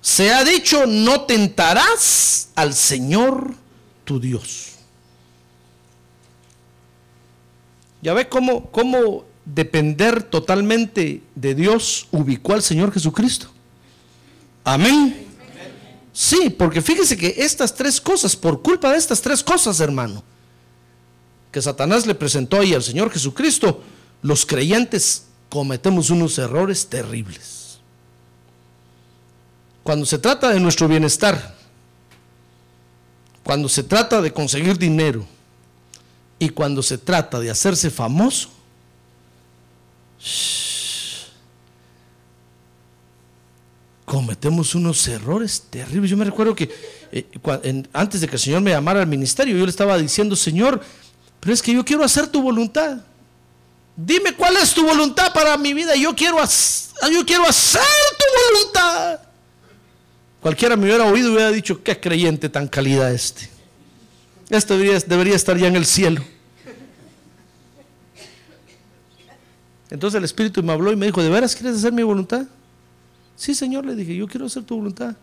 se 0.00 0.32
ha 0.32 0.44
dicho, 0.44 0.86
no 0.86 1.22
tentarás 1.22 2.50
al 2.54 2.74
Señor 2.74 3.54
tu 4.04 4.20
Dios. 4.20 4.72
Ya 8.02 8.12
ve 8.14 8.28
cómo, 8.28 8.70
cómo 8.70 9.24
depender 9.44 10.22
totalmente 10.22 11.22
de 11.34 11.54
Dios 11.54 12.08
ubicó 12.10 12.52
al 12.54 12.62
Señor 12.62 12.92
Jesucristo. 12.92 13.50
Amén. 14.66 15.28
Sí, 16.12 16.50
porque 16.50 16.82
fíjese 16.82 17.16
que 17.16 17.36
estas 17.38 17.72
tres 17.72 18.00
cosas, 18.00 18.34
por 18.34 18.62
culpa 18.62 18.90
de 18.90 18.98
estas 18.98 19.22
tres 19.22 19.44
cosas, 19.44 19.78
hermano, 19.78 20.24
que 21.52 21.62
Satanás 21.62 22.04
le 22.04 22.16
presentó 22.16 22.58
ahí 22.58 22.74
al 22.74 22.82
Señor 22.82 23.12
Jesucristo, 23.12 23.80
los 24.22 24.44
creyentes 24.44 25.26
cometemos 25.50 26.10
unos 26.10 26.36
errores 26.38 26.88
terribles. 26.88 27.78
Cuando 29.84 30.04
se 30.04 30.18
trata 30.18 30.48
de 30.48 30.58
nuestro 30.58 30.88
bienestar, 30.88 31.54
cuando 33.44 33.68
se 33.68 33.84
trata 33.84 34.20
de 34.20 34.32
conseguir 34.32 34.76
dinero 34.78 35.24
y 36.40 36.48
cuando 36.48 36.82
se 36.82 36.98
trata 36.98 37.38
de 37.38 37.50
hacerse 37.50 37.88
famoso, 37.88 38.48
cometemos 44.06 44.74
unos 44.76 45.06
errores 45.08 45.64
terribles. 45.68 46.08
Yo 46.08 46.16
me 46.16 46.24
recuerdo 46.24 46.54
que 46.54 46.70
eh, 47.12 47.26
antes 47.92 48.20
de 48.22 48.28
que 48.28 48.36
el 48.36 48.40
Señor 48.40 48.62
me 48.62 48.70
llamara 48.70 49.00
al 49.00 49.06
ministerio, 49.06 49.58
yo 49.58 49.64
le 49.66 49.70
estaba 49.70 49.98
diciendo, 49.98 50.34
Señor, 50.36 50.80
pero 51.40 51.52
es 51.52 51.60
que 51.60 51.74
yo 51.74 51.84
quiero 51.84 52.04
hacer 52.04 52.28
tu 52.28 52.40
voluntad. 52.40 52.98
Dime 53.96 54.34
cuál 54.34 54.56
es 54.56 54.72
tu 54.72 54.86
voluntad 54.86 55.32
para 55.34 55.58
mi 55.58 55.74
vida. 55.74 55.96
Yo 55.96 56.14
quiero, 56.14 56.38
yo 56.38 57.26
quiero 57.26 57.46
hacer 57.46 57.82
tu 58.18 58.54
voluntad. 58.54 59.20
Cualquiera 60.40 60.76
me 60.76 60.84
hubiera 60.84 61.04
oído 61.04 61.30
y 61.30 61.32
hubiera 61.32 61.50
dicho, 61.50 61.82
qué 61.82 61.98
creyente 61.98 62.48
tan 62.48 62.68
calidad 62.68 63.12
este. 63.12 63.50
Este 64.48 64.74
debería, 64.74 65.00
debería 65.00 65.34
estar 65.34 65.58
ya 65.58 65.66
en 65.66 65.74
el 65.74 65.84
cielo. 65.84 66.22
Entonces 69.90 70.18
el 70.18 70.24
Espíritu 70.24 70.62
me 70.62 70.72
habló 70.72 70.92
y 70.92 70.96
me 70.96 71.06
dijo, 71.06 71.20
¿de 71.22 71.28
veras 71.28 71.56
quieres 71.56 71.78
hacer 71.78 71.92
mi 71.92 72.04
voluntad? 72.04 72.46
Sí, 73.36 73.54
Señor, 73.54 73.84
le 73.84 73.94
dije, 73.94 74.16
yo 74.16 74.26
quiero 74.26 74.46
hacer 74.46 74.64
tu 74.64 74.76
voluntad. 74.76 75.14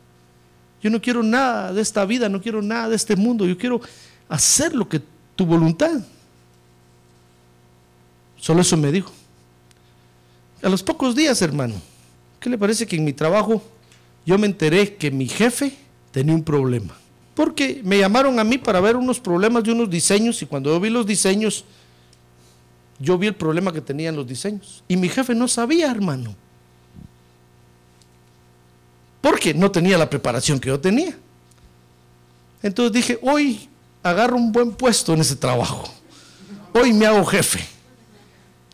Yo 0.82 0.90
no 0.90 1.02
quiero 1.02 1.24
nada 1.24 1.74
de 1.74 1.82
esta 1.82 2.06
vida, 2.06 2.30
no 2.30 2.42
quiero 2.42 2.62
nada 2.62 2.90
de 2.90 2.96
este 2.96 3.16
mundo, 3.16 3.46
yo 3.46 3.58
quiero 3.58 3.82
hacer 4.30 4.76
lo 4.76 4.88
que 4.88 5.02
tu 5.36 5.46
voluntad. 5.46 6.02
Solo 8.38 8.62
eso 8.62 8.76
me 8.78 8.92
dijo. 8.92 9.12
A 10.62 10.70
los 10.70 10.84
pocos 10.84 11.16
días, 11.16 11.42
hermano, 11.42 11.76
¿qué 12.40 12.50
le 12.50 12.58
parece 12.58 12.86
que 12.86 12.96
en 12.96 13.06
mi 13.06 13.14
trabajo 13.14 13.64
yo 14.26 14.38
me 14.38 14.48
enteré 14.48 14.96
que 14.96 15.12
mi 15.12 15.28
jefe 15.28 15.74
tenía 16.12 16.36
un 16.36 16.44
problema? 16.44 16.94
Porque 17.36 17.82
me 17.84 17.98
llamaron 17.98 18.38
a 18.40 18.44
mí 18.44 18.58
para 18.58 18.80
ver 18.80 18.96
unos 18.96 19.20
problemas 19.20 19.64
de 19.64 19.72
unos 19.72 19.90
diseños 19.90 20.42
y 20.42 20.46
cuando 20.46 20.72
yo 20.72 20.80
vi 20.80 20.90
los 20.90 21.06
diseños, 21.06 21.66
yo 23.00 23.18
vi 23.18 23.28
el 23.28 23.36
problema 23.36 23.74
que 23.74 23.82
tenían 23.82 24.16
los 24.16 24.28
diseños. 24.28 24.84
Y 24.88 24.98
mi 24.98 25.10
jefe 25.10 25.34
no 25.34 25.48
sabía, 25.48 25.90
hermano. 25.90 26.36
Porque 29.24 29.54
no 29.54 29.72
tenía 29.72 29.98
la 29.98 30.10
preparación 30.10 30.60
que 30.60 30.68
yo 30.68 30.78
tenía. 30.82 31.16
Entonces 32.62 32.92
dije, 32.92 33.20
hoy 33.22 33.70
agarro 34.04 34.36
un 34.36 34.52
buen 34.52 34.74
puesto 34.74 35.14
en 35.14 35.22
ese 35.22 35.38
trabajo. 35.38 35.90
Hoy 36.74 36.92
me 36.92 37.06
hago 37.06 37.24
jefe. 37.24 37.66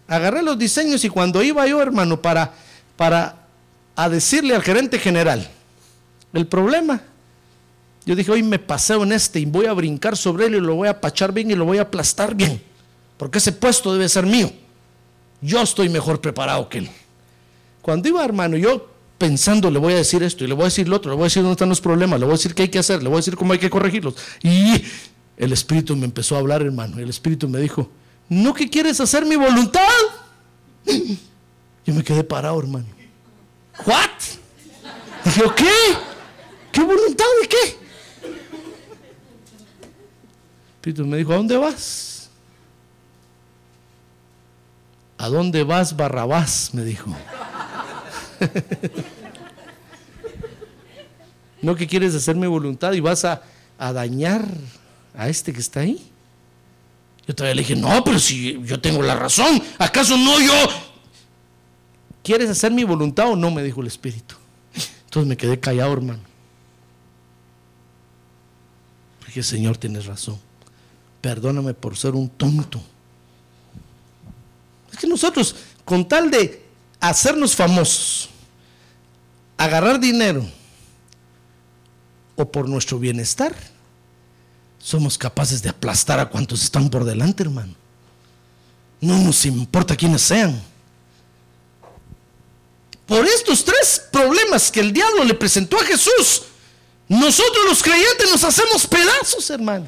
Agarré 0.08 0.42
los 0.42 0.58
diseños 0.58 1.04
y 1.04 1.10
cuando 1.10 1.44
iba 1.44 1.68
yo, 1.68 1.80
hermano, 1.80 2.20
para, 2.20 2.52
para 2.98 3.46
a 3.96 4.10
decirle 4.10 4.56
al 4.56 4.64
gerente 4.64 4.98
general 4.98 5.48
el 6.34 6.48
problema, 6.48 7.00
yo 8.08 8.16
dije, 8.16 8.32
hoy 8.32 8.42
me 8.42 8.58
paseo 8.58 9.04
en 9.04 9.12
este 9.12 9.40
y 9.40 9.46
voy 9.46 9.68
a 9.68 9.74
brincar 9.74 10.18
sobre 10.18 10.48
él 10.48 10.56
y 10.56 10.60
lo 10.60 10.74
voy 10.74 10.88
a 10.88 11.00
pachar 11.00 11.32
bien 11.32 11.52
y 11.52 11.54
lo 11.54 11.66
voy 11.66 11.78
a 11.78 11.84
aplastar 11.84 12.34
bien, 12.34 12.60
porque 13.18 13.38
ese 13.38 13.52
puesto 13.52 13.94
debe 13.94 14.10
ser 14.10 14.26
mío. 14.26 14.52
Yo 15.42 15.62
estoy 15.62 15.90
mejor 15.90 16.20
preparado 16.20 16.68
que 16.70 16.80
él. 16.80 16.90
Cuando 17.84 18.10
iba, 18.10 18.26
hermano, 18.26 18.58
yo 18.58 18.90
pensando, 19.20 19.70
le 19.70 19.78
voy 19.78 19.94
a 19.94 19.98
decir 19.98 20.24
esto 20.24 20.44
y 20.44 20.48
le 20.48 20.56
voy 20.56 20.64
a 20.64 20.66
decir 20.66 20.88
lo 20.88 20.96
otro, 20.96 21.12
le 21.12 21.16
voy 21.16 21.24
a 21.24 21.28
decir 21.28 21.44
dónde 21.44 21.54
están 21.54 21.70
los 21.70 21.82
problemas, 21.82 22.20
le 22.20 22.26
voy 22.26 22.34
a 22.34 22.38
decir 22.38 22.56
qué 22.56 22.64
hay 22.64 22.70
que 22.70 22.80
hacer, 22.80 23.04
le 23.04 23.10
voy 23.10 23.18
a 23.18 23.20
decir 23.20 23.36
cómo 23.36 23.54
hay 23.54 23.60
que 23.60 23.70
corregirlos. 23.70 24.16
Y 24.42 24.84
el 25.38 25.52
Espíritu 25.54 25.96
me 25.96 26.06
empezó 26.06 26.36
a 26.36 26.40
hablar, 26.40 26.62
hermano. 26.62 27.00
Y 27.00 27.04
el 27.04 27.10
Espíritu 27.10 27.48
me 27.48 27.60
dijo, 27.60 27.90
¿no 28.30 28.54
que 28.54 28.68
quieres 28.70 29.00
hacer 29.00 29.26
mi 29.26 29.36
voluntad? 29.36 29.88
Yo 31.86 31.94
me 31.94 32.04
quedé 32.04 32.24
parado, 32.24 32.60
hermano. 32.60 32.88
¿What? 33.86 34.10
Dije, 35.26 35.44
¿qué? 35.56 35.74
¿Qué 36.72 36.82
voluntad 36.82 37.26
de 37.42 37.48
qué? 37.48 37.78
El 38.24 38.36
Espíritu 40.76 41.06
me 41.06 41.18
dijo, 41.18 41.34
¿a 41.34 41.36
dónde 41.36 41.58
vas? 41.58 42.30
¿A 45.18 45.28
dónde 45.28 45.64
vas, 45.66 45.96
Barrabás? 45.98 46.70
Me 46.74 46.86
dijo. 46.86 47.14
¿No 51.62 51.76
que 51.76 51.88
quieres 51.88 52.16
hacer 52.16 52.36
mi 52.36 52.48
voluntad 52.48 52.94
y 52.94 53.00
vas 53.00 53.26
a, 53.26 53.42
a 53.78 53.92
dañar 53.92 54.46
a 55.14 55.30
este 55.30 55.52
que 55.52 55.60
está 55.60 55.82
ahí? 55.82 56.02
Yo 57.28 57.36
todavía 57.36 57.56
le 57.56 57.62
dije, 57.62 57.76
no, 57.76 58.04
pero 58.04 58.18
si 58.18 58.60
yo 58.64 58.80
tengo 58.80 59.04
la 59.04 59.16
razón, 59.16 59.62
¿acaso 59.78 60.18
no 60.18 60.40
yo? 60.40 60.54
¿Quieres 62.24 62.50
hacer 62.50 62.72
mi 62.72 62.84
voluntad 62.84 63.30
o 63.30 63.36
no? 63.36 63.52
Me 63.52 63.62
dijo 63.62 63.82
el 63.82 63.88
Espíritu. 63.88 64.36
Entonces 65.06 65.28
me 65.28 65.38
quedé 65.38 65.60
callado, 65.60 65.94
hermano. 65.94 66.22
Dije, 69.28 69.44
Señor, 69.44 69.78
tienes 69.78 70.06
razón. 70.06 70.40
Perdóname 71.22 71.74
por 71.74 71.98
ser 71.98 72.16
un 72.16 72.30
tonto. 72.30 72.82
Es 74.92 74.98
que 74.98 75.08
nosotros, 75.08 75.56
con 75.86 76.08
tal 76.08 76.32
de 76.32 76.69
hacernos 77.00 77.56
famosos, 77.56 78.30
agarrar 79.58 80.00
dinero 80.00 80.46
o 82.36 82.50
por 82.50 82.68
nuestro 82.68 83.00
bienestar, 83.00 83.56
somos 84.80 85.18
capaces 85.18 85.62
de 85.62 85.70
aplastar 85.70 86.20
a 86.20 86.30
cuantos 86.30 86.64
están 86.64 86.90
por 86.90 87.04
delante, 87.04 87.44
hermano. 87.44 87.76
No 89.02 89.18
nos 89.18 89.46
importa 89.46 89.96
quiénes 89.96 90.22
sean. 90.22 90.62
Por 93.06 93.26
estos 93.26 93.66
tres 93.66 94.02
problemas 94.12 94.72
que 94.72 94.80
el 94.80 94.94
diablo 94.94 95.24
le 95.24 95.34
presentó 95.34 95.78
a 95.78 95.84
Jesús, 95.84 96.44
nosotros 97.08 97.66
los 97.68 97.82
creyentes 97.82 98.30
nos 98.30 98.44
hacemos 98.44 98.86
pedazos, 98.86 99.50
hermano. 99.50 99.88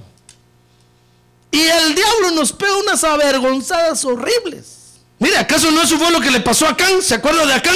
Y 1.52 1.62
el 1.62 1.94
diablo 1.94 2.32
nos 2.32 2.52
pega 2.52 2.76
unas 2.78 3.04
avergonzadas 3.04 4.04
horribles. 4.06 4.81
Mire, 5.22 5.38
¿acaso 5.38 5.70
no 5.70 5.84
eso 5.84 6.00
fue 6.00 6.10
lo 6.10 6.20
que 6.20 6.32
le 6.32 6.40
pasó 6.40 6.66
a 6.66 6.72
Acán? 6.72 7.00
¿Se 7.04 7.14
acuerda 7.14 7.46
de 7.46 7.54
Acán? 7.54 7.76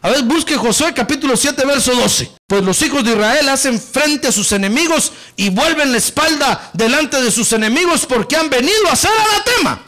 A 0.00 0.10
ver, 0.10 0.22
busque 0.22 0.56
Josué 0.56 0.94
capítulo 0.94 1.36
7, 1.36 1.66
verso 1.66 1.92
12. 1.92 2.30
Pues 2.46 2.62
los 2.62 2.80
hijos 2.82 3.02
de 3.02 3.14
Israel 3.14 3.48
hacen 3.48 3.80
frente 3.80 4.28
a 4.28 4.32
sus 4.32 4.52
enemigos 4.52 5.10
y 5.34 5.48
vuelven 5.50 5.90
la 5.90 5.98
espalda 5.98 6.70
delante 6.72 7.20
de 7.20 7.32
sus 7.32 7.52
enemigos 7.52 8.06
porque 8.06 8.36
han 8.36 8.48
venido 8.48 8.86
a 8.88 8.92
hacer 8.92 9.10
anatema. 9.10 9.82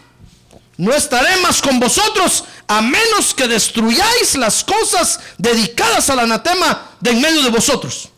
No 0.79 0.93
estaré 0.93 1.37
más 1.43 1.63
con 1.63 1.79
vosotros 1.79 2.43
a 2.67 2.83
menos 2.83 3.33
que 3.37 3.47
destruyáis 3.47 4.35
las 4.35 4.65
cosas 4.65 5.21
dedicadas 5.39 6.11
al 6.11 6.19
anatema 6.19 6.91
de 6.99 7.13
en 7.13 7.21
medio 7.21 7.41
de 7.41 7.51
vosotros. 7.51 8.09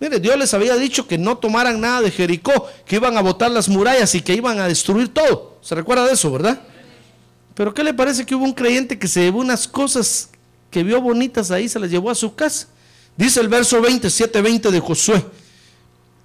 Mire, 0.00 0.18
Dios 0.18 0.36
les 0.36 0.52
había 0.54 0.74
dicho 0.74 1.06
que 1.06 1.18
no 1.18 1.38
tomaran 1.38 1.80
nada 1.80 2.00
de 2.00 2.10
Jericó, 2.10 2.68
que 2.84 2.96
iban 2.96 3.16
a 3.16 3.20
botar 3.20 3.52
las 3.52 3.68
murallas 3.68 4.12
y 4.16 4.22
que 4.22 4.34
iban 4.34 4.58
a 4.58 4.66
destruir 4.66 5.14
todo. 5.14 5.58
¿Se 5.62 5.76
recuerda 5.76 6.04
de 6.04 6.14
eso, 6.14 6.32
verdad? 6.32 6.60
Pero 7.58 7.74
¿qué 7.74 7.82
le 7.82 7.92
parece 7.92 8.24
que 8.24 8.36
hubo 8.36 8.44
un 8.44 8.52
creyente 8.52 8.96
que 8.96 9.08
se 9.08 9.20
llevó 9.20 9.40
unas 9.40 9.66
cosas 9.66 10.28
que 10.70 10.84
vio 10.84 11.00
bonitas 11.00 11.50
ahí, 11.50 11.68
se 11.68 11.80
las 11.80 11.90
llevó 11.90 12.08
a 12.08 12.14
su 12.14 12.32
casa? 12.36 12.68
Dice 13.16 13.40
el 13.40 13.48
verso 13.48 13.80
27, 13.80 14.40
20 14.40 14.70
de 14.70 14.78
Josué. 14.78 15.24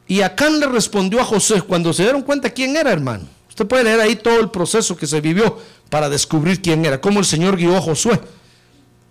Y 0.08 0.22
Acán 0.22 0.60
le 0.60 0.68
respondió 0.68 1.20
a 1.20 1.26
José 1.26 1.64
cuando 1.64 1.92
se 1.92 2.04
dieron 2.04 2.22
cuenta 2.22 2.52
quién 2.52 2.78
era, 2.78 2.92
hermano. 2.92 3.28
Usted 3.50 3.66
puede 3.66 3.84
leer 3.84 4.00
ahí 4.00 4.16
todo 4.16 4.40
el 4.42 4.52
proceso 4.52 4.96
que 4.96 5.08
se 5.08 5.22
vivió 5.22 5.58
para 5.90 6.08
descubrir 6.08 6.62
quién 6.62 6.86
era, 6.86 7.02
cómo 7.02 7.20
el 7.20 7.26
Señor 7.26 7.58
guió 7.58 7.76
a 7.76 7.82
Josué. 7.82 8.22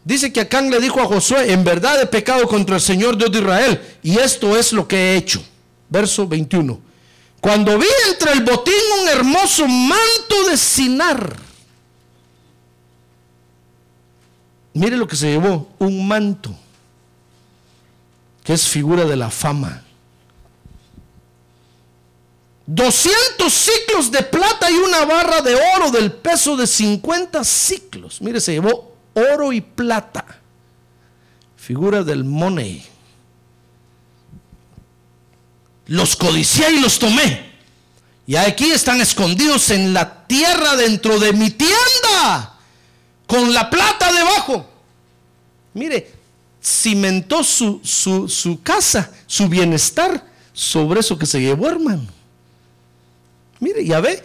Dice 0.04 0.32
que 0.32 0.42
Acán 0.42 0.70
le 0.70 0.78
dijo 0.78 1.00
a 1.00 1.06
Josué, 1.06 1.52
en 1.52 1.64
verdad 1.64 2.00
he 2.00 2.06
pecado 2.06 2.46
contra 2.46 2.76
el 2.76 2.82
Señor 2.82 3.16
Dios 3.16 3.32
de 3.32 3.40
Israel, 3.40 3.80
y 4.00 4.16
esto 4.18 4.56
es 4.56 4.72
lo 4.72 4.87
que 4.87 4.96
he 4.96 5.16
hecho. 5.16 5.42
Verso 5.88 6.28
21. 6.28 6.80
Cuando 7.40 7.76
vi 7.76 7.87
entre 8.12 8.30
el 8.30 8.44
botín 8.44 8.74
un 9.00 9.08
hermoso 9.08 9.66
manto 9.66 10.48
de 10.48 10.56
sinar. 10.56 11.41
Mire 14.74 14.96
lo 14.96 15.06
que 15.06 15.16
se 15.16 15.30
llevó, 15.30 15.68
un 15.78 16.06
manto, 16.06 16.54
que 18.42 18.54
es 18.54 18.66
figura 18.68 19.04
de 19.04 19.16
la 19.16 19.30
fama. 19.30 19.82
200 22.66 23.52
ciclos 23.52 24.11
de 24.11 24.22
plata 24.22 24.70
y 24.70 24.74
una 24.74 25.04
barra 25.04 25.42
de 25.42 25.54
oro 25.76 25.90
del 25.90 26.12
peso 26.12 26.56
de 26.56 26.66
50 26.66 27.44
ciclos. 27.44 28.22
Mire, 28.22 28.40
se 28.40 28.52
llevó 28.52 28.96
oro 29.14 29.52
y 29.52 29.61
plata. 29.61 30.24
Figura 31.56 32.02
del 32.02 32.24
money. 32.24 32.85
Los 35.87 36.16
codicié 36.16 36.70
y 36.72 36.80
los 36.80 36.98
tomé. 36.98 37.52
Y 38.26 38.37
aquí 38.37 38.70
están 38.70 39.00
escondidos 39.00 39.70
en 39.70 39.92
la 39.92 40.26
tierra 40.26 40.76
dentro 40.76 41.18
de 41.18 41.32
mi 41.32 41.50
tienda. 41.50 42.51
Con 43.32 43.54
la 43.54 43.70
plata 43.70 44.12
debajo. 44.12 44.66
Mire, 45.72 46.06
cimentó 46.62 47.42
su, 47.42 47.80
su, 47.82 48.28
su 48.28 48.60
casa, 48.60 49.10
su 49.26 49.48
bienestar 49.48 50.22
sobre 50.52 51.00
eso 51.00 51.16
que 51.16 51.24
se 51.24 51.40
llevó, 51.40 51.66
hermano. 51.66 52.02
Mire, 53.58 53.86
ya 53.86 54.00
ve, 54.00 54.22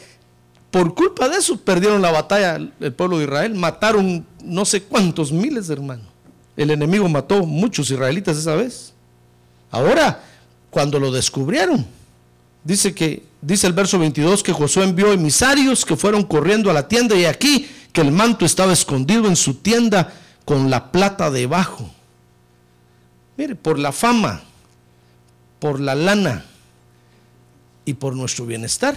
por 0.71 0.93
culpa 0.93 1.29
de 1.29 1.37
eso 1.37 1.55
perdieron 1.55 2.01
la 2.01 2.11
batalla 2.11 2.57
el 2.57 2.91
pueblo 2.91 3.19
de 3.19 3.23
Israel, 3.23 3.55
mataron 3.55 4.25
no 4.43 4.65
sé 4.65 4.83
cuántos 4.83 5.31
miles 5.31 5.67
de 5.67 5.75
hermanos. 5.75 6.07
El 6.57 6.71
enemigo 6.71 7.07
mató 7.07 7.45
muchos 7.45 7.89
israelitas 7.89 8.35
esa 8.35 8.55
vez. 8.55 8.91
Ahora, 9.71 10.21
cuando 10.69 10.99
lo 10.99 11.13
descubrieron, 11.13 11.87
dice 12.61 12.93
que 12.93 13.23
dice 13.41 13.67
el 13.67 13.73
verso 13.73 13.99
22 13.99 14.43
que 14.43 14.51
Josué 14.51 14.83
envió 14.83 15.13
emisarios 15.13 15.85
que 15.85 15.95
fueron 15.95 16.23
corriendo 16.23 16.69
a 16.69 16.73
la 16.73 16.89
tienda 16.89 17.15
y 17.15 17.23
aquí 17.23 17.69
que 17.93 18.02
el 18.02 18.12
manto 18.12 18.45
estaba 18.45 18.73
escondido 18.73 19.28
en 19.28 19.36
su 19.36 19.56
tienda 19.56 20.13
con 20.45 20.69
la 20.69 20.91
plata 20.91 21.32
debajo. 21.32 21.89
Mire, 23.38 23.56
por 23.56 23.80
la 23.80 23.91
fama, 23.91 24.41
por 25.60 25.80
la 25.80 25.95
lana 25.95 26.45
y 27.86 27.93
por 27.93 28.15
nuestro 28.15 28.45
bienestar 28.45 28.95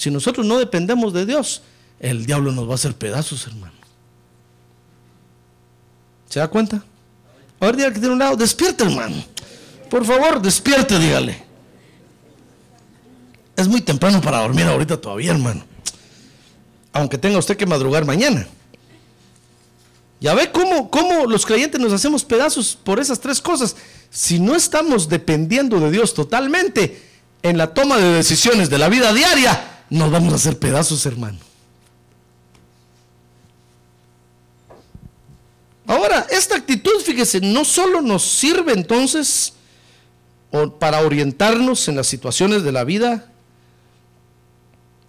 si 0.00 0.10
nosotros 0.10 0.46
no 0.46 0.58
dependemos 0.58 1.12
de 1.12 1.26
Dios, 1.26 1.60
el 1.98 2.24
diablo 2.24 2.52
nos 2.52 2.66
va 2.66 2.72
a 2.72 2.74
hacer 2.76 2.94
pedazos, 2.94 3.46
hermano. 3.46 3.74
¿Se 6.26 6.40
da 6.40 6.48
cuenta? 6.48 6.82
Ahora 7.60 7.76
dígale 7.76 7.92
que 7.92 8.00
tiene 8.00 8.14
un 8.14 8.18
lado, 8.18 8.34
despierte, 8.34 8.84
hermano. 8.84 9.22
Por 9.90 10.06
favor, 10.06 10.40
despierte, 10.40 10.98
dígale. 10.98 11.44
Es 13.56 13.68
muy 13.68 13.82
temprano 13.82 14.22
para 14.22 14.40
dormir 14.40 14.64
ahorita 14.64 14.98
todavía, 14.98 15.32
hermano. 15.32 15.64
Aunque 16.92 17.18
tenga 17.18 17.38
usted 17.38 17.56
que 17.56 17.66
madrugar 17.66 18.04
mañana. 18.04 18.46
Ya 20.20 20.34
ve 20.34 20.52
cómo, 20.52 20.90
cómo 20.90 21.26
los 21.26 21.46
creyentes 21.46 21.80
nos 21.80 21.92
hacemos 21.92 22.24
pedazos 22.24 22.76
por 22.82 23.00
esas 23.00 23.20
tres 23.20 23.40
cosas. 23.40 23.76
Si 24.10 24.38
no 24.38 24.54
estamos 24.54 25.08
dependiendo 25.08 25.80
de 25.80 25.90
Dios 25.90 26.12
totalmente, 26.12 27.02
en 27.42 27.56
la 27.56 27.72
toma 27.72 27.96
de 27.96 28.12
decisiones 28.12 28.68
de 28.68 28.78
la 28.78 28.88
vida 28.88 29.14
diaria, 29.14 29.84
nos 29.88 30.10
vamos 30.10 30.32
a 30.32 30.36
hacer 30.36 30.58
pedazos, 30.58 31.06
hermano. 31.06 31.38
Ahora, 35.86 36.26
esta 36.30 36.54
actitud, 36.54 37.00
fíjese, 37.02 37.40
no 37.40 37.64
solo 37.64 38.00
nos 38.00 38.22
sirve 38.24 38.72
entonces 38.72 39.54
para 40.78 41.00
orientarnos 41.00 41.88
en 41.88 41.96
las 41.96 42.06
situaciones 42.06 42.62
de 42.62 42.72
la 42.72 42.84
vida, 42.84 43.29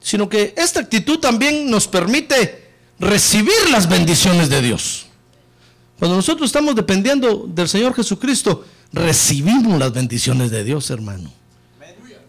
sino 0.02 0.28
que 0.28 0.54
esta 0.58 0.80
actitud 0.80 1.20
también 1.20 1.70
nos 1.70 1.88
permite 1.88 2.70
recibir 3.00 3.70
las 3.72 3.88
bendiciones 3.88 4.50
de 4.50 4.62
Dios. 4.62 5.06
Cuando 6.00 6.16
nosotros 6.16 6.50
estamos 6.50 6.76
dependiendo 6.76 7.46
del 7.48 7.70
Señor 7.70 7.94
Jesucristo, 7.94 8.66
recibimos 8.92 9.78
las 9.80 9.94
bendiciones 9.94 10.52
de 10.52 10.64
Dios, 10.64 10.90
hermano. 10.90 11.32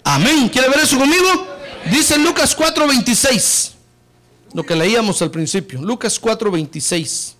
Amén. 0.05 0.49
¿Quiere 0.49 0.69
ver 0.69 0.81
eso 0.81 0.99
conmigo? 0.99 1.47
Dice 1.91 2.19
Lucas 2.19 2.57
4:26. 2.57 3.71
Lo 4.53 4.65
que 4.65 4.77
leíamos 4.77 5.23
al 5.23 5.31
principio. 5.31 5.81
Lucas 5.81 6.21
4:26. 6.21 7.35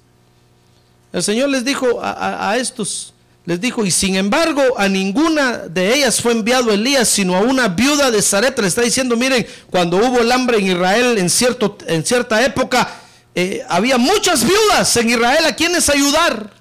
El 1.13 1.23
Señor 1.23 1.51
les 1.51 1.65
dijo 1.65 2.01
a, 2.03 2.57
estos, 2.57 3.12
les 3.45 3.61
dijo, 3.61 3.85
y 3.85 3.91
sin 3.91 4.15
embargo 4.15 4.63
a 4.77 4.89
ninguna 4.89 5.59
de 5.59 5.95
ellas 5.95 6.21
fue 6.21 6.33
enviado 6.33 6.71
Elías, 6.71 7.09
sino 7.09 7.37
a 7.37 7.41
una 7.41 7.69
viuda 7.69 8.11
de 8.11 8.23
Zareta. 8.23 8.63
Le 8.63 8.69
está 8.69 8.83
diciendo, 8.83 9.17
miren, 9.17 9.47
cuando 9.69 9.97
hubo 9.97 10.21
el 10.21 10.31
hambre 10.31 10.59
en 10.59 10.69
Israel 10.69 11.19
en, 11.19 11.29
cierto, 11.29 11.77
en 11.87 12.05
cierta 12.07 12.45
época, 12.45 12.89
eh, 13.35 13.65
había 13.69 13.99
muchas 13.99 14.45
viudas 14.45 14.97
en 14.97 15.11
Israel 15.11 15.45
a 15.45 15.57
quienes 15.57 15.89
ayudar. 15.89 16.53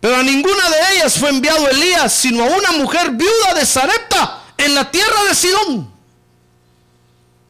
Pero 0.00 0.16
a 0.16 0.22
ninguna 0.22 0.70
de 0.70 0.96
ellas 0.96 1.18
fue 1.18 1.28
enviado 1.28 1.68
Elías, 1.68 2.10
sino 2.10 2.42
a 2.42 2.56
una 2.56 2.72
mujer 2.72 3.10
viuda 3.10 3.52
de 3.54 3.66
Zareta 3.66 4.42
en 4.56 4.74
la 4.74 4.90
tierra 4.90 5.24
de 5.28 5.34
Sidón. 5.34 5.92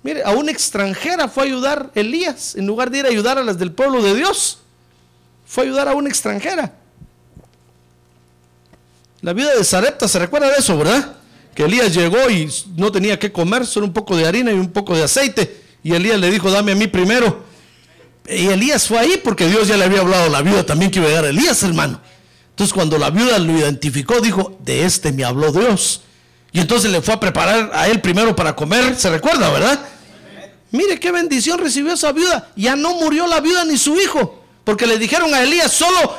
Mire, 0.03 0.25
a 0.25 0.33
una 0.33 0.51
extranjera 0.51 1.29
fue 1.29 1.45
a 1.45 1.47
ayudar 1.47 1.91
Elías, 1.95 2.57
en 2.57 2.67
lugar 2.67 2.91
de 2.91 2.99
ir 2.99 3.07
a 3.07 3.11
ayudar 3.11 3.39
a 3.39 3.45
las 3.45 3.57
del 3.57 3.71
pueblo 3.71 4.03
de 4.03 4.17
Dios, 4.17 4.59
fue 5.47 5.63
a 5.63 5.67
ayudar 5.67 5.89
a 5.89 5.95
una 5.95 6.09
extranjera. 6.09 6.73
La 9.23 9.33
vida 9.33 9.55
de 9.55 9.65
Sarepta, 9.65 10.09
¿se 10.09 10.19
recuerda 10.19 10.49
de 10.49 10.57
eso, 10.59 10.79
verdad? 10.79 11.17
Que 11.55 11.65
Elías 11.65 11.93
llegó 11.93 12.31
y 12.31 12.51
no 12.77 12.91
tenía 12.91 13.19
que 13.19 13.31
comer, 13.31 13.67
solo 13.67 13.87
un 13.87 13.93
poco 13.93 14.17
de 14.17 14.27
harina 14.27 14.51
y 14.51 14.55
un 14.55 14.71
poco 14.71 14.97
de 14.97 15.03
aceite. 15.03 15.63
Y 15.83 15.93
Elías 15.93 16.19
le 16.19 16.31
dijo, 16.31 16.51
dame 16.51 16.73
a 16.73 16.75
mí 16.75 16.87
primero. 16.87 17.45
Y 18.29 18.47
Elías 18.47 18.87
fue 18.87 18.99
ahí 18.99 19.21
porque 19.23 19.47
Dios 19.47 19.69
ya 19.69 19.77
le 19.77 19.85
había 19.85 20.01
hablado 20.01 20.25
a 20.25 20.29
la 20.29 20.43
viuda 20.43 20.65
también 20.65 20.91
que 20.91 21.01
iba 21.01 21.07
a 21.07 21.11
llegar 21.11 21.25
Elías, 21.27 21.63
hermano. 21.63 22.01
Entonces 22.51 22.73
cuando 22.73 22.99
la 22.99 23.11
viuda 23.11 23.39
lo 23.39 23.53
identificó, 23.59 24.21
dijo, 24.21 24.59
de 24.61 24.85
este 24.85 25.13
me 25.13 25.25
habló 25.25 25.53
Dios. 25.53 26.03
Y 26.53 26.61
entonces 26.61 26.91
le 26.91 27.03
fue 27.03 27.15
a 27.15 27.21
preparar 27.21 27.71
a 27.75 27.89
él 27.89 28.01
primero 28.01 28.35
para 28.35 28.57
comer, 28.57 28.97
se 28.97 29.11
recuerda, 29.11 29.51
¿verdad? 29.51 29.81
Mire 30.71 30.99
qué 31.01 31.11
bendición 31.11 31.59
recibió 31.59 31.93
esa 31.93 32.13
viuda. 32.13 32.51
Ya 32.57 32.77
no 32.77 32.95
murió 32.95 33.27
la 33.27 33.41
viuda 33.41 33.65
ni 33.65 33.77
su 33.77 33.99
hijo, 34.01 34.45
porque 34.65 34.87
le 34.87 34.99
dijeron 34.99 35.35
a 35.35 35.43
Elías, 35.43 35.73
solo, 35.73 36.17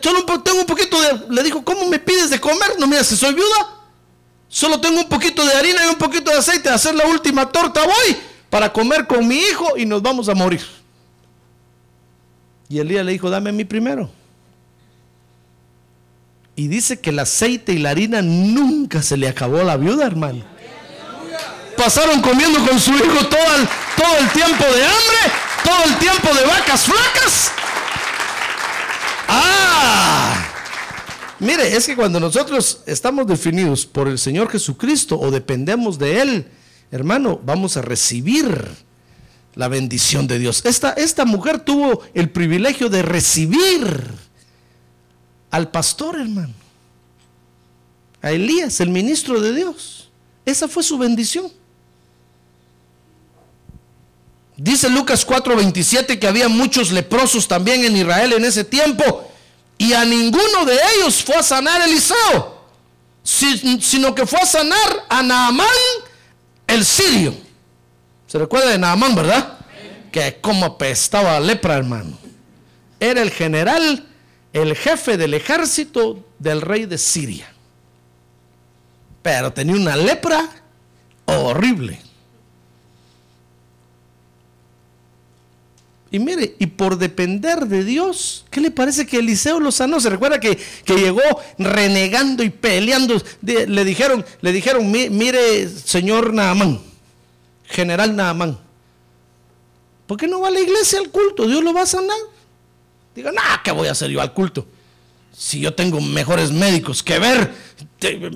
tengo 0.00 0.60
un 0.60 0.66
poquito 0.66 1.00
de... 1.00 1.34
Le 1.34 1.42
dijo, 1.42 1.64
¿cómo 1.64 1.86
me 1.88 1.98
pides 1.98 2.30
de 2.30 2.40
comer? 2.40 2.78
No, 2.78 2.86
mira, 2.86 3.02
si 3.04 3.16
soy 3.16 3.34
viuda, 3.34 3.68
solo 4.48 4.80
tengo 4.80 5.00
un 5.00 5.08
poquito 5.08 5.44
de 5.44 5.52
harina 5.54 5.84
y 5.86 5.88
un 5.88 5.96
poquito 5.96 6.30
de 6.30 6.38
aceite, 6.38 6.68
a 6.68 6.74
hacer 6.74 6.94
la 6.94 7.06
última 7.06 7.50
torta 7.50 7.82
voy 7.84 8.16
para 8.50 8.72
comer 8.72 9.06
con 9.06 9.26
mi 9.26 9.36
hijo 9.38 9.76
y 9.76 9.86
nos 9.86 10.02
vamos 10.02 10.28
a 10.28 10.34
morir. 10.34 10.62
Y 12.68 12.78
Elías 12.78 13.04
le 13.04 13.12
dijo, 13.12 13.30
dame 13.30 13.50
a 13.50 13.52
mí 13.52 13.64
primero. 13.64 14.10
Y 16.54 16.68
dice 16.68 17.00
que 17.00 17.10
el 17.10 17.18
aceite 17.18 17.72
y 17.72 17.78
la 17.78 17.90
harina 17.90 18.20
nunca 18.20 19.02
se 19.02 19.16
le 19.16 19.28
acabó 19.28 19.60
a 19.60 19.64
la 19.64 19.76
viuda, 19.76 20.06
hermano. 20.06 20.44
Pasaron 21.76 22.20
comiendo 22.20 22.58
con 22.66 22.78
su 22.78 22.92
hijo 22.92 23.26
todo 23.26 24.18
el 24.20 24.30
tiempo 24.30 24.64
de 24.64 24.84
hambre, 24.84 25.18
todo 25.64 25.84
el 25.86 25.96
tiempo 25.98 26.28
de 26.34 26.46
vacas 26.46 26.84
flacas. 26.84 27.52
Ah, 29.34 30.46
mire, 31.38 31.74
es 31.74 31.86
que 31.86 31.96
cuando 31.96 32.20
nosotros 32.20 32.82
estamos 32.84 33.26
definidos 33.26 33.86
por 33.86 34.06
el 34.06 34.18
Señor 34.18 34.50
Jesucristo 34.50 35.18
o 35.18 35.30
dependemos 35.30 35.98
de 35.98 36.20
Él, 36.20 36.46
hermano, 36.90 37.40
vamos 37.42 37.78
a 37.78 37.82
recibir 37.82 38.68
la 39.54 39.68
bendición 39.68 40.26
de 40.26 40.38
Dios. 40.38 40.60
Esta, 40.66 40.92
esta 40.92 41.24
mujer 41.24 41.60
tuvo 41.60 42.02
el 42.12 42.28
privilegio 42.28 42.90
de 42.90 43.00
recibir 43.00 44.04
al 45.50 45.70
pastor, 45.70 46.20
hermano. 46.20 46.52
A 48.20 48.32
Elías, 48.32 48.80
el 48.80 48.90
ministro 48.90 49.40
de 49.40 49.54
Dios. 49.54 50.10
Esa 50.44 50.68
fue 50.68 50.82
su 50.82 50.98
bendición. 50.98 51.50
Dice 54.56 54.88
Lucas 54.90 55.24
4:27 55.26 56.18
que 56.18 56.26
había 56.26 56.48
muchos 56.48 56.90
leprosos 56.92 57.48
también 57.48 57.84
en 57.84 57.96
Israel 57.96 58.32
en 58.34 58.44
ese 58.44 58.64
tiempo. 58.64 59.28
y 59.78 59.94
a 59.94 60.04
ninguno 60.04 60.64
de 60.64 60.78
ellos 60.96 61.24
fue 61.24 61.34
a 61.34 61.42
sanar 61.42 61.82
Eliseo, 61.82 62.62
si- 63.24 63.80
sino 63.82 64.14
que 64.14 64.26
fue 64.26 64.38
a 64.38 64.46
sanar 64.46 65.06
a 65.08 65.24
Naamán 65.24 65.66
el 66.68 66.84
sirio. 66.84 67.34
¿Se 68.28 68.38
recuerda 68.38 68.68
de 68.70 68.78
Naamán, 68.78 69.16
verdad? 69.16 69.58
Que 70.12 70.38
como 70.40 70.66
apestaba 70.66 71.40
lepra, 71.40 71.74
hermano. 71.78 72.16
Era 73.00 73.22
el 73.22 73.32
general, 73.32 74.06
el 74.52 74.76
jefe 74.76 75.16
del 75.16 75.34
ejército 75.34 76.24
del 76.38 76.60
rey 76.60 76.86
de 76.86 76.98
Siria. 76.98 77.52
Pero 79.22 79.52
tenía 79.52 79.74
una 79.74 79.96
lepra 79.96 80.48
horrible. 81.26 82.00
Y 86.14 86.18
mire, 86.18 86.54
y 86.58 86.66
por 86.66 86.98
depender 86.98 87.66
de 87.66 87.82
Dios, 87.84 88.44
¿qué 88.50 88.60
le 88.60 88.70
parece 88.70 89.06
que 89.06 89.16
Eliseo 89.18 89.58
lo 89.58 89.72
sanó? 89.72 89.98
Se 89.98 90.10
recuerda 90.10 90.38
que, 90.38 90.56
que 90.84 90.94
llegó 90.94 91.22
renegando 91.58 92.42
y 92.42 92.50
peleando. 92.50 93.20
Le 93.40 93.84
dijeron, 93.84 94.22
le 94.42 94.52
dijeron, 94.52 94.90
"Mi- 94.90 95.08
mire, 95.08 95.66
señor 95.68 96.34
Naamán, 96.34 96.80
general 97.64 98.14
Naamán, 98.14 98.58
¿por 100.06 100.18
qué 100.18 100.28
no 100.28 100.40
va 100.40 100.48
a 100.48 100.50
la 100.50 100.60
iglesia 100.60 100.98
al 100.98 101.08
culto? 101.10 101.46
Dios 101.46 101.64
lo 101.64 101.72
va 101.72 101.80
a 101.82 101.86
sanar. 101.86 102.18
Diga, 103.16 103.32
nah, 103.32 103.62
¿qué 103.64 103.72
voy 103.72 103.88
a 103.88 103.92
hacer 103.92 104.10
yo 104.10 104.20
al 104.20 104.34
culto? 104.34 104.66
Si 105.34 105.60
yo 105.60 105.72
tengo 105.72 105.98
mejores 105.98 106.50
médicos 106.52 107.02
que 107.02 107.18
ver, 107.18 107.54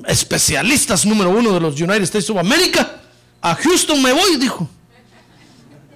especialistas 0.08 1.04
número 1.04 1.28
uno 1.28 1.52
de 1.52 1.60
los 1.60 1.78
United 1.78 2.02
States 2.04 2.30
of 2.30 2.38
America, 2.38 3.00
a 3.42 3.54
Houston 3.54 4.02
me 4.02 4.14
voy, 4.14 4.36
dijo. 4.36 4.66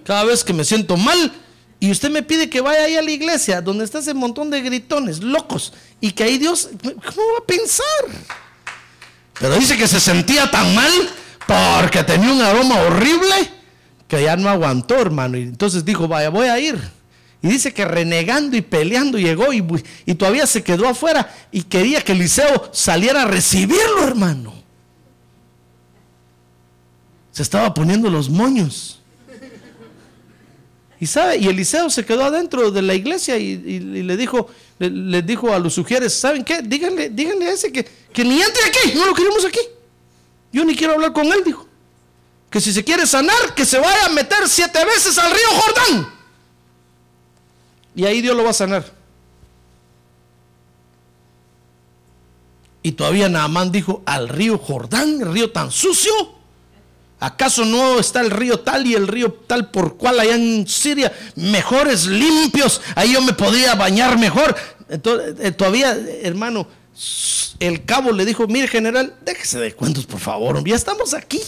Cada 0.04 0.24
vez 0.24 0.44
que 0.44 0.52
me 0.52 0.62
siento 0.64 0.98
mal 0.98 1.32
y 1.80 1.90
usted 1.90 2.10
me 2.10 2.22
pide 2.22 2.50
que 2.50 2.60
vaya 2.60 2.84
ahí 2.84 2.96
a 2.96 3.02
la 3.02 3.10
iglesia 3.10 3.62
donde 3.62 3.84
está 3.84 3.98
ese 3.98 4.12
montón 4.12 4.50
de 4.50 4.60
gritones 4.60 5.22
locos 5.22 5.72
y 6.00 6.12
que 6.12 6.24
ahí 6.24 6.36
Dios, 6.36 6.68
¿cómo 6.82 6.92
va 7.32 7.38
a 7.42 7.46
pensar? 7.46 7.86
Pero 9.40 9.54
dice 9.54 9.78
que 9.78 9.88
se 9.88 9.98
sentía 9.98 10.50
tan 10.50 10.74
mal 10.74 10.92
porque 11.46 12.04
tenía 12.04 12.32
un 12.32 12.42
aroma 12.42 12.82
horrible 12.82 13.34
que 14.06 14.22
ya 14.22 14.36
no 14.36 14.48
aguantó, 14.48 14.96
hermano. 15.00 15.38
Y 15.38 15.42
entonces 15.42 15.84
dijo, 15.84 16.06
vaya, 16.06 16.28
voy 16.28 16.48
a 16.48 16.58
ir. 16.58 16.78
Y 17.42 17.48
dice 17.48 17.72
que 17.72 17.86
renegando 17.86 18.56
y 18.56 18.60
peleando 18.60 19.18
llegó 19.18 19.52
y, 19.52 19.62
todavía 20.14 20.46
se 20.46 20.62
quedó 20.62 20.86
afuera 20.86 21.34
y 21.50 21.62
quería 21.62 22.02
que 22.02 22.12
Eliseo 22.12 22.68
saliera 22.72 23.22
a 23.22 23.24
recibirlo, 23.24 24.04
hermano. 24.04 24.52
Se 27.30 27.42
estaba 27.42 27.72
poniendo 27.72 28.10
los 28.10 28.28
moños. 28.28 28.99
Y 31.00 31.06
sabe, 31.06 31.38
y 31.38 31.48
Eliseo 31.48 31.88
se 31.88 32.04
quedó 32.04 32.24
adentro 32.24 32.70
de 32.70 32.82
la 32.82 32.94
iglesia 32.94 33.38
y, 33.38 33.56
le 33.80 34.16
dijo, 34.18 34.50
dijo 34.78 35.52
a 35.52 35.58
los 35.58 35.72
sugieres, 35.72 36.12
¿saben 36.12 36.44
qué? 36.44 36.60
Díganle, 36.60 37.08
díganle 37.08 37.46
a 37.46 37.52
ese 37.52 37.72
que, 37.72 37.88
que 38.12 38.22
ni 38.22 38.40
entre 38.40 38.64
aquí, 38.66 38.92
no 38.94 39.06
lo 39.06 39.14
queremos 39.14 39.42
aquí. 39.46 39.60
Yo 40.52 40.62
ni 40.62 40.76
quiero 40.76 40.92
hablar 40.92 41.14
con 41.14 41.26
él, 41.26 41.42
dijo. 41.42 41.66
Que 42.50 42.60
si 42.60 42.70
se 42.72 42.84
quiere 42.84 43.06
sanar, 43.06 43.54
que 43.54 43.64
se 43.64 43.78
vaya 43.78 44.06
a 44.06 44.08
meter 44.10 44.46
siete 44.46 44.84
veces 44.84 45.16
al 45.16 45.30
río 45.30 45.48
Jordán. 45.52 46.12
Y 47.94 48.04
ahí 48.04 48.20
Dios 48.20 48.36
lo 48.36 48.44
va 48.44 48.50
a 48.50 48.54
sanar. 48.54 48.92
Y 52.82 52.92
todavía 52.92 53.30
Naamán 53.30 53.72
dijo, 53.72 54.02
al 54.04 54.28
río 54.28 54.58
Jordán, 54.58 55.22
el 55.22 55.32
río 55.32 55.50
tan 55.50 55.70
sucio. 55.70 56.39
¿Acaso 57.20 57.66
no 57.66 58.00
está 58.00 58.22
el 58.22 58.30
río 58.30 58.60
tal 58.60 58.86
y 58.86 58.94
el 58.94 59.06
río 59.06 59.30
tal 59.46 59.70
por 59.70 59.98
cual 59.98 60.18
allá 60.18 60.34
en 60.34 60.66
Siria, 60.66 61.12
mejores, 61.36 62.06
limpios? 62.06 62.80
Ahí 62.94 63.12
yo 63.12 63.20
me 63.20 63.34
podría 63.34 63.74
bañar 63.74 64.18
mejor. 64.18 64.56
Entonces, 64.88 65.34
eh, 65.38 65.52
todavía, 65.52 65.94
hermano, 66.22 66.66
el 67.58 67.84
cabo 67.84 68.12
le 68.12 68.24
dijo, 68.24 68.46
mire 68.46 68.68
general, 68.68 69.14
déjese 69.20 69.58
de 69.58 69.74
cuentos, 69.74 70.06
por 70.06 70.18
favor, 70.18 70.66
ya 70.66 70.74
estamos 70.74 71.12
aquí. 71.12 71.40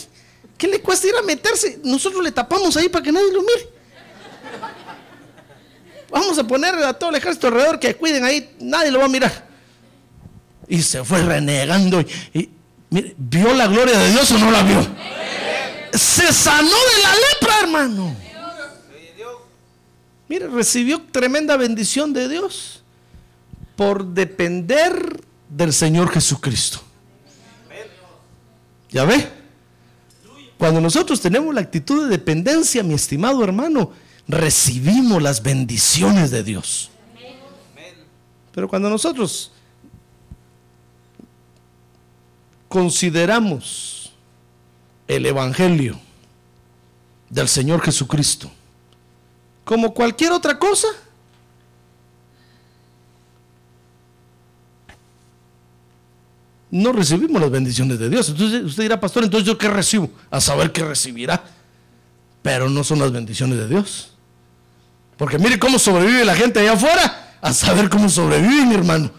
¿Qué 0.59 0.69
le 0.69 0.83
cuesta 0.83 1.09
ir 1.09 1.15
a 1.17 1.23
meterse? 1.23 1.81
Nosotros 1.83 2.23
le 2.23 2.33
tapamos 2.33 2.77
ahí 2.77 2.91
para 2.91 3.03
que 3.03 3.11
nadie 3.11 3.33
lo 3.33 3.41
mire. 3.41 3.71
Vamos 6.11 6.39
a 6.39 6.47
poner 6.47 6.75
a 6.75 6.93
todo 6.93 7.09
el 7.09 7.17
ejército 7.17 7.47
alrededor 7.47 7.81
que 7.81 7.97
cuiden 7.97 8.25
ahí, 8.25 8.55
nadie 8.61 8.91
lo 8.91 8.99
va 8.99 9.07
a 9.07 9.09
mirar. 9.09 9.49
Y 10.69 10.83
se 10.83 11.03
fue 11.03 11.23
renegando 11.23 12.03
y, 12.03 12.07
y, 12.35 12.51
mire, 12.91 13.15
¿vio 13.17 13.55
la 13.55 13.67
gloria 13.67 13.99
de 13.99 14.11
Dios 14.11 14.31
o 14.33 14.39
no 14.39 14.51
la 14.51 14.63
vio? 14.63 14.87
Se 15.93 16.33
sanó 16.33 16.69
de 16.69 17.03
la 17.03 17.15
lepra, 17.15 17.61
hermano. 17.61 18.17
Mire, 20.29 20.49
recibió 20.49 21.03
tremenda 21.03 21.57
bendición 21.57 22.13
de 22.13 22.29
Dios 22.29 22.83
por 23.77 24.07
depender 24.07 25.23
del 25.49 25.73
Señor 25.73 26.11
Jesucristo. 26.11 26.81
¿Ya 28.91 29.05
ve? 29.05 29.29
Cuando 30.59 30.81
nosotros 30.81 31.21
tenemos 31.21 31.55
la 31.55 31.61
actitud 31.61 32.05
de 32.05 32.11
dependencia, 32.11 32.83
mi 32.83 32.95
estimado 32.95 33.43
hermano, 33.43 33.93
recibimos 34.29 35.21
las 35.23 35.43
bendiciones 35.43 36.31
de 36.31 36.43
Dios. 36.43 36.91
Pero 38.53 38.69
cuando 38.69 38.89
nosotros 38.89 39.51
consideramos 42.69 44.02
el 45.09 45.27
Evangelio 45.27 45.99
del 47.31 47.49
Señor 47.49 47.83
Jesucristo 47.83 48.51
como 49.65 49.95
cualquier 49.95 50.33
otra 50.33 50.59
cosa, 50.59 50.89
no 56.71 56.93
recibimos 56.93 57.41
las 57.41 57.51
bendiciones 57.51 57.99
de 57.99 58.09
Dios. 58.09 58.29
Entonces 58.29 58.65
usted 58.65 58.83
dirá, 58.85 59.01
pastor, 59.01 59.25
entonces 59.25 59.47
yo 59.47 59.57
qué 59.57 59.69
recibo? 59.69 60.11
A 60.31 60.41
saber 60.41 60.73
qué 60.73 60.85
recibirá. 60.85 61.43
Pero 62.43 62.69
no 62.69 62.83
son 62.83 62.99
las 62.99 63.13
bendiciones 63.13 63.59
de 63.59 63.69
Dios. 63.69 64.15
Porque 65.17 65.39
mire 65.39 65.59
cómo 65.59 65.79
sobrevive 65.79 66.25
la 66.25 66.35
gente 66.35 66.61
allá 66.61 66.73
afuera. 66.73 67.37
A 67.41 67.53
saber 67.53 67.89
cómo 67.89 68.09
sobrevive 68.09 68.67
mi 68.67 68.75
hermano. 68.75 69.11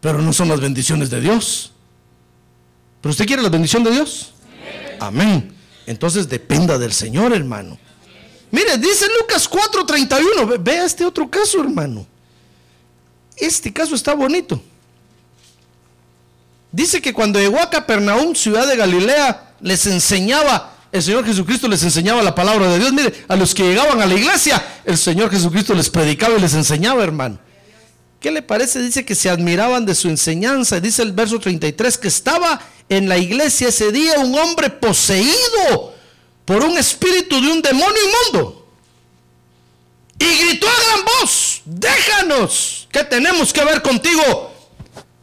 Pero 0.00 0.20
no 0.20 0.32
son 0.32 0.48
las 0.48 0.60
bendiciones 0.60 1.08
de 1.08 1.20
Dios. 1.20 1.72
¿Pero 3.00 3.10
usted 3.12 3.26
quiere 3.26 3.42
la 3.42 3.48
bendición 3.48 3.82
de 3.82 3.92
Dios? 3.92 4.34
Amén. 5.00 5.52
Entonces 5.86 6.28
dependa 6.28 6.78
del 6.78 6.92
Señor, 6.92 7.32
hermano. 7.32 7.78
Mire, 8.50 8.78
dice 8.78 9.06
Lucas 9.20 9.48
4:31. 9.48 10.46
Ve- 10.46 10.58
Vea 10.58 10.84
este 10.84 11.04
otro 11.04 11.28
caso, 11.30 11.60
hermano. 11.60 12.06
Este 13.36 13.72
caso 13.72 13.94
está 13.94 14.14
bonito. 14.14 14.62
Dice 16.72 17.00
que 17.00 17.12
cuando 17.12 17.38
llegó 17.38 17.60
a 17.60 17.70
Capernaum, 17.70 18.34
ciudad 18.34 18.66
de 18.66 18.76
Galilea, 18.76 19.54
les 19.60 19.86
enseñaba, 19.86 20.74
el 20.92 21.02
Señor 21.02 21.24
Jesucristo 21.24 21.68
les 21.68 21.82
enseñaba 21.82 22.22
la 22.22 22.34
palabra 22.34 22.68
de 22.68 22.78
Dios. 22.78 22.92
Mire, 22.92 23.24
a 23.28 23.36
los 23.36 23.54
que 23.54 23.62
llegaban 23.62 24.00
a 24.00 24.06
la 24.06 24.14
iglesia, 24.14 24.62
el 24.84 24.98
Señor 24.98 25.30
Jesucristo 25.30 25.74
les 25.74 25.88
predicaba 25.88 26.36
y 26.36 26.40
les 26.40 26.54
enseñaba, 26.54 27.02
hermano. 27.02 27.38
¿Qué 28.26 28.32
le 28.32 28.42
parece? 28.42 28.82
Dice 28.82 29.04
que 29.04 29.14
se 29.14 29.30
admiraban 29.30 29.86
de 29.86 29.94
su 29.94 30.08
enseñanza. 30.08 30.80
Dice 30.80 31.00
el 31.00 31.12
verso 31.12 31.38
33 31.38 31.96
que 31.96 32.08
estaba 32.08 32.60
en 32.88 33.08
la 33.08 33.18
iglesia 33.18 33.68
ese 33.68 33.92
día 33.92 34.18
un 34.18 34.36
hombre 34.36 34.68
poseído 34.68 35.94
por 36.44 36.64
un 36.64 36.76
espíritu 36.76 37.40
de 37.40 37.52
un 37.52 37.62
demonio 37.62 38.00
inmundo. 38.02 38.66
Y 40.18 40.24
gritó 40.24 40.66
a 40.66 40.72
gran 40.72 41.04
voz, 41.04 41.62
déjanos, 41.66 42.88
¿qué 42.90 43.04
tenemos 43.04 43.52
que 43.52 43.64
ver 43.64 43.80
contigo? 43.80 44.52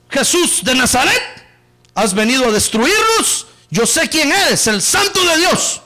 Jesús 0.09 0.61
de 0.63 0.73
Nazaret, 0.73 1.21
has 1.93 2.13
venido 2.13 2.45
a 2.45 2.53
destruirnos. 2.53 3.47
Yo 3.69 3.85
sé 3.85 4.07
quién 4.07 4.31
eres, 4.31 4.65
el 4.67 4.81
santo 4.81 5.21
de 5.25 5.39
Dios. 5.39 5.81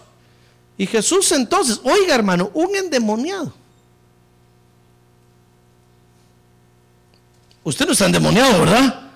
Y 0.77 0.85
Jesús 0.85 1.31
entonces, 1.31 1.79
oiga 1.83 2.13
hermano, 2.13 2.51
un 2.53 2.75
endemoniado. 2.75 3.55
Usted 7.67 7.85
no 7.85 7.91
está 7.91 8.05
endemoniado, 8.05 8.61
¿verdad? 8.61 9.11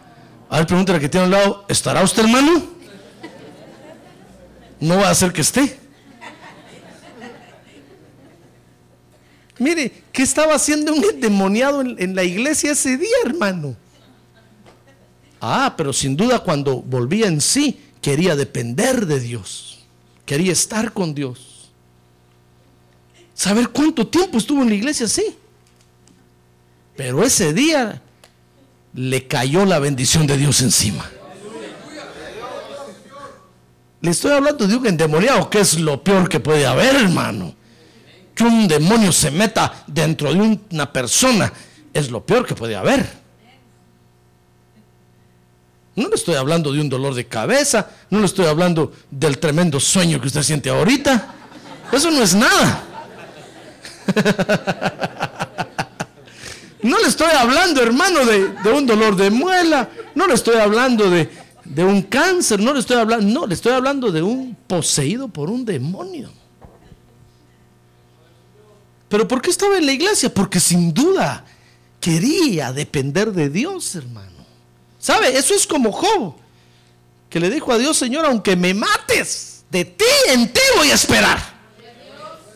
A 0.49 0.57
ver, 0.57 0.67
pregúntale 0.67 0.99
que 0.99 1.07
tiene 1.07 1.23
al 1.23 1.31
lado, 1.31 1.65
¿estará 1.69 2.03
usted 2.03 2.23
hermano? 2.23 2.61
No 4.81 4.97
va 4.97 5.09
a 5.09 5.15
ser 5.15 5.31
que 5.31 5.39
esté. 5.39 5.79
Mire, 9.57 10.03
¿qué 10.11 10.23
estaba 10.23 10.53
haciendo 10.53 10.93
un 10.93 11.01
endemoniado 11.01 11.79
en, 11.79 11.95
en 11.97 12.13
la 12.13 12.25
iglesia 12.25 12.73
ese 12.73 12.97
día, 12.97 13.15
hermano? 13.25 13.73
Ah, 15.39 15.73
pero 15.77 15.93
sin 15.93 16.17
duda 16.17 16.39
cuando 16.39 16.81
volvía 16.81 17.27
en 17.27 17.39
sí, 17.39 17.79
quería 18.01 18.35
depender 18.35 19.05
de 19.05 19.21
Dios. 19.21 19.85
Quería 20.25 20.51
estar 20.51 20.91
con 20.91 21.15
Dios. 21.15 21.71
Saber 23.33 23.69
cuánto 23.69 24.05
tiempo 24.07 24.39
estuvo 24.39 24.61
en 24.61 24.67
la 24.67 24.75
iglesia 24.75 25.05
así. 25.05 25.37
Pero 26.97 27.23
ese 27.23 27.53
día 27.53 28.01
le 28.93 29.27
cayó 29.27 29.65
la 29.65 29.79
bendición 29.79 30.27
de 30.27 30.37
Dios 30.37 30.61
encima. 30.61 31.09
Le 34.01 34.11
estoy 34.11 34.31
hablando 34.31 34.67
de 34.67 34.75
un 34.75 34.87
endemoniado, 34.87 35.49
que 35.49 35.59
es 35.59 35.79
lo 35.79 36.03
peor 36.03 36.27
que 36.27 36.39
puede 36.39 36.65
haber, 36.65 36.95
hermano. 36.95 37.53
Que 38.33 38.43
un 38.43 38.67
demonio 38.67 39.11
se 39.11 39.29
meta 39.29 39.83
dentro 39.85 40.33
de 40.33 40.59
una 40.71 40.91
persona 40.91 41.53
es 41.93 42.09
lo 42.09 42.25
peor 42.25 42.45
que 42.45 42.55
puede 42.55 42.75
haber. 42.75 43.21
No 45.95 46.07
le 46.07 46.15
estoy 46.15 46.35
hablando 46.35 46.71
de 46.71 46.79
un 46.79 46.89
dolor 46.89 47.13
de 47.13 47.27
cabeza, 47.27 47.89
no 48.09 48.19
le 48.19 48.25
estoy 48.25 48.45
hablando 48.45 48.93
del 49.11 49.37
tremendo 49.37 49.79
sueño 49.79 50.19
que 50.19 50.27
usted 50.27 50.41
siente 50.41 50.69
ahorita. 50.69 51.35
Eso 51.91 52.09
no 52.09 52.23
es 52.23 52.33
nada. 52.33 52.83
No 56.83 56.97
le 56.99 57.07
estoy 57.07 57.29
hablando, 57.31 57.81
hermano, 57.81 58.25
de, 58.25 58.49
de 58.49 58.71
un 58.71 58.85
dolor 58.85 59.15
de 59.15 59.29
muela, 59.29 59.89
no 60.15 60.27
le 60.27 60.33
estoy 60.33 60.55
hablando 60.55 61.09
de, 61.09 61.29
de 61.63 61.83
un 61.83 62.01
cáncer, 62.01 62.59
no 62.59 62.73
le 62.73 62.79
estoy 62.79 62.97
hablando, 62.97 63.27
no, 63.27 63.47
le 63.47 63.53
estoy 63.53 63.73
hablando 63.73 64.11
de 64.11 64.21
un 64.21 64.55
poseído 64.67 65.27
por 65.27 65.49
un 65.49 65.63
demonio. 65.63 66.31
Pero 69.09 69.27
¿por 69.27 69.41
qué 69.41 69.49
estaba 69.49 69.77
en 69.77 69.85
la 69.85 69.91
iglesia? 69.91 70.33
Porque 70.33 70.59
sin 70.59 70.93
duda 70.93 71.45
quería 71.99 72.71
depender 72.71 73.31
de 73.31 73.49
Dios, 73.49 73.95
hermano. 73.95 74.31
¿Sabe? 74.97 75.37
Eso 75.37 75.53
es 75.53 75.67
como 75.67 75.91
Job, 75.91 76.35
que 77.29 77.39
le 77.39 77.49
dijo 77.49 77.71
a 77.71 77.77
Dios, 77.77 77.97
Señor, 77.97 78.25
aunque 78.25 78.55
me 78.55 78.73
mates, 78.73 79.63
de 79.69 79.85
ti, 79.85 80.05
en 80.29 80.51
ti 80.51 80.61
voy 80.77 80.91
a 80.91 80.95
esperar. 80.95 81.50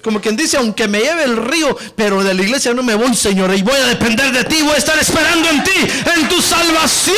Como 0.06 0.22
quien 0.22 0.38
dice, 0.38 0.58
aunque 0.58 0.88
me 0.88 0.99
lleve 0.99 1.24
el 1.24 1.36
río, 1.36 1.76
pero 1.95 2.24
de 2.24 2.36
la 2.36 2.43
iglesia 2.43 2.76
no 2.76 2.84
me 2.84 2.93
voy, 2.93 3.16
Señor, 3.16 3.51
y 3.56 3.64
voy 3.64 3.74
a 3.74 3.88
depender 3.88 4.32
de 4.32 4.43
ti, 4.43 4.62
voy 4.62 4.74
a 4.74 4.78
estar 4.78 4.95
esperando 4.99 5.49
en 5.49 5.64
ti, 5.64 5.72
en 6.16 6.30
tu 6.30 6.39
salvación 6.43 7.18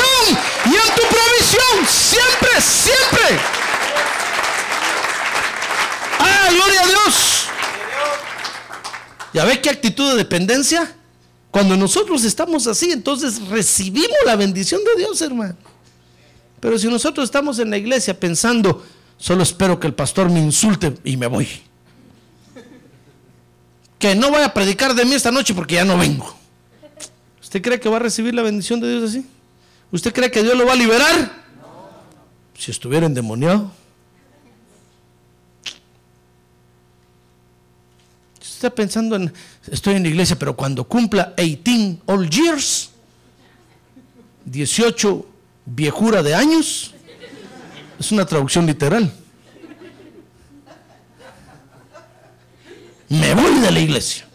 y 0.63 0.69
en 0.69 0.95
tu 0.95 1.01
provisión, 1.01 1.85
siempre, 1.85 2.61
siempre. 2.61 3.39
¡Ah, 6.17 6.47
gloria 6.49 6.81
a 6.81 6.87
Dios! 6.87 7.47
¿Ya 9.33 9.43
ve 9.43 9.59
qué 9.59 9.69
actitud 9.69 10.11
de 10.11 10.15
dependencia? 10.15 10.89
Cuando 11.51 11.75
nosotros 11.75 12.23
estamos 12.23 12.67
así, 12.67 12.93
entonces 12.93 13.49
recibimos 13.49 14.17
la 14.25 14.37
bendición 14.37 14.79
de 14.85 15.01
Dios, 15.01 15.21
hermano. 15.21 15.57
Pero 16.61 16.79
si 16.79 16.87
nosotros 16.87 17.25
estamos 17.25 17.59
en 17.59 17.69
la 17.69 17.77
iglesia 17.77 18.17
pensando, 18.17 18.81
solo 19.17 19.43
espero 19.43 19.77
que 19.77 19.87
el 19.87 19.93
pastor 19.93 20.29
me 20.29 20.39
insulte 20.39 20.97
y 21.03 21.17
me 21.17 21.27
voy. 21.27 21.66
Que 23.99 24.15
no 24.15 24.31
vaya 24.31 24.47
a 24.47 24.53
predicar 24.53 24.93
de 24.93 25.05
mí 25.05 25.13
esta 25.13 25.31
noche 25.31 25.53
porque 25.53 25.75
ya 25.75 25.85
no 25.85 25.97
vengo. 25.97 26.35
¿Usted 27.41 27.61
cree 27.61 27.79
que 27.79 27.89
va 27.89 27.97
a 27.97 27.99
recibir 27.99 28.33
la 28.35 28.41
bendición 28.41 28.79
de 28.79 28.89
Dios 28.89 29.09
así? 29.09 29.25
¿Usted 29.91 30.13
cree 30.13 30.29
que 30.29 30.43
Dios 30.43 30.57
lo 30.57 30.65
va 30.65 30.73
a 30.73 30.75
liberar? 30.75 31.43
Si 32.57 32.71
estuviera 32.71 33.05
endemoniado. 33.05 33.71
está 38.57 38.71
pensando 38.71 39.15
en, 39.15 39.31
estoy 39.69 39.95
en 39.95 40.03
la 40.03 40.09
iglesia, 40.09 40.37
pero 40.37 40.55
cuando 40.55 40.83
cumpla 40.83 41.33
18 41.37 42.01
old 42.07 42.29
years, 42.29 42.89
18 44.45 45.25
viejura 45.65 46.23
de 46.23 46.33
años, 46.33 46.93
es 47.99 48.11
una 48.11 48.25
traducción 48.25 48.65
literal. 48.65 49.13
Me 53.09 53.33
voy 53.33 53.59
de 53.59 53.71
la 53.71 53.79
iglesia. 53.79 54.27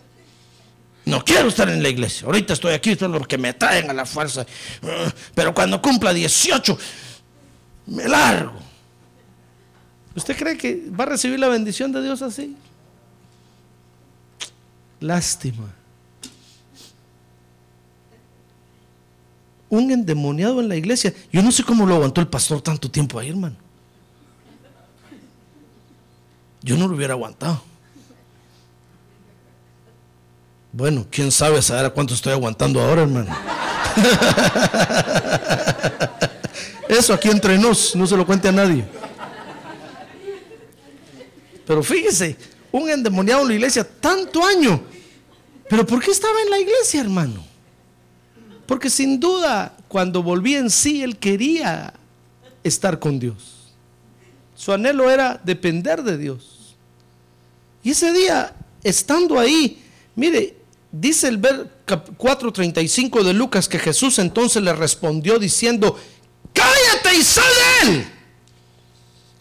No 1.05 1.25
quiero 1.25 1.49
estar 1.49 1.69
en 1.69 1.83
la 1.83 1.89
iglesia. 1.89 2.27
Ahorita 2.27 2.53
estoy 2.53 2.75
aquí, 2.75 2.91
esto 2.91 3.07
es 3.07 3.11
lo 3.11 3.21
que 3.21 3.37
me 3.37 3.53
traen 3.53 3.91
a 3.91 3.93
la 3.93 4.07
fuerza. 4.07 4.47
Pero 5.35 5.53
cuando 5.53 5.83
cumpla 5.83 6.13
18, 6.13 6.79
me 7.87 8.09
largo. 8.09 8.61
¿Usted 10.15 10.37
cree 10.37 10.57
que 10.57 10.89
va 10.91 11.05
a 11.05 11.09
recibir 11.09 11.41
la 11.41 11.49
bendición 11.49 11.91
de 11.91 12.03
Dios 12.03 12.23
así? 12.23 12.57
Lástima. 15.01 15.75
Un 19.69 19.91
endemoniado 19.91 20.61
en 20.61 20.69
la 20.69 20.77
iglesia. 20.77 21.13
Yo 21.33 21.43
no 21.43 21.51
sé 21.51 21.65
cómo 21.65 21.87
lo 21.87 21.97
aguantó 21.97 22.21
el 22.21 22.29
pastor 22.29 22.61
tanto 22.61 22.91
tiempo 22.91 23.19
ahí, 23.19 23.31
hermano. 23.31 23.57
Yo 26.63 26.77
no 26.77 26.87
lo 26.87 26.95
hubiera 26.95 27.15
aguantado. 27.15 27.72
Bueno, 30.73 31.07
quién 31.11 31.31
sabe 31.31 31.61
saber 31.63 31.85
a 31.87 31.91
cuánto 31.91 32.15
estoy 32.15 32.33
aguantando 32.33 32.81
ahora, 32.81 33.03
hermano. 33.03 33.31
Eso 36.89 37.13
aquí 37.15 37.29
entre 37.29 37.59
nos, 37.59 37.95
no 37.95 38.07
se 38.07 38.17
lo 38.17 38.27
cuente 38.27 38.49
a 38.49 38.53
nadie. 38.53 38.85
Pero 41.67 41.83
fíjese, 41.83 42.37
un 42.71 42.89
endemoniado 42.91 43.43
en 43.43 43.49
la 43.49 43.55
iglesia 43.55 43.85
tanto 43.85 44.45
año 44.45 44.83
pero 45.73 45.87
¿por 45.87 46.05
qué 46.05 46.11
estaba 46.11 46.39
en 46.43 46.51
la 46.51 46.59
iglesia, 46.59 47.01
hermano? 47.01 47.43
Porque 48.67 48.91
sin 48.91 49.19
duda, 49.19 49.75
cuando 49.89 50.23
volvía 50.23 50.59
en 50.59 50.69
sí, 50.69 51.03
él 51.03 51.17
quería 51.17 51.95
estar 52.63 52.99
con 52.99 53.19
Dios. 53.19 53.73
Su 54.55 54.73
anhelo 54.73 55.11
era 55.11 55.41
depender 55.43 56.03
de 56.03 56.19
Dios. 56.19 56.77
Y 57.83 57.93
ese 57.93 58.13
día, 58.13 58.55
estando 58.83 59.39
ahí, 59.39 59.83
mire, 60.15 60.57
dice 60.93 61.27
el 61.27 61.39
ver 61.39 61.69
4.35 61.87 63.25
de 63.25 63.33
Lucas 63.33 63.69
que 63.69 63.79
Jesús 63.79 64.19
entonces 64.19 64.63
le 64.63 64.73
respondió 64.75 65.39
diciendo, 65.39 65.99
cállate 66.53 67.17
y 67.17 67.23
sal 67.23 67.45
de 67.85 67.91
él. 67.91 68.07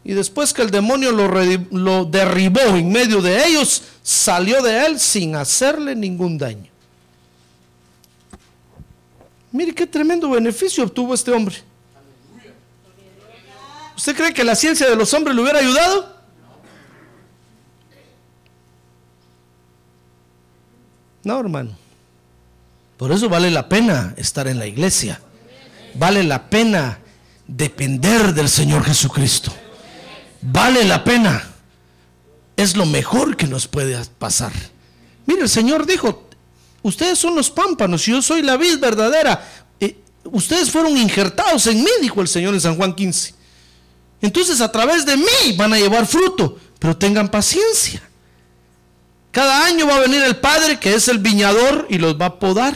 Y 0.03 0.13
después 0.13 0.53
que 0.53 0.63
el 0.63 0.71
demonio 0.71 1.11
lo, 1.11 2.05
derribó 2.05 2.61
en 2.61 2.91
medio 2.91 3.21
de 3.21 3.45
ellos, 3.45 3.83
salió 4.01 4.63
de 4.63 4.85
él 4.85 4.99
sin 4.99 5.35
hacerle 5.35 5.95
ningún 5.95 6.37
daño. 6.37 6.71
Mire 9.51 9.75
qué 9.75 9.85
tremendo 9.85 10.29
beneficio 10.29 10.83
obtuvo 10.85 11.13
este 11.13 11.31
hombre. 11.31 11.55
¿Usted 13.95 14.15
cree 14.15 14.33
que 14.33 14.43
la 14.43 14.55
ciencia 14.55 14.89
de 14.89 14.95
los 14.95 15.13
hombres 15.13 15.35
le 15.35 15.41
hubiera 15.43 15.59
ayudado? 15.59 16.20
No, 21.23 21.39
hermano. 21.39 21.77
Por 22.97 23.11
eso 23.11 23.29
vale 23.29 23.49
la 23.51 23.67
pena 23.69 24.13
estar 24.17 24.47
en 24.47 24.59
la 24.59 24.67
iglesia. 24.67 25.19
Vale 25.95 26.23
la 26.23 26.49
pena 26.49 26.99
depender 27.47 28.33
del 28.33 28.49
Señor 28.49 28.83
Jesucristo 28.83 29.51
vale 30.41 30.83
la 30.85 31.03
pena. 31.03 31.47
Es 32.57 32.75
lo 32.75 32.85
mejor 32.85 33.37
que 33.37 33.47
nos 33.47 33.67
puede 33.67 34.03
pasar. 34.17 34.51
Mire, 35.25 35.43
el 35.43 35.49
Señor 35.49 35.85
dijo, 35.85 36.27
ustedes 36.81 37.17
son 37.17 37.35
los 37.35 37.49
pámpanos 37.49 38.05
yo 38.05 38.21
soy 38.21 38.41
la 38.41 38.57
vid 38.57 38.79
verdadera. 38.79 39.47
Eh, 39.79 39.97
ustedes 40.25 40.69
fueron 40.69 40.97
injertados 40.97 41.67
en 41.67 41.83
mí, 41.83 41.89
dijo 42.01 42.21
el 42.21 42.27
Señor 42.27 42.53
en 42.53 42.61
San 42.61 42.75
Juan 42.75 42.93
15. 42.93 43.35
Entonces 44.21 44.61
a 44.61 44.71
través 44.71 45.05
de 45.05 45.17
mí 45.17 45.55
van 45.55 45.73
a 45.73 45.79
llevar 45.79 46.05
fruto, 46.05 46.59
pero 46.77 46.95
tengan 46.97 47.29
paciencia. 47.29 48.01
Cada 49.31 49.65
año 49.65 49.87
va 49.87 49.95
a 49.95 49.99
venir 49.99 50.21
el 50.21 50.35
Padre, 50.35 50.79
que 50.79 50.93
es 50.93 51.07
el 51.07 51.19
viñador, 51.19 51.87
y 51.89 51.97
los 51.97 52.19
va 52.19 52.25
a 52.27 52.39
podar 52.39 52.75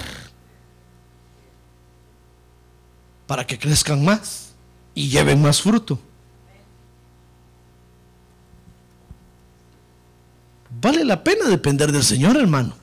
para 3.28 3.46
que 3.46 3.60
crezcan 3.60 4.04
más 4.06 4.54
y 4.94 5.10
lleven 5.10 5.42
más 5.42 5.62
fruto. 5.62 6.00
Vale 10.82 11.04
la 11.04 11.24
pena 11.24 11.46
depender 11.48 11.92
del 11.92 12.04
Señor, 12.04 12.38
hermano. 12.38 12.76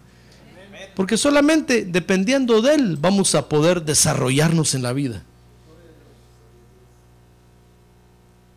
Porque 0.95 1.17
solamente 1.17 1.85
dependiendo 1.85 2.61
de 2.61 2.75
Él 2.75 2.97
vamos 3.01 3.35
a 3.35 3.49
poder 3.49 3.83
desarrollarnos 3.83 4.75
en 4.75 4.83
la 4.83 4.93
vida. 4.93 5.23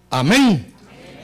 Amén. 0.09 0.73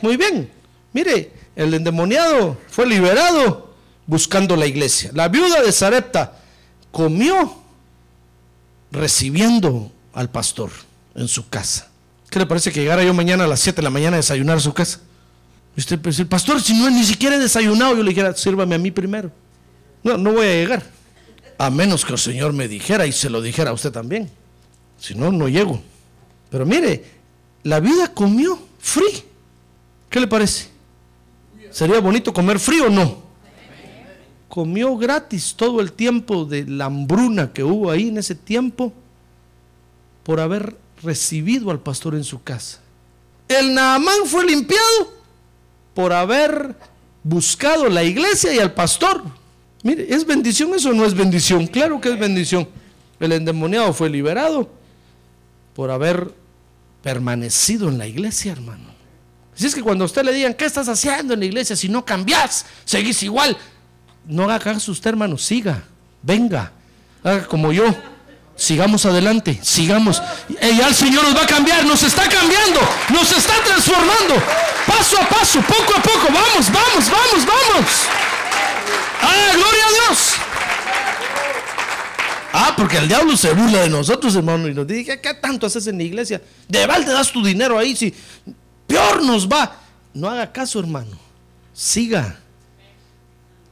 Muy 0.02 0.16
bien. 0.18 0.50
Mire, 0.94 1.32
el 1.56 1.74
endemoniado 1.74 2.58
fue 2.70 2.86
liberado 2.86 3.71
buscando 4.12 4.58
la 4.58 4.66
iglesia. 4.66 5.10
La 5.14 5.30
viuda 5.30 5.62
de 5.62 5.72
Sarepta 5.72 6.34
comió 6.92 7.56
recibiendo 8.92 9.90
al 10.12 10.30
pastor 10.30 10.70
en 11.16 11.30
su 11.30 11.48
casa. 11.48 11.88
¿Qué 12.30 12.38
le 12.38 12.46
parece 12.46 12.74
que 12.74 12.82
llegara 12.82 13.06
yo 13.06 13.14
mañana 13.14 13.46
a 13.46 13.48
las 13.48 13.62
7 13.62 13.78
de 13.78 13.84
la 13.84 13.90
mañana 13.90 14.18
a 14.18 14.20
desayunar 14.20 14.58
a 14.58 14.60
su 14.60 14.74
casa? 14.74 15.00
usted 15.78 15.98
decir, 16.00 16.28
pastor, 16.28 16.62
si 16.62 16.74
no 16.74 16.90
ni 16.90 17.06
siquiera 17.06 17.38
he 17.38 17.40
desayunado, 17.40 17.96
yo 17.96 18.04
le 18.04 18.10
dijera, 18.10 18.36
sírvame 18.36 18.76
a 18.76 18.78
mí 18.78 18.92
primero. 18.92 19.32
No, 20.04 20.18
no 20.18 20.34
voy 20.34 20.46
a 20.46 20.56
llegar. 20.56 20.84
A 21.58 21.70
menos 21.70 22.04
que 22.04 22.12
el 22.12 22.20
Señor 22.20 22.52
me 22.52 22.68
dijera 22.68 23.06
y 23.06 23.14
se 23.14 23.30
lo 23.30 23.42
dijera 23.42 23.70
a 23.70 23.74
usted 23.74 23.94
también. 23.94 24.30
Si 25.00 25.16
no, 25.16 25.32
no 25.32 25.48
llego. 25.48 25.82
Pero 26.50 26.66
mire, 26.66 27.06
la 27.64 27.80
vida 27.80 28.14
comió 28.14 28.60
frío. 28.78 29.24
¿Qué 30.10 30.20
le 30.20 30.28
parece? 30.28 30.68
¿Sería 31.70 32.02
bonito 32.02 32.34
comer 32.34 32.60
frío 32.60 32.88
o 32.88 32.90
no? 32.90 33.21
Comió 34.52 34.98
gratis 34.98 35.54
todo 35.56 35.80
el 35.80 35.94
tiempo 35.94 36.44
de 36.44 36.66
la 36.66 36.88
hambruna 36.88 37.54
que 37.54 37.64
hubo 37.64 37.90
ahí 37.90 38.10
en 38.10 38.18
ese 38.18 38.36
tiempo 38.36 38.92
por 40.24 40.42
haber 40.42 40.76
recibido 41.02 41.72
al 41.72 41.80
pastor 41.80 42.16
en 42.16 42.26
su 42.26 42.44
casa. 42.44 42.82
El 43.48 43.74
Naamán 43.74 44.26
fue 44.26 44.46
limpiado 44.46 45.14
por 45.94 46.12
haber 46.12 46.76
buscado 47.24 47.88
la 47.88 48.04
iglesia 48.04 48.54
y 48.54 48.60
al 48.60 48.74
pastor. 48.74 49.24
Mire, 49.84 50.14
¿es 50.14 50.26
bendición 50.26 50.76
eso 50.76 50.90
o 50.90 50.94
no 50.94 51.06
es 51.06 51.14
bendición? 51.14 51.66
Claro 51.66 52.02
que 52.02 52.10
es 52.12 52.20
bendición. 52.20 52.68
El 53.22 53.32
endemoniado 53.32 53.94
fue 53.94 54.10
liberado 54.10 54.70
por 55.74 55.92
haber 55.92 56.30
permanecido 57.02 57.88
en 57.88 57.98
la 57.98 58.06
iglesia, 58.06 58.52
hermano. 58.52 58.92
Si 59.56 59.66
es 59.66 59.74
que 59.74 59.82
cuando 59.82 60.04
a 60.04 60.08
usted 60.08 60.26
le 60.26 60.34
digan, 60.34 60.56
¿qué 60.56 60.66
estás 60.66 60.90
haciendo 60.90 61.36
en 61.36 61.40
la 61.40 61.46
iglesia? 61.46 61.78
Si 61.78 61.88
no 61.88 62.04
cambias, 62.04 62.66
seguís 62.84 63.24
igual. 63.24 63.56
No 64.32 64.44
haga 64.44 64.60
caso 64.60 64.94
usted, 64.94 65.10
hermano, 65.10 65.38
siga, 65.38 65.84
venga, 66.24 66.72
haga 67.22 67.46
como 67.48 67.74
yo. 67.74 67.84
Sigamos 68.56 69.06
adelante, 69.06 69.60
sigamos. 69.62 70.24
Y 70.48 70.78
ya 70.78 70.88
el 70.88 70.96
Señor 70.96 71.26
nos 71.26 71.36
va 71.36 71.44
a 71.44 71.48
cambiar, 71.48 71.84
nos 71.86 72.02
está 72.02 72.30
cambiando, 72.30 72.80
nos 73.10 73.30
está 73.30 73.56
transformando. 73.66 74.36
Paso 74.88 75.20
a 75.20 75.28
paso, 75.28 75.60
poco 75.60 75.96
a 75.98 76.02
poco. 76.02 76.28
Vamos, 76.28 76.72
vamos, 76.72 77.12
vamos, 77.12 77.46
vamos. 77.46 77.90
Ah, 79.22 79.52
gloria 79.54 79.84
a 79.86 80.08
Dios. 80.08 80.34
Ah, 82.54 82.74
porque 82.78 83.00
el 83.00 83.10
diablo 83.10 83.36
se 83.36 83.52
burla 83.52 83.82
de 83.82 83.90
nosotros, 83.90 84.34
hermano, 84.34 84.70
y 84.70 84.74
nos 84.74 84.88
dice, 84.88 85.20
¿qué 85.20 85.34
tanto 85.34 85.68
haces 85.68 85.88
en 85.88 85.98
la 85.98 86.04
iglesia? 86.04 86.42
De 86.70 86.88
balde 86.88 87.12
das 87.12 87.34
tu 87.34 87.44
dinero 87.44 87.78
ahí, 87.78 87.98
si 87.98 88.14
peor 88.88 89.24
nos 89.24 89.46
va. 89.46 89.76
No 90.14 90.30
haga 90.30 90.50
caso, 90.54 90.80
hermano. 90.80 91.18
Siga. 91.74 92.41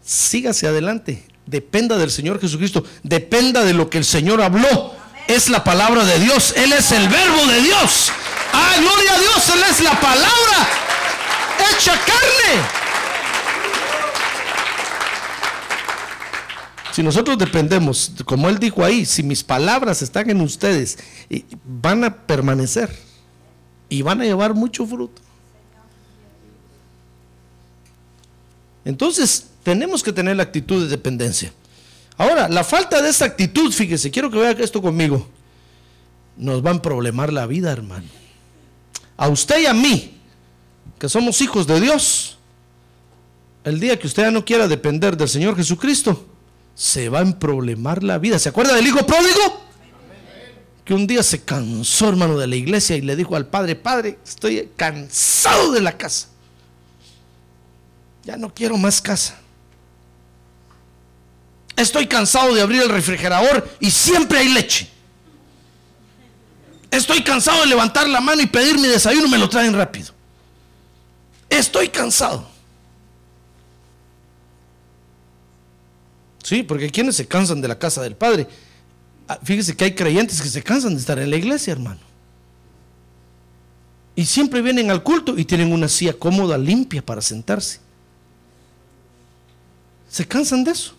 Hacia 0.09 0.69
adelante. 0.69 1.23
Dependa 1.45 1.97
del 1.97 2.09
Señor 2.09 2.41
Jesucristo. 2.41 2.83
Dependa 3.03 3.63
de 3.63 3.75
lo 3.75 3.89
que 3.89 3.99
el 3.99 4.05
Señor 4.05 4.41
habló. 4.41 4.93
Es 5.27 5.49
la 5.49 5.63
palabra 5.63 6.03
de 6.03 6.19
Dios. 6.19 6.53
Él 6.57 6.73
es 6.73 6.91
el 6.91 7.07
verbo 7.07 7.45
de 7.45 7.61
Dios. 7.61 8.11
Ah, 8.51 8.75
gloria 8.79 9.13
a 9.13 9.19
Dios. 9.19 9.49
Él 9.49 9.63
es 9.69 9.81
la 9.81 9.99
palabra 9.99 10.67
hecha 11.71 11.93
carne. 11.93 12.63
Si 16.91 17.03
nosotros 17.03 17.37
dependemos, 17.37 18.11
como 18.25 18.49
él 18.49 18.57
dijo 18.57 18.83
ahí, 18.83 19.05
si 19.05 19.21
mis 19.21 19.43
palabras 19.43 20.01
están 20.01 20.29
en 20.31 20.41
ustedes, 20.41 20.97
van 21.63 22.03
a 22.03 22.25
permanecer 22.25 22.89
y 23.89 24.01
van 24.01 24.21
a 24.21 24.25
llevar 24.25 24.55
mucho 24.55 24.87
fruto. 24.87 25.21
Entonces, 28.83 29.45
tenemos 29.69 30.01
que 30.01 30.11
tener 30.11 30.35
la 30.35 30.41
actitud 30.41 30.81
de 30.81 30.89
dependencia. 30.89 31.53
Ahora, 32.17 32.49
la 32.49 32.63
falta 32.63 33.03
de 33.03 33.09
esa 33.09 33.25
actitud, 33.25 33.71
fíjese, 33.71 34.09
quiero 34.09 34.31
que 34.31 34.39
vea 34.39 34.49
esto 34.49 34.81
conmigo, 34.81 35.29
nos 36.35 36.65
va 36.65 36.71
a 36.71 36.81
problemar 36.81 37.31
la 37.31 37.45
vida, 37.45 37.71
hermano. 37.71 38.07
A 39.15 39.27
usted 39.27 39.61
y 39.61 39.67
a 39.67 39.75
mí, 39.75 40.17
que 40.97 41.07
somos 41.07 41.39
hijos 41.41 41.67
de 41.67 41.79
Dios, 41.81 42.39
el 43.63 43.79
día 43.79 43.99
que 43.99 44.07
usted 44.07 44.23
ya 44.23 44.31
no 44.31 44.43
quiera 44.43 44.67
depender 44.67 45.15
del 45.15 45.29
Señor 45.29 45.55
Jesucristo, 45.55 46.25
se 46.73 47.07
va 47.09 47.19
a 47.19 47.21
emproblemar 47.21 48.01
la 48.01 48.17
vida. 48.17 48.39
¿Se 48.39 48.49
acuerda 48.49 48.73
del 48.73 48.87
hijo 48.87 49.05
pródigo? 49.05 49.67
Que 50.83 50.95
un 50.95 51.05
día 51.05 51.21
se 51.21 51.43
cansó, 51.43 52.09
hermano, 52.09 52.39
de 52.39 52.47
la 52.47 52.55
iglesia 52.55 52.95
y 52.95 53.01
le 53.01 53.15
dijo 53.15 53.35
al 53.35 53.45
padre, 53.45 53.75
padre, 53.75 54.17
estoy 54.25 54.71
cansado 54.75 55.71
de 55.71 55.81
la 55.81 55.95
casa. 55.95 56.29
Ya 58.23 58.35
no 58.35 58.51
quiero 58.51 58.75
más 58.75 58.99
casa. 58.99 59.39
Estoy 61.79 62.07
cansado 62.07 62.53
de 62.53 62.61
abrir 62.61 62.81
el 62.81 62.89
refrigerador 62.89 63.65
y 63.79 63.89
siempre 63.89 64.39
hay 64.39 64.49
leche. 64.49 64.89
Estoy 66.91 67.23
cansado 67.23 67.61
de 67.61 67.67
levantar 67.67 68.09
la 68.09 68.19
mano 68.19 68.41
y 68.41 68.47
pedir 68.47 68.77
mi 68.77 68.89
desayuno, 68.89 69.29
me 69.29 69.37
lo 69.37 69.47
traen 69.47 69.73
rápido. 69.73 70.13
Estoy 71.49 71.87
cansado. 71.87 72.49
Sí, 76.43 76.63
porque 76.63 76.89
quienes 76.89 77.15
se 77.15 77.25
cansan 77.25 77.61
de 77.61 77.69
la 77.69 77.79
casa 77.79 78.01
del 78.01 78.15
Padre. 78.17 78.45
Ah, 79.29 79.39
fíjese 79.41 79.73
que 79.77 79.85
hay 79.85 79.95
creyentes 79.95 80.41
que 80.41 80.49
se 80.49 80.61
cansan 80.61 80.95
de 80.95 80.99
estar 80.99 81.17
en 81.17 81.29
la 81.29 81.37
iglesia, 81.37 81.71
hermano. 81.71 82.01
Y 84.17 84.25
siempre 84.25 84.61
vienen 84.61 84.91
al 84.91 85.01
culto 85.01 85.37
y 85.37 85.45
tienen 85.45 85.71
una 85.71 85.87
silla 85.87 86.11
cómoda, 86.11 86.57
limpia 86.57 87.05
para 87.05 87.21
sentarse. 87.21 87.79
Se 90.09 90.27
cansan 90.27 90.65
de 90.65 90.71
eso. 90.71 90.98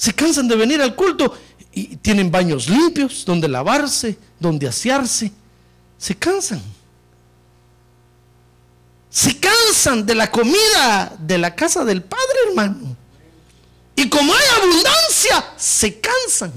Se 0.00 0.14
cansan 0.14 0.48
de 0.48 0.56
venir 0.56 0.80
al 0.80 0.94
culto 0.94 1.36
y 1.74 1.96
tienen 1.96 2.30
baños 2.30 2.70
limpios, 2.70 3.22
donde 3.26 3.48
lavarse, 3.48 4.16
donde 4.38 4.66
asearse. 4.66 5.30
Se 5.98 6.14
cansan 6.14 6.62
se 9.10 9.36
cansan 9.38 10.06
de 10.06 10.14
la 10.14 10.30
comida 10.30 11.16
de 11.18 11.36
la 11.36 11.54
casa 11.54 11.84
del 11.84 12.02
Padre, 12.02 12.24
hermano. 12.48 12.96
Y 13.96 14.08
como 14.08 14.32
hay 14.32 14.62
abundancia, 14.62 15.52
se 15.56 16.00
cansan. 16.00 16.52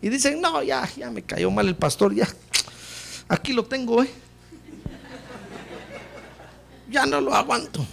Y 0.00 0.08
dicen, 0.08 0.40
no, 0.40 0.62
ya, 0.62 0.88
ya 0.96 1.10
me 1.10 1.22
cayó 1.22 1.50
mal 1.50 1.68
el 1.68 1.76
pastor, 1.76 2.14
ya. 2.14 2.26
Aquí 3.28 3.52
lo 3.52 3.64
tengo, 3.64 4.02
¿eh? 4.02 4.10
Ya 6.90 7.04
no 7.04 7.20
lo 7.20 7.34
aguanto. 7.34 7.86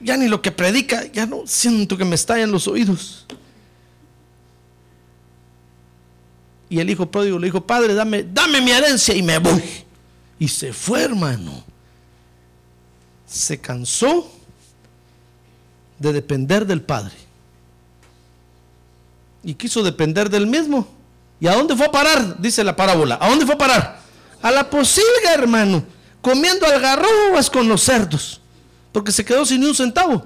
Ya 0.00 0.16
ni 0.16 0.28
lo 0.28 0.42
que 0.42 0.52
predica, 0.52 1.04
ya 1.10 1.26
no 1.26 1.42
siento 1.46 1.96
que 1.96 2.04
me 2.04 2.14
estallan 2.14 2.50
los 2.50 2.68
oídos. 2.68 3.26
Y 6.68 6.80
el 6.80 6.90
hijo 6.90 7.10
pródigo 7.10 7.38
le 7.38 7.46
dijo, 7.46 7.66
padre, 7.66 7.94
dame, 7.94 8.24
dame 8.24 8.60
mi 8.60 8.70
herencia 8.70 9.14
y 9.14 9.22
me 9.22 9.38
voy. 9.38 9.62
Y 10.38 10.48
se 10.48 10.72
fue, 10.72 11.02
hermano 11.02 11.64
se 13.26 13.60
cansó 13.60 14.30
de 15.98 16.12
depender 16.12 16.66
del 16.66 16.82
Padre. 16.82 17.14
Y 19.42 19.54
quiso 19.54 19.82
depender 19.82 20.30
del 20.30 20.46
mismo. 20.46 20.88
¿Y 21.40 21.46
a 21.46 21.54
dónde 21.54 21.76
fue 21.76 21.86
a 21.86 21.92
parar? 21.92 22.40
Dice 22.40 22.64
la 22.64 22.74
parábola. 22.74 23.18
¿A 23.20 23.28
dónde 23.28 23.44
fue 23.44 23.54
a 23.54 23.58
parar? 23.58 24.00
A 24.42 24.50
la 24.50 24.68
posilga, 24.68 25.34
hermano. 25.34 25.84
Comiendo 26.20 26.66
algarrobas 26.66 27.50
con 27.50 27.68
los 27.68 27.82
cerdos. 27.82 28.40
Porque 28.96 29.12
se 29.12 29.26
quedó 29.26 29.44
sin 29.44 29.60
ni 29.60 29.66
un 29.66 29.74
centavo. 29.74 30.24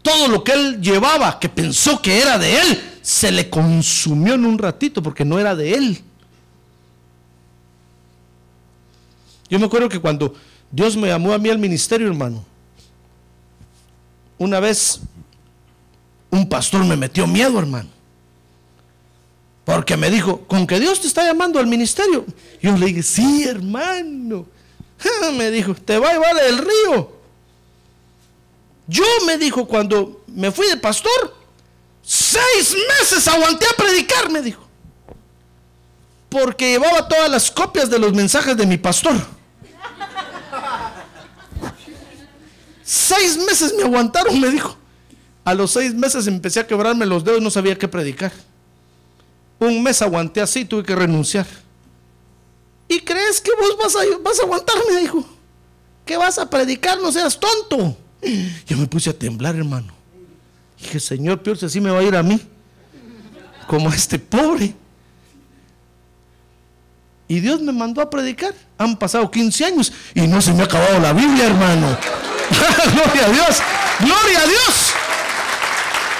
Todo 0.00 0.28
lo 0.28 0.42
que 0.42 0.52
él 0.52 0.80
llevaba, 0.80 1.38
que 1.38 1.46
pensó 1.46 2.00
que 2.00 2.22
era 2.22 2.38
de 2.38 2.58
él, 2.58 2.98
se 3.02 3.30
le 3.30 3.50
consumió 3.50 4.32
en 4.32 4.46
un 4.46 4.56
ratito 4.56 5.02
porque 5.02 5.22
no 5.22 5.38
era 5.38 5.54
de 5.54 5.74
él. 5.74 6.02
Yo 9.50 9.58
me 9.58 9.66
acuerdo 9.66 9.90
que 9.90 9.98
cuando 9.98 10.36
Dios 10.70 10.96
me 10.96 11.08
llamó 11.08 11.34
a 11.34 11.38
mí 11.38 11.50
al 11.50 11.58
ministerio, 11.58 12.06
hermano. 12.06 12.42
Una 14.38 14.58
vez 14.58 14.98
un 16.30 16.48
pastor 16.48 16.82
me 16.82 16.96
metió 16.96 17.26
miedo, 17.26 17.58
hermano. 17.58 17.90
Porque 19.66 19.98
me 19.98 20.08
dijo, 20.08 20.46
con 20.46 20.66
que 20.66 20.80
Dios 20.80 20.98
te 21.02 21.08
está 21.08 21.26
llamando 21.26 21.58
al 21.58 21.66
ministerio. 21.66 22.24
Yo 22.62 22.74
le 22.74 22.86
dije, 22.86 23.02
sí, 23.02 23.44
hermano. 23.44 24.55
Me 25.34 25.50
dijo, 25.50 25.74
te 25.74 25.98
va 25.98 26.10
a 26.10 26.12
llevar 26.12 26.38
el 26.48 26.58
río. 26.58 27.12
Yo 28.86 29.04
me 29.26 29.36
dijo, 29.36 29.66
cuando 29.66 30.22
me 30.26 30.50
fui 30.50 30.68
de 30.68 30.76
pastor, 30.76 31.34
seis 32.02 32.74
meses 33.00 33.26
aguanté 33.28 33.66
a 33.66 33.76
predicar, 33.76 34.30
me 34.30 34.40
dijo. 34.42 34.66
Porque 36.28 36.70
llevaba 36.70 37.08
todas 37.08 37.30
las 37.30 37.50
copias 37.50 37.90
de 37.90 37.98
los 37.98 38.12
mensajes 38.12 38.56
de 38.56 38.66
mi 38.66 38.76
pastor. 38.76 39.14
Seis 42.82 43.36
meses 43.38 43.74
me 43.76 43.82
aguantaron, 43.82 44.40
me 44.40 44.48
dijo. 44.48 44.76
A 45.44 45.54
los 45.54 45.72
seis 45.72 45.94
meses 45.94 46.26
empecé 46.26 46.60
a 46.60 46.66
quebrarme 46.66 47.06
los 47.06 47.24
dedos, 47.24 47.42
no 47.42 47.50
sabía 47.50 47.76
qué 47.76 47.88
predicar. 47.88 48.32
Un 49.58 49.82
mes 49.82 50.02
aguanté 50.02 50.40
así, 50.40 50.64
tuve 50.64 50.84
que 50.84 50.94
renunciar. 50.94 51.46
¿Y 52.88 53.00
crees 53.00 53.40
que 53.40 53.50
vos 53.58 53.76
vas 53.78 53.96
a, 53.96 54.00
vas 54.22 54.38
a 54.38 54.42
aguantar? 54.42 54.76
Me 54.90 55.00
dijo. 55.00 55.24
¿Qué 56.04 56.16
vas 56.16 56.38
a 56.38 56.48
predicar? 56.48 57.00
No 57.00 57.10
seas 57.10 57.38
tonto. 57.38 57.96
Yo 58.66 58.76
me 58.76 58.86
puse 58.86 59.10
a 59.10 59.18
temblar, 59.18 59.56
hermano. 59.56 59.92
Dije, 60.78 61.00
Señor, 61.00 61.42
peor 61.42 61.58
si 61.58 61.66
así 61.66 61.80
me 61.80 61.90
va 61.90 61.98
a 61.98 62.02
ir 62.02 62.14
a 62.14 62.22
mí. 62.22 62.40
Como 63.66 63.90
a 63.90 63.94
este 63.94 64.18
pobre. 64.18 64.74
Y 67.28 67.40
Dios 67.40 67.60
me 67.60 67.72
mandó 67.72 68.00
a 68.00 68.08
predicar. 68.08 68.54
Han 68.78 68.96
pasado 68.96 69.28
15 69.30 69.64
años 69.64 69.92
y 70.14 70.20
no 70.28 70.40
se 70.40 70.52
me 70.52 70.62
ha 70.62 70.66
acabado 70.66 71.00
la 71.00 71.12
Biblia, 71.12 71.46
hermano. 71.46 71.98
Gloria 72.94 73.26
a 73.26 73.30
Dios. 73.30 73.62
Gloria 73.98 74.40
a 74.42 74.46
Dios. 74.46 74.92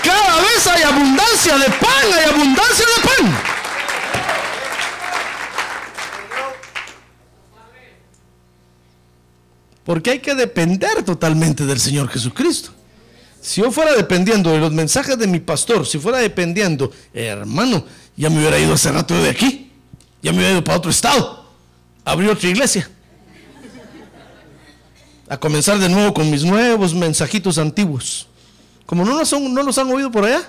Cada 0.03 0.41
vez 0.41 0.67
hay 0.67 0.83
abundancia 0.83 1.59
de 1.59 1.67
pan, 1.67 2.13
hay 2.13 2.31
abundancia 2.31 2.87
de 2.87 3.09
pan. 3.09 3.56
Porque 9.87 10.11
hay 10.11 10.19
que 10.19 10.35
depender 10.35 11.05
totalmente 11.05 11.65
del 11.65 11.81
Señor 11.81 12.09
Jesucristo. 12.09 12.73
Si 13.41 13.63
yo 13.63 13.71
fuera 13.71 13.95
dependiendo 13.95 14.51
de 14.51 14.59
los 14.59 14.73
mensajes 14.73 15.17
de 15.17 15.29
mi 15.29 15.39
pastor, 15.39 15.87
si 15.87 15.99
fuera 15.99 16.19
dependiendo, 16.19 16.93
hermano, 17.15 17.87
ya 18.17 18.29
me 18.29 18.41
hubiera 18.41 18.59
ido 18.59 18.75
hace 18.75 18.91
rato 18.91 19.15
de 19.15 19.31
aquí. 19.31 19.71
Ya 20.21 20.33
me 20.33 20.39
hubiera 20.39 20.55
ido 20.55 20.65
para 20.65 20.79
otro 20.79 20.91
estado. 20.91 21.47
Abrir 22.05 22.29
otra 22.29 22.49
iglesia 22.49 22.91
a 25.29 25.39
comenzar 25.39 25.79
de 25.79 25.89
nuevo 25.89 26.15
con 26.15 26.31
mis 26.31 26.45
nuevos 26.45 26.95
mensajitos 26.95 27.59
antiguos. 27.59 28.27
Como 28.87 29.05
no 29.05 29.17
los, 29.17 29.33
no 29.33 29.63
los 29.63 29.79
han 29.79 29.91
oído 29.91 30.11
por 30.11 30.25
allá. 30.25 30.49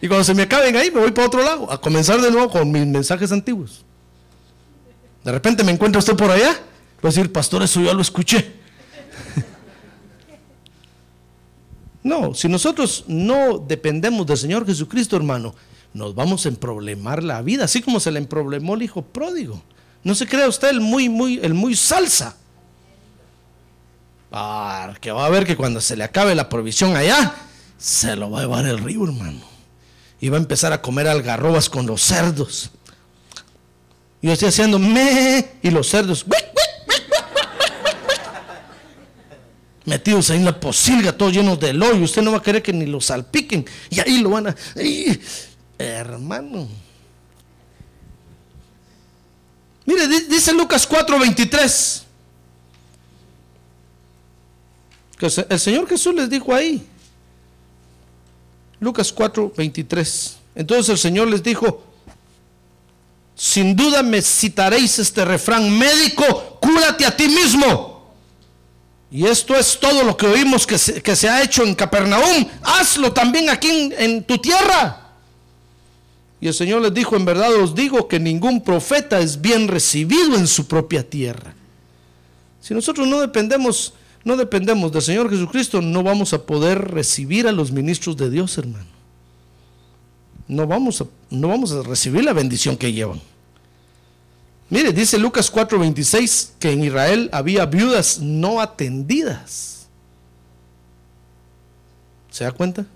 Y 0.00 0.08
cuando 0.08 0.24
se 0.24 0.34
me 0.34 0.42
acaben 0.42 0.74
ahí, 0.76 0.90
me 0.90 1.00
voy 1.00 1.12
para 1.12 1.26
otro 1.26 1.42
lado, 1.42 1.70
a 1.70 1.80
comenzar 1.80 2.20
de 2.20 2.30
nuevo 2.30 2.50
con 2.50 2.70
mis 2.70 2.86
mensajes 2.86 3.30
antiguos. 3.30 3.84
De 5.22 5.30
repente 5.30 5.62
me 5.62 5.72
encuentra 5.72 6.00
usted 6.00 6.16
por 6.16 6.30
allá, 6.30 6.58
voy 7.02 7.08
a 7.08 7.12
decir, 7.12 7.32
pastor, 7.32 7.62
eso 7.62 7.82
ya 7.82 7.92
lo 7.92 8.00
escuché. 8.00 8.62
No, 12.04 12.34
si 12.34 12.48
nosotros 12.48 13.04
no 13.06 13.58
dependemos 13.58 14.26
del 14.26 14.36
Señor 14.36 14.66
Jesucristo, 14.66 15.16
hermano, 15.16 15.54
nos 15.94 16.14
vamos 16.14 16.44
a 16.44 16.48
emproblemar 16.48 17.22
la 17.22 17.42
vida, 17.42 17.64
así 17.64 17.80
como 17.80 18.00
se 18.00 18.10
le 18.10 18.18
emproblemó 18.18 18.74
el 18.74 18.82
hijo 18.82 19.02
pródigo. 19.02 19.62
No 20.02 20.14
se 20.14 20.26
crea 20.26 20.48
usted 20.48 20.70
el 20.70 20.80
muy, 20.80 21.08
muy, 21.08 21.38
el 21.42 21.54
muy 21.54 21.76
salsa. 21.76 22.36
que 25.00 25.12
va 25.12 25.26
a 25.26 25.30
ver 25.30 25.46
que 25.46 25.56
cuando 25.56 25.80
se 25.80 25.96
le 25.96 26.02
acabe 26.02 26.34
la 26.34 26.48
provisión 26.48 26.96
allá, 26.96 27.34
se 27.78 28.16
lo 28.16 28.30
va 28.30 28.40
a 28.40 28.42
llevar 28.42 28.66
el 28.66 28.78
río, 28.78 29.04
hermano. 29.04 29.40
Y 30.20 30.28
va 30.28 30.38
a 30.38 30.40
empezar 30.40 30.72
a 30.72 30.82
comer 30.82 31.06
algarrobas 31.06 31.68
con 31.68 31.86
los 31.86 32.02
cerdos. 32.02 32.70
Yo 34.20 34.32
estoy 34.32 34.48
haciendo 34.48 34.78
me 34.78 35.52
y 35.62 35.70
los 35.70 35.88
cerdos 35.88 36.24
metidos 39.84 40.30
ahí 40.30 40.38
en 40.38 40.44
la 40.44 40.58
posilga, 40.58 41.12
todos 41.12 41.32
llenos 41.32 41.58
de 41.60 41.70
hoyo. 41.70 42.04
Usted 42.04 42.22
no 42.22 42.32
va 42.32 42.38
a 42.38 42.42
querer 42.42 42.62
que 42.62 42.72
ni 42.72 42.86
lo 42.86 43.00
salpiquen. 43.00 43.64
Y 43.90 44.00
ahí 44.00 44.18
lo 44.18 44.30
van 44.30 44.48
a. 44.48 44.56
hermano. 45.78 46.68
Mire, 49.84 50.08
dice 50.28 50.52
Lucas 50.52 50.88
4:23. 50.88 52.02
Que 55.18 55.26
el 55.48 55.60
Señor 55.60 55.88
Jesús 55.88 56.14
les 56.14 56.28
dijo 56.28 56.54
ahí. 56.54 56.86
Lucas 58.80 59.14
4:23. 59.14 60.36
Entonces 60.54 60.88
el 60.88 60.98
Señor 60.98 61.28
les 61.28 61.42
dijo, 61.42 61.84
sin 63.34 63.74
duda 63.74 64.02
me 64.02 64.20
citaréis 64.20 64.98
este 64.98 65.24
refrán, 65.24 65.70
médico, 65.78 66.58
cúrate 66.60 67.06
a 67.06 67.16
ti 67.16 67.28
mismo. 67.28 67.91
Y 69.12 69.26
esto 69.26 69.54
es 69.54 69.78
todo 69.78 70.04
lo 70.04 70.16
que 70.16 70.26
oímos 70.26 70.66
que 70.66 70.78
se, 70.78 71.28
ha 71.28 71.42
hecho 71.42 71.64
en 71.64 71.74
Capernaum. 71.74 72.46
Hazlo 72.62 73.12
también 73.12 73.50
aquí 73.50 73.68
en, 73.68 73.94
en 73.98 74.24
tu 74.24 74.38
tierra. 74.38 75.12
Y 76.40 76.48
el 76.48 76.54
Señor 76.54 76.80
les 76.80 76.94
dijo, 76.94 77.14
en 77.14 77.26
verdad 77.26 77.54
os 77.56 77.74
digo 77.74 78.08
que 78.08 78.18
ningún 78.18 78.62
profeta 78.62 79.20
es 79.20 79.38
bien 79.38 79.68
recibido 79.68 80.34
en 80.34 80.46
su 80.46 80.66
propia 80.66 81.08
tierra. 81.08 81.54
Si 82.62 82.72
nosotros 82.72 83.06
no 83.06 83.20
dependemos, 83.20 83.92
no 84.24 84.34
dependemos 84.34 84.90
del 84.90 85.02
Señor 85.02 85.28
Jesucristo, 85.28 85.82
no 85.82 86.02
vamos 86.02 86.32
a 86.32 86.46
poder 86.46 86.90
recibir 86.90 87.46
a 87.46 87.52
los 87.52 87.70
ministros 87.70 88.16
de 88.16 88.30
Dios, 88.30 88.56
hermano. 88.56 88.86
No 90.48 90.66
vamos 90.66 91.02
a, 91.02 91.06
no 91.28 91.48
vamos 91.48 91.70
a 91.72 91.82
recibir 91.82 92.24
la 92.24 92.32
bendición 92.32 92.78
que 92.78 92.92
llevan. 92.94 93.20
Mire, 94.72 94.90
dice 94.94 95.18
Lucas 95.18 95.52
4:26 95.52 96.52
que 96.58 96.72
en 96.72 96.82
Israel 96.82 97.28
había 97.30 97.66
viudas 97.66 98.20
no 98.20 98.58
atendidas. 98.58 99.86
¿Se 102.30 102.44
da 102.44 102.52
cuenta? 102.52 102.86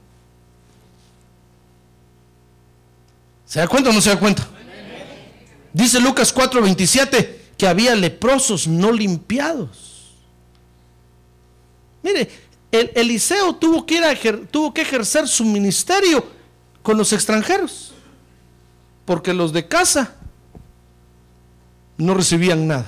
¿Se 3.45 3.61
da 3.61 3.68
cuenta 3.68 3.91
o 3.91 3.93
no 3.93 4.01
se 4.01 4.09
da 4.09 4.18
cuenta? 4.18 4.49
Dice 5.74 6.01
Lucas 6.01 6.35
4:27 6.35 7.41
que 7.59 7.68
había 7.68 7.95
leprosos 7.95 8.66
no 8.66 8.91
limpiados. 8.91 10.14
Mire, 12.03 12.31
el, 12.72 12.91
Eliseo 12.95 13.55
tuvo 13.55 13.85
que, 13.85 13.97
ir 13.97 14.47
tuvo 14.51 14.72
que 14.72 14.81
ejercer 14.81 15.29
su 15.29 15.45
ministerio 15.45 16.27
con 16.83 16.97
los 16.97 17.12
extranjeros, 17.12 17.93
porque 19.05 19.35
los 19.35 19.53
de 19.53 19.68
casa 19.68 20.14
no 21.99 22.15
recibían 22.15 22.67
nada 22.67 22.87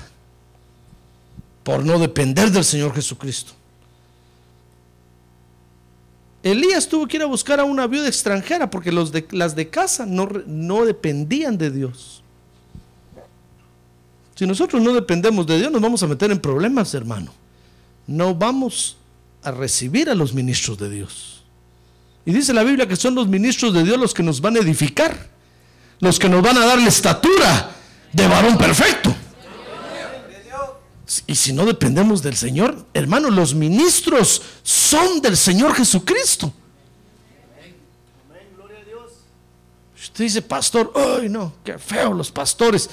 por 1.62 1.84
no 1.84 1.98
depender 1.98 2.50
del 2.50 2.64
Señor 2.64 2.94
Jesucristo. 2.94 3.52
Elías 6.42 6.88
tuvo 6.88 7.06
que 7.06 7.16
ir 7.16 7.22
a 7.22 7.26
buscar 7.26 7.60
a 7.60 7.64
una 7.64 7.86
viuda 7.86 8.08
extranjera 8.08 8.70
porque 8.70 8.92
las 8.92 9.54
de 9.54 9.68
casa 9.68 10.06
no, 10.06 10.28
no 10.46 10.84
dependían 10.84 11.58
de 11.58 11.70
Dios. 11.70 12.22
Si 14.34 14.46
nosotros 14.46 14.80
no 14.80 14.92
dependemos 14.92 15.46
de 15.46 15.58
Dios, 15.58 15.72
nos 15.72 15.82
vamos 15.82 16.02
a 16.02 16.06
meter 16.06 16.30
en 16.30 16.38
problemas, 16.38 16.94
hermano. 16.94 17.34
No 18.06 18.34
vamos 18.34 18.96
a 19.42 19.50
recibir 19.50 20.08
a 20.08 20.14
los 20.14 20.32
ministros 20.32 20.78
de 20.78 20.88
Dios. 20.88 21.42
Y 22.24 22.32
dice 22.32 22.52
la 22.52 22.62
Biblia 22.62 22.86
que 22.86 22.96
son 22.96 23.14
los 23.14 23.26
ministros 23.26 23.74
de 23.74 23.82
Dios 23.82 23.98
los 23.98 24.14
que 24.14 24.22
nos 24.22 24.40
van 24.40 24.56
a 24.56 24.60
edificar, 24.60 25.28
los 25.98 26.18
que 26.18 26.28
nos 26.28 26.42
van 26.42 26.56
a 26.56 26.66
dar 26.66 26.78
la 26.78 26.88
estatura 26.88 27.74
de 28.12 28.28
varón 28.28 28.56
perfecto. 28.56 29.14
Y 31.26 31.34
si 31.34 31.52
no 31.52 31.64
dependemos 31.64 32.22
del 32.22 32.36
Señor, 32.36 32.86
hermano, 32.92 33.30
los 33.30 33.54
ministros 33.54 34.42
son 34.62 35.22
del 35.22 35.36
Señor 35.36 35.74
Jesucristo. 35.74 36.52
Usted 40.00 40.24
dice, 40.24 40.42
pastor, 40.42 40.92
ay 40.94 41.28
no, 41.28 41.54
qué 41.64 41.78
feo 41.78 42.12
los 42.12 42.30
pastores. 42.30 42.90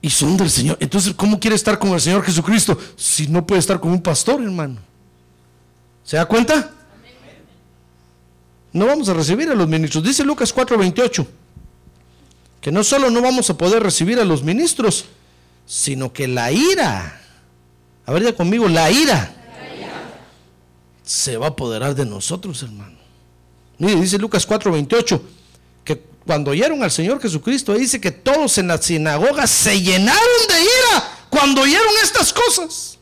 Y 0.00 0.10
son 0.10 0.36
del 0.36 0.50
Señor. 0.50 0.76
Entonces, 0.80 1.14
¿cómo 1.14 1.40
quiere 1.40 1.56
estar 1.56 1.78
con 1.78 1.90
el 1.90 2.00
Señor 2.00 2.22
Jesucristo 2.22 2.78
si 2.96 3.26
no 3.26 3.46
puede 3.46 3.60
estar 3.60 3.80
con 3.80 3.90
un 3.90 4.02
pastor, 4.02 4.42
hermano? 4.42 4.78
¿Se 6.04 6.16
da 6.16 6.26
cuenta? 6.26 6.72
No 8.72 8.86
vamos 8.86 9.08
a 9.08 9.14
recibir 9.14 9.50
a 9.50 9.54
los 9.54 9.66
ministros. 9.66 10.04
Dice 10.04 10.24
Lucas 10.24 10.54
4:28 10.54 11.26
que 12.68 12.72
no 12.72 12.84
solo 12.84 13.08
no 13.08 13.22
vamos 13.22 13.48
a 13.48 13.56
poder 13.56 13.82
recibir 13.82 14.20
a 14.20 14.26
los 14.26 14.42
ministros, 14.42 15.06
sino 15.64 16.12
que 16.12 16.28
la 16.28 16.52
ira, 16.52 17.18
a 18.04 18.12
ver 18.12 18.24
ya 18.24 18.34
conmigo, 18.34 18.68
la 18.68 18.90
ira, 18.90 19.34
se 21.02 21.38
va 21.38 21.46
a 21.46 21.48
apoderar 21.48 21.94
de 21.94 22.04
nosotros, 22.04 22.62
hermano. 22.62 22.98
Mire, 23.78 23.98
dice 23.98 24.18
Lucas 24.18 24.46
4:28, 24.46 25.18
que 25.82 26.02
cuando 26.26 26.50
oyeron 26.50 26.82
al 26.82 26.90
Señor 26.90 27.22
Jesucristo, 27.22 27.72
dice 27.72 28.02
que 28.02 28.10
todos 28.10 28.58
en 28.58 28.68
la 28.68 28.76
sinagoga 28.76 29.46
se 29.46 29.80
llenaron 29.80 30.46
de 30.50 30.60
ira 30.60 31.26
cuando 31.30 31.62
oyeron 31.62 31.94
estas 32.02 32.34
cosas. 32.34 32.98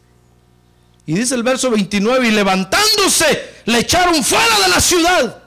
Y 1.07 1.15
dice 1.15 1.35
el 1.35 1.43
verso 1.43 1.73
29, 1.73 2.29
y 2.29 2.31
levantándose, 2.31 3.63
le 3.65 3.81
echaron 3.81 4.23
fuera 4.23 4.61
de 4.63 4.69
la 4.69 4.81
ciudad. 4.81 5.43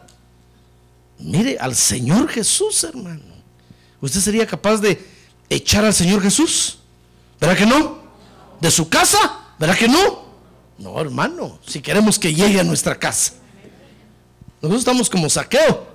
Mire, 1.20 1.58
al 1.58 1.74
Señor 1.74 2.28
Jesús, 2.28 2.84
hermano. 2.84 3.29
¿Usted 4.02 4.20
sería 4.20 4.48
capaz 4.48 4.78
de 4.78 5.04
echar 5.50 5.84
al 5.86 5.94
Señor 5.94 6.22
Jesús? 6.22 6.80
¿Verdad 7.40 7.58
que 7.58 7.66
no? 7.66 8.00
¿De 8.60 8.72
su 8.72 8.90
casa? 8.90 9.18
¿Verdad 9.58 9.78
que 9.78 9.88
no? 9.88 10.30
No, 10.78 11.00
hermano, 11.00 11.60
si 11.66 11.82
queremos 11.82 12.18
que 12.18 12.34
llegue 12.34 12.60
a 12.60 12.64
nuestra 12.64 12.98
casa. 12.98 13.34
Nosotros 14.62 14.82
estamos 14.82 15.10
como 15.10 15.30
saqueo, 15.30 15.88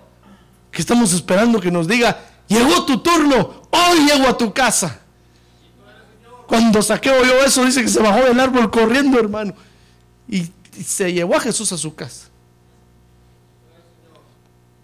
que 0.70 0.80
estamos 0.80 1.12
esperando 1.12 1.60
que 1.60 1.70
nos 1.70 1.86
diga, 1.88 2.20
llegó 2.48 2.84
tu 2.84 2.98
turno, 2.98 3.62
hoy 3.70 4.06
llego 4.06 4.28
a 4.28 4.36
tu 4.36 4.52
casa. 4.52 5.00
Cuando 6.46 6.82
saqueo 6.82 7.20
oyó 7.20 7.44
eso, 7.44 7.64
dice 7.64 7.82
que 7.82 7.88
se 7.88 8.00
bajó 8.00 8.24
del 8.24 8.38
árbol 8.38 8.70
corriendo, 8.70 9.18
hermano, 9.18 9.54
y, 10.28 10.50
se 10.84 11.12
llevó 11.12 11.36
a 11.36 11.40
Jesús 11.40 11.72
a 11.72 11.78
su 11.78 11.94
casa. 11.94 12.26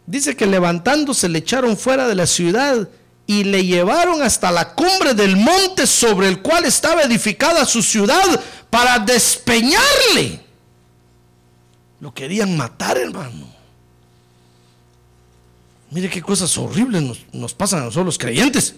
Dice 0.06 0.36
que 0.36 0.46
levantándose 0.46 1.28
le 1.28 1.40
echaron 1.40 1.76
fuera 1.76 2.06
de 2.06 2.14
la 2.14 2.26
ciudad 2.26 2.88
y 3.30 3.44
le 3.44 3.64
llevaron 3.64 4.22
hasta 4.22 4.50
la 4.50 4.74
cumbre 4.74 5.14
del 5.14 5.36
monte 5.36 5.86
sobre 5.86 6.26
el 6.26 6.42
cual 6.42 6.64
estaba 6.64 7.02
edificada 7.02 7.64
su 7.64 7.80
ciudad 7.80 8.24
para 8.68 8.98
despeñarle. 8.98 10.40
Lo 12.00 12.12
querían 12.12 12.56
matar, 12.56 12.98
hermano. 12.98 13.46
Mire 15.92 16.10
qué 16.10 16.20
cosas 16.20 16.58
horribles 16.58 17.02
nos, 17.02 17.20
nos, 17.32 17.54
pasan 17.54 17.82
a 17.82 17.84
nosotros 17.84 18.06
los 18.06 18.18
creyentes. 18.18 18.74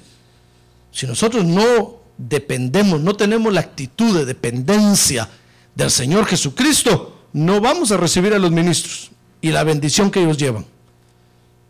Si 0.91 1.07
nosotros 1.07 1.47
no 1.47 2.01
dependemos, 2.19 3.01
no 3.01 3.17
tenemos 3.17 3.55
la 3.55 3.61
actitud 3.61 4.15
de 4.19 4.27
dependencia 4.27 5.31
del 5.75 5.91
Señor 5.91 6.27
Jesucristo, 6.27 7.23
no 7.33 7.63
vamos 7.63 7.91
a 7.91 7.97
recibir 7.97 8.35
a 8.35 8.39
los 8.39 8.51
ministros 8.51 9.13
y 9.41 9.49
la 9.49 9.65
bendición 9.65 10.11
que 10.11 10.21
ellos 10.21 10.37
llevan. 10.37 10.67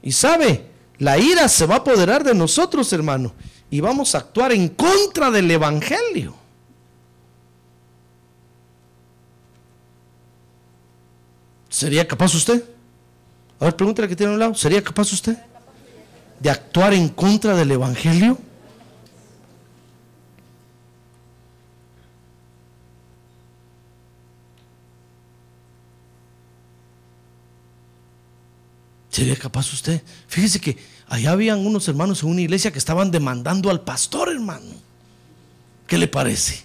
Y 0.03 0.11
sabe, 0.11 0.71
la 1.03 1.18
ira 1.18 1.48
se 1.48 1.66
va 1.66 1.74
a 1.74 1.78
apoderar 1.78 2.22
de 2.22 2.32
nosotros, 2.32 2.92
hermano, 2.92 3.34
y 3.68 3.80
vamos 3.80 4.14
a 4.14 4.18
actuar 4.18 4.53
en 4.53 4.68
contra 4.68 5.32
del 5.32 5.50
Evangelio. 5.50 6.32
¿Sería 11.68 12.07
capaz 12.07 12.32
usted? 12.36 12.62
A 13.59 13.64
ver, 13.64 13.74
pregúntale 13.74 14.07
que 14.07 14.14
tiene 14.14 14.30
a 14.30 14.34
un 14.34 14.38
lado. 14.38 14.55
¿Sería 14.55 14.80
capaz 14.80 15.12
usted 15.12 15.36
de 16.38 16.50
actuar 16.50 16.94
en 16.94 17.09
contra 17.09 17.57
del 17.57 17.72
Evangelio? 17.72 18.38
¿Sería 29.11 29.34
capaz 29.36 29.72
usted? 29.72 30.00
Fíjese 30.28 30.61
que 30.61 30.91
allá 31.12 31.32
habían 31.32 31.66
unos 31.66 31.86
hermanos 31.88 32.22
en 32.22 32.30
una 32.30 32.40
iglesia 32.40 32.72
que 32.72 32.78
estaban 32.78 33.10
demandando 33.10 33.68
al 33.68 33.82
pastor, 33.82 34.30
hermano. 34.30 34.72
¿Qué 35.86 35.98
le 35.98 36.08
parece? 36.08 36.64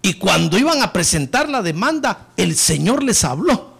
Y 0.00 0.14
cuando 0.14 0.56
iban 0.56 0.80
a 0.82 0.92
presentar 0.92 1.48
la 1.48 1.62
demanda, 1.62 2.28
el 2.36 2.54
Señor 2.54 3.02
les 3.02 3.24
habló. 3.24 3.74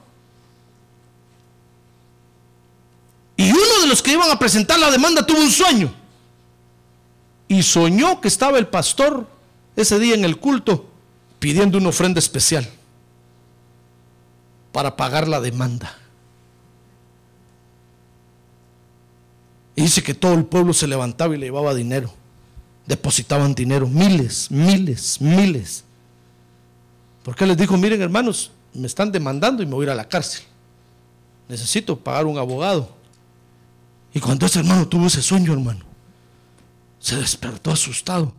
Y 3.36 3.48
uno 3.52 3.80
de 3.82 3.86
los 3.86 4.02
que 4.02 4.12
iban 4.12 4.28
a 4.28 4.40
presentar 4.40 4.80
la 4.80 4.90
demanda 4.90 5.24
tuvo 5.24 5.40
un 5.40 5.50
sueño. 5.50 5.94
Y 7.46 7.62
soñó 7.62 8.20
que 8.20 8.26
estaba 8.26 8.58
el 8.58 8.66
pastor 8.66 9.28
ese 9.76 10.00
día 10.00 10.16
en 10.16 10.24
el 10.24 10.36
culto 10.38 10.90
pidiendo 11.38 11.78
una 11.78 11.90
ofrenda 11.90 12.18
especial 12.18 12.68
para 14.72 14.96
pagar 14.96 15.28
la 15.28 15.40
demanda. 15.40 15.99
Y 19.76 19.82
dice 19.82 20.02
que 20.02 20.14
todo 20.14 20.34
el 20.34 20.44
pueblo 20.44 20.72
se 20.72 20.86
levantaba 20.86 21.34
y 21.34 21.38
le 21.38 21.46
llevaba 21.46 21.74
dinero. 21.74 22.12
Depositaban 22.86 23.54
dinero, 23.54 23.86
miles, 23.86 24.50
miles, 24.50 25.20
miles. 25.20 25.84
Porque 27.22 27.46
les 27.46 27.56
dijo, 27.56 27.76
miren 27.76 28.02
hermanos, 28.02 28.50
me 28.74 28.86
están 28.86 29.12
demandando 29.12 29.62
y 29.62 29.66
me 29.66 29.74
voy 29.74 29.84
a 29.84 29.86
ir 29.86 29.90
a 29.90 29.94
la 29.94 30.08
cárcel. 30.08 30.42
Necesito 31.48 31.98
pagar 31.98 32.26
un 32.26 32.38
abogado. 32.38 32.94
Y 34.12 34.20
cuando 34.20 34.46
ese 34.46 34.60
hermano 34.60 34.88
tuvo 34.88 35.06
ese 35.06 35.22
sueño, 35.22 35.52
hermano, 35.52 35.84
se 36.98 37.16
despertó 37.16 37.70
asustado. 37.70 38.32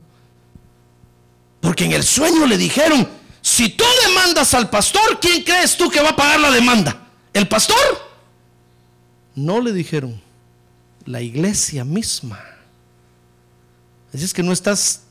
Porque 1.59 1.85
en 1.85 1.93
el 1.93 2.03
sueño 2.03 2.45
le 2.45 2.57
dijeron, 2.57 3.07
si 3.41 3.69
tú 3.69 3.83
demandas 4.07 4.53
al 4.53 4.69
pastor, 4.69 5.19
¿quién 5.19 5.43
crees 5.43 5.77
tú 5.77 5.89
que 5.89 6.01
va 6.01 6.09
a 6.09 6.15
pagar 6.15 6.39
la 6.39 6.51
demanda? 6.51 7.07
¿El 7.33 7.47
pastor? 7.47 7.77
No 9.35 9.61
le 9.61 9.71
dijeron, 9.71 10.21
la 11.05 11.21
iglesia 11.21 11.83
misma. 11.83 12.39
Así 14.13 14.23
es 14.23 14.33
que 14.33 14.43
no 14.43 14.51
estás 14.51 15.01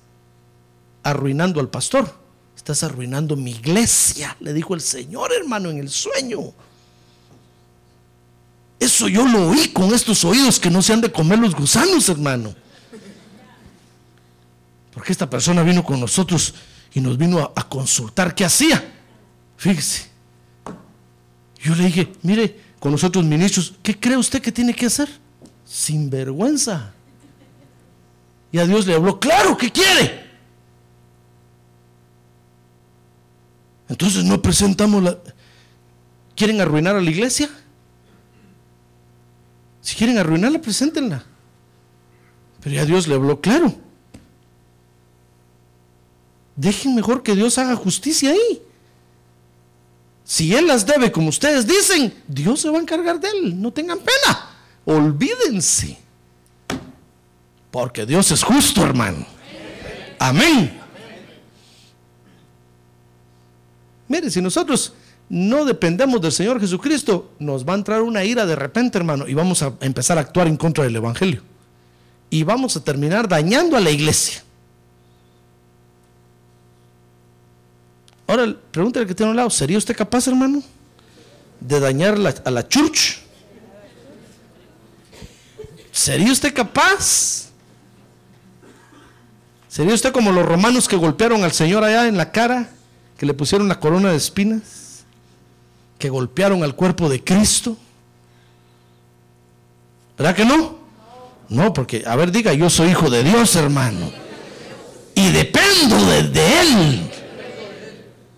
arruinando 1.02 1.60
al 1.60 1.68
pastor, 1.68 2.14
estás 2.56 2.82
arruinando 2.82 3.36
mi 3.36 3.52
iglesia, 3.52 4.36
le 4.40 4.52
dijo 4.52 4.74
el 4.74 4.80
Señor 4.80 5.32
hermano 5.32 5.70
en 5.70 5.78
el 5.78 5.88
sueño. 5.88 6.52
Eso 8.78 9.08
yo 9.08 9.26
lo 9.26 9.50
oí 9.50 9.68
con 9.68 9.92
estos 9.94 10.24
oídos 10.24 10.58
que 10.58 10.70
no 10.70 10.80
se 10.80 10.94
han 10.94 11.02
de 11.02 11.12
comer 11.12 11.38
los 11.38 11.54
gusanos, 11.54 12.08
hermano. 12.08 12.54
Porque 14.92 15.12
esta 15.12 15.28
persona 15.28 15.62
vino 15.62 15.84
con 15.84 16.00
nosotros 16.00 16.54
y 16.92 17.00
nos 17.00 17.16
vino 17.16 17.52
a, 17.54 17.68
consultar 17.68 18.34
qué 18.34 18.44
hacía. 18.44 18.82
Fíjese. 19.56 20.08
Yo 21.62 21.74
le 21.74 21.84
dije, 21.84 22.12
mire, 22.22 22.58
con 22.78 22.92
nosotros 22.92 23.24
ministros, 23.24 23.74
¿qué 23.82 23.98
cree 23.98 24.16
usted 24.16 24.40
que 24.40 24.50
tiene 24.50 24.74
que 24.74 24.86
hacer? 24.86 25.08
Sin 25.70 26.10
vergüenza. 26.10 26.92
Y 28.50 28.58
a 28.58 28.66
Dios 28.66 28.88
le 28.88 28.94
habló, 28.94 29.20
claro 29.20 29.56
que 29.56 29.70
quiere. 29.70 30.28
Entonces 33.88 34.24
no 34.24 34.42
presentamos 34.42 35.00
la... 35.00 35.16
¿Quieren 36.34 36.60
arruinar 36.60 36.96
a 36.96 37.00
la 37.00 37.08
iglesia? 37.08 37.48
Si 39.80 39.94
quieren 39.94 40.18
arruinarla, 40.18 40.60
preséntenla. 40.60 41.24
Pero 42.60 42.74
ya 42.74 42.84
Dios 42.84 43.06
le 43.06 43.14
habló 43.14 43.40
claro. 43.40 43.72
Dejen 46.56 46.96
mejor 46.96 47.22
que 47.22 47.36
Dios 47.36 47.58
haga 47.58 47.76
justicia 47.76 48.32
ahí. 48.32 48.62
Si 50.24 50.52
Él 50.52 50.66
las 50.66 50.84
debe 50.84 51.12
como 51.12 51.28
ustedes 51.28 51.64
dicen, 51.64 52.12
Dios 52.26 52.60
se 52.60 52.70
va 52.70 52.78
a 52.78 52.82
encargar 52.82 53.20
de 53.20 53.28
Él. 53.28 53.60
No 53.62 53.72
tengan 53.72 53.98
pena. 53.98 54.49
Olvídense. 54.90 55.96
Porque 57.70 58.04
Dios 58.04 58.32
es 58.32 58.42
justo, 58.42 58.82
hermano. 58.82 59.24
Amén. 60.18 60.80
Mire, 64.08 64.28
si 64.30 64.42
nosotros 64.42 64.92
no 65.28 65.64
dependemos 65.64 66.20
del 66.20 66.32
Señor 66.32 66.60
Jesucristo, 66.60 67.30
nos 67.38 67.64
va 67.64 67.74
a 67.74 67.76
entrar 67.76 68.02
una 68.02 68.24
ira 68.24 68.44
de 68.46 68.56
repente, 68.56 68.98
hermano, 68.98 69.28
y 69.28 69.34
vamos 69.34 69.62
a 69.62 69.74
empezar 69.80 70.18
a 70.18 70.22
actuar 70.22 70.48
en 70.48 70.56
contra 70.56 70.82
del 70.82 70.96
Evangelio. 70.96 71.44
Y 72.28 72.42
vamos 72.42 72.76
a 72.76 72.82
terminar 72.82 73.28
dañando 73.28 73.76
a 73.76 73.80
la 73.80 73.92
iglesia. 73.92 74.42
Ahora, 78.26 78.56
pregúntale 78.72 79.06
que 79.06 79.14
tiene 79.14 79.28
a 79.28 79.30
un 79.30 79.36
lado, 79.36 79.50
¿sería 79.50 79.78
usted 79.78 79.96
capaz, 79.96 80.26
hermano, 80.26 80.64
de 81.60 81.78
dañar 81.78 82.16
a 82.44 82.50
la 82.50 82.66
church? 82.66 83.29
¿Sería 86.00 86.32
usted 86.32 86.54
capaz? 86.54 87.50
¿Sería 89.68 89.92
usted 89.92 90.12
como 90.12 90.32
los 90.32 90.46
romanos 90.46 90.88
que 90.88 90.96
golpearon 90.96 91.44
al 91.44 91.52
Señor 91.52 91.84
allá 91.84 92.08
en 92.08 92.16
la 92.16 92.32
cara, 92.32 92.70
que 93.18 93.26
le 93.26 93.34
pusieron 93.34 93.68
la 93.68 93.78
corona 93.78 94.10
de 94.10 94.16
espinas, 94.16 95.04
que 95.98 96.08
golpearon 96.08 96.64
al 96.64 96.74
cuerpo 96.74 97.10
de 97.10 97.22
Cristo? 97.22 97.76
¿Verdad 100.16 100.34
que 100.34 100.46
no? 100.46 100.78
No, 101.50 101.74
porque, 101.74 102.02
a 102.06 102.16
ver, 102.16 102.32
diga, 102.32 102.54
yo 102.54 102.70
soy 102.70 102.92
hijo 102.92 103.10
de 103.10 103.22
Dios, 103.22 103.54
hermano. 103.56 104.10
Y 105.14 105.30
dependo 105.32 105.96
de 106.06 106.60
Él. 106.62 107.10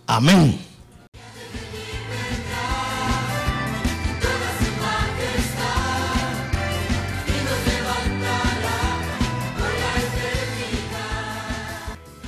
Amén. 0.09 0.59